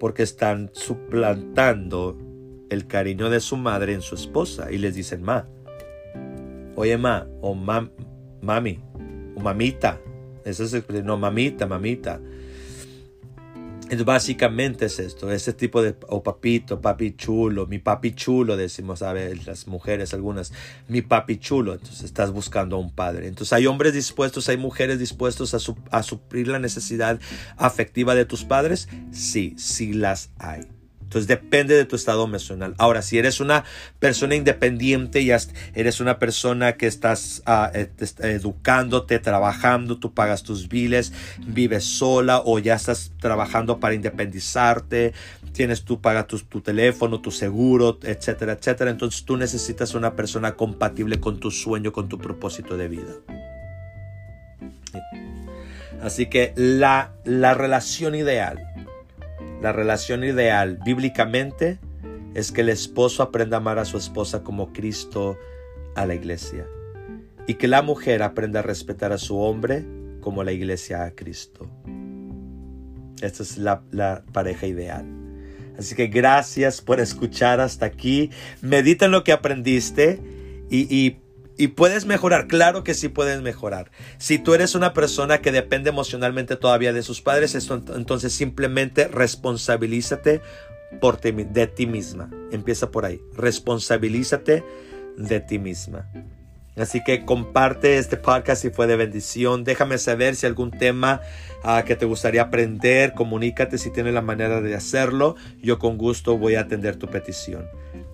Porque 0.00 0.22
están 0.22 0.70
suplantando 0.72 2.18
el 2.70 2.86
cariño 2.86 3.28
de 3.28 3.40
su 3.40 3.56
madre 3.56 3.92
en 3.92 4.00
su 4.00 4.14
esposa 4.14 4.72
y 4.72 4.78
les 4.78 4.94
dicen 4.94 5.22
ma. 5.22 5.46
Oye 6.74 6.96
ma 6.96 7.28
o 7.42 7.54
mami, 7.54 8.80
o 9.34 9.40
mamita. 9.40 10.00
Eso 10.44 10.64
es, 10.64 11.04
no, 11.04 11.16
mamita, 11.16 11.66
mamita. 11.66 12.20
Entonces, 13.92 14.06
básicamente 14.06 14.86
es 14.86 14.98
esto, 14.98 15.30
ese 15.30 15.52
tipo 15.52 15.82
de, 15.82 15.94
o 16.08 16.22
papito, 16.22 16.80
papi 16.80 17.14
chulo, 17.14 17.66
mi 17.66 17.78
papi 17.78 18.14
chulo, 18.14 18.56
decimos 18.56 19.02
a 19.02 19.12
ver, 19.12 19.46
las 19.46 19.66
mujeres 19.66 20.14
algunas, 20.14 20.50
mi 20.88 21.02
papi 21.02 21.36
chulo, 21.36 21.74
entonces 21.74 22.04
estás 22.04 22.32
buscando 22.32 22.76
a 22.76 22.78
un 22.78 22.90
padre. 22.90 23.28
Entonces 23.28 23.52
hay 23.52 23.66
hombres 23.66 23.92
dispuestos, 23.92 24.48
hay 24.48 24.56
mujeres 24.56 24.98
dispuestos 24.98 25.52
a, 25.52 25.58
a 25.90 26.02
suplir 26.02 26.48
la 26.48 26.58
necesidad 26.58 27.20
afectiva 27.58 28.14
de 28.14 28.24
tus 28.24 28.44
padres, 28.44 28.88
sí, 29.10 29.54
sí 29.58 29.92
las 29.92 30.30
hay. 30.38 30.62
Entonces 31.12 31.28
depende 31.28 31.74
de 31.74 31.84
tu 31.84 31.94
estado 31.94 32.24
emocional. 32.24 32.74
Ahora, 32.78 33.02
si 33.02 33.18
eres 33.18 33.38
una 33.38 33.64
persona 33.98 34.34
independiente 34.34 35.20
y 35.20 35.30
eres 35.74 36.00
una 36.00 36.18
persona 36.18 36.78
que 36.78 36.86
estás 36.86 37.42
ah, 37.44 37.70
eh, 37.74 37.90
educándote, 38.20 39.18
trabajando, 39.18 39.98
tú 39.98 40.14
pagas 40.14 40.42
tus 40.42 40.70
biles, 40.70 41.12
vives 41.46 41.84
sola 41.84 42.40
o 42.42 42.58
ya 42.58 42.76
estás 42.76 43.12
trabajando 43.20 43.78
para 43.78 43.94
independizarte, 43.94 45.12
tienes 45.52 45.84
tú 45.84 46.00
pagas 46.00 46.28
tu, 46.28 46.62
teléfono, 46.62 47.20
tu 47.20 47.30
seguro, 47.30 47.98
etcétera, 48.02 48.54
etcétera. 48.54 48.90
Entonces 48.90 49.26
tú 49.26 49.36
necesitas 49.36 49.92
una 49.92 50.16
persona 50.16 50.52
compatible 50.52 51.20
con 51.20 51.40
tu 51.40 51.50
sueño, 51.50 51.92
con 51.92 52.08
tu 52.08 52.16
propósito 52.16 52.78
de 52.78 52.88
vida. 52.88 53.12
Así 56.00 56.24
que 56.30 56.54
la, 56.56 57.12
la 57.26 57.52
relación 57.52 58.14
ideal 58.14 58.72
la 59.60 59.72
relación 59.72 60.24
ideal 60.24 60.78
bíblicamente 60.84 61.78
es 62.34 62.50
que 62.50 62.62
el 62.62 62.68
esposo 62.68 63.22
aprenda 63.22 63.56
a 63.56 63.60
amar 63.60 63.78
a 63.78 63.84
su 63.84 63.96
esposa 63.96 64.42
como 64.42 64.72
Cristo 64.72 65.38
a 65.94 66.06
la 66.06 66.14
iglesia 66.14 66.66
y 67.46 67.54
que 67.54 67.68
la 67.68 67.82
mujer 67.82 68.22
aprenda 68.22 68.60
a 68.60 68.62
respetar 68.62 69.12
a 69.12 69.18
su 69.18 69.38
hombre 69.38 69.84
como 70.20 70.44
la 70.44 70.52
iglesia 70.52 71.04
a 71.04 71.10
Cristo. 71.12 71.68
Esta 73.20 73.42
es 73.42 73.58
la, 73.58 74.24
pareja 74.32 74.66
ideal. 74.66 75.06
Así 75.78 75.94
que 75.94 76.08
gracias 76.08 76.80
por 76.80 77.00
escuchar 77.00 77.60
hasta 77.60 77.86
aquí. 77.86 78.30
Medita 78.60 79.06
en 79.06 79.12
lo 79.12 79.24
que 79.24 79.32
aprendiste 79.32 80.20
y, 80.70 80.94
y 80.94 81.21
y 81.62 81.68
puedes 81.68 82.06
mejorar, 82.06 82.48
claro 82.48 82.82
que 82.82 82.92
sí 82.92 83.08
puedes 83.08 83.40
mejorar. 83.40 83.92
Si 84.18 84.40
tú 84.40 84.52
eres 84.52 84.74
una 84.74 84.92
persona 84.92 85.40
que 85.40 85.52
depende 85.52 85.90
emocionalmente 85.90 86.56
todavía 86.56 86.92
de 86.92 87.04
sus 87.04 87.20
padres, 87.20 87.54
entonces 87.54 88.32
simplemente 88.32 89.06
responsabilízate 89.06 90.40
por 91.00 91.20
de 91.20 91.66
ti 91.68 91.86
misma. 91.86 92.28
Empieza 92.50 92.90
por 92.90 93.04
ahí. 93.04 93.20
Responsabilízate 93.36 94.64
de 95.16 95.38
ti 95.38 95.60
misma. 95.60 96.10
Así 96.76 97.00
que 97.04 97.24
comparte 97.24 97.96
este 97.98 98.16
podcast 98.16 98.62
si 98.62 98.70
fue 98.70 98.88
de 98.88 98.96
bendición. 98.96 99.62
Déjame 99.62 99.98
saber 99.98 100.34
si 100.34 100.46
algún 100.46 100.72
tema 100.72 101.20
ah, 101.62 101.84
que 101.86 101.94
te 101.94 102.06
gustaría 102.06 102.42
aprender. 102.42 103.14
Comunícate 103.14 103.78
si 103.78 103.92
tienes 103.92 104.14
la 104.14 104.22
manera 104.22 104.60
de 104.60 104.74
hacerlo. 104.74 105.36
Yo 105.62 105.78
con 105.78 105.96
gusto 105.96 106.38
voy 106.38 106.56
a 106.56 106.62
atender 106.62 106.96
tu 106.96 107.06
petición. 107.06 107.68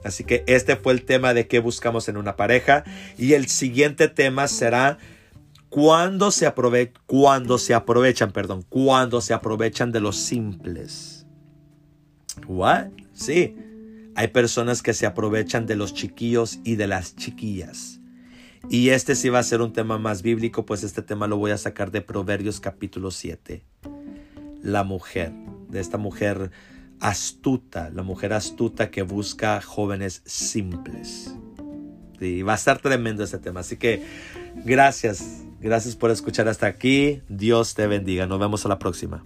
Así 0.05 0.25
que 0.25 0.45
este 0.47 0.77
fue 0.77 0.93
el 0.93 1.05
tema 1.05 1.35
de 1.35 1.47
qué 1.47 1.59
buscamos 1.59 2.09
en 2.09 2.17
una 2.17 2.37
pareja. 2.37 2.85
Y 3.17 3.33
el 3.35 3.49
siguiente 3.49 4.09
tema 4.09 4.49
será 4.49 4.99
cuando 5.69 6.31
se, 6.31 6.47
aprove 6.47 6.93
cuando 7.07 7.59
se 7.59 7.75
aprovechan, 7.75 8.33
perdón, 8.33 8.65
cuando 8.69 9.21
se 9.21 9.35
aprovechan 9.35 9.93
de 9.93 10.01
los 10.01 10.17
simples. 10.17 11.27
What? 12.47 12.89
Sí. 13.13 13.57
Hay 14.15 14.29
personas 14.29 14.83
que 14.83 14.95
se 14.95 15.07
aprovechan 15.07 15.67
de 15.67 15.77
los 15.77 15.95
chiquillos 15.95 16.59
y 16.65 16.77
de 16.77 16.87
las 16.87 17.15
chiquillas. 17.17 18.01
Y 18.69 18.91
este 18.91 19.15
sí 19.15 19.29
va 19.29 19.39
a 19.39 19.45
ser 19.45 19.61
un 19.61 19.73
tema 19.73 19.99
más 19.99 20.23
bíblico, 20.23 20.67
pues 20.67 20.83
este 20.83 21.03
tema 21.03 21.27
lo 21.27 21.37
voy 21.37 21.53
a 21.53 21.59
sacar 21.59 21.91
de 21.91 22.01
Proverbios 22.01 22.61
capítulo 22.61 23.11
7. 23.11 23.63
La 24.63 24.83
mujer, 24.83 25.33
de 25.69 25.81
esta 25.81 25.99
mujer 25.99 26.51
astuta, 27.01 27.91
la 27.91 28.03
mujer 28.03 28.33
astuta 28.33 28.91
que 28.91 29.03
busca 29.03 29.61
jóvenes 29.61 30.23
simples. 30.25 31.35
Y 32.21 32.43
va 32.43 32.53
a 32.53 32.57
estar 32.57 32.81
tremendo 32.81 33.23
este 33.23 33.39
tema. 33.39 33.61
Así 33.61 33.77
que 33.77 34.03
gracias, 34.65 35.45
gracias 35.61 35.95
por 35.97 36.11
escuchar 36.11 36.49
hasta 36.49 36.67
aquí. 36.67 37.23
Dios 37.29 37.75
te 37.75 37.87
bendiga. 37.87 38.27
Nos 38.27 38.41
vemos 38.41 38.65
a 38.67 38.69
la 38.69 38.79
próxima. 38.79 39.25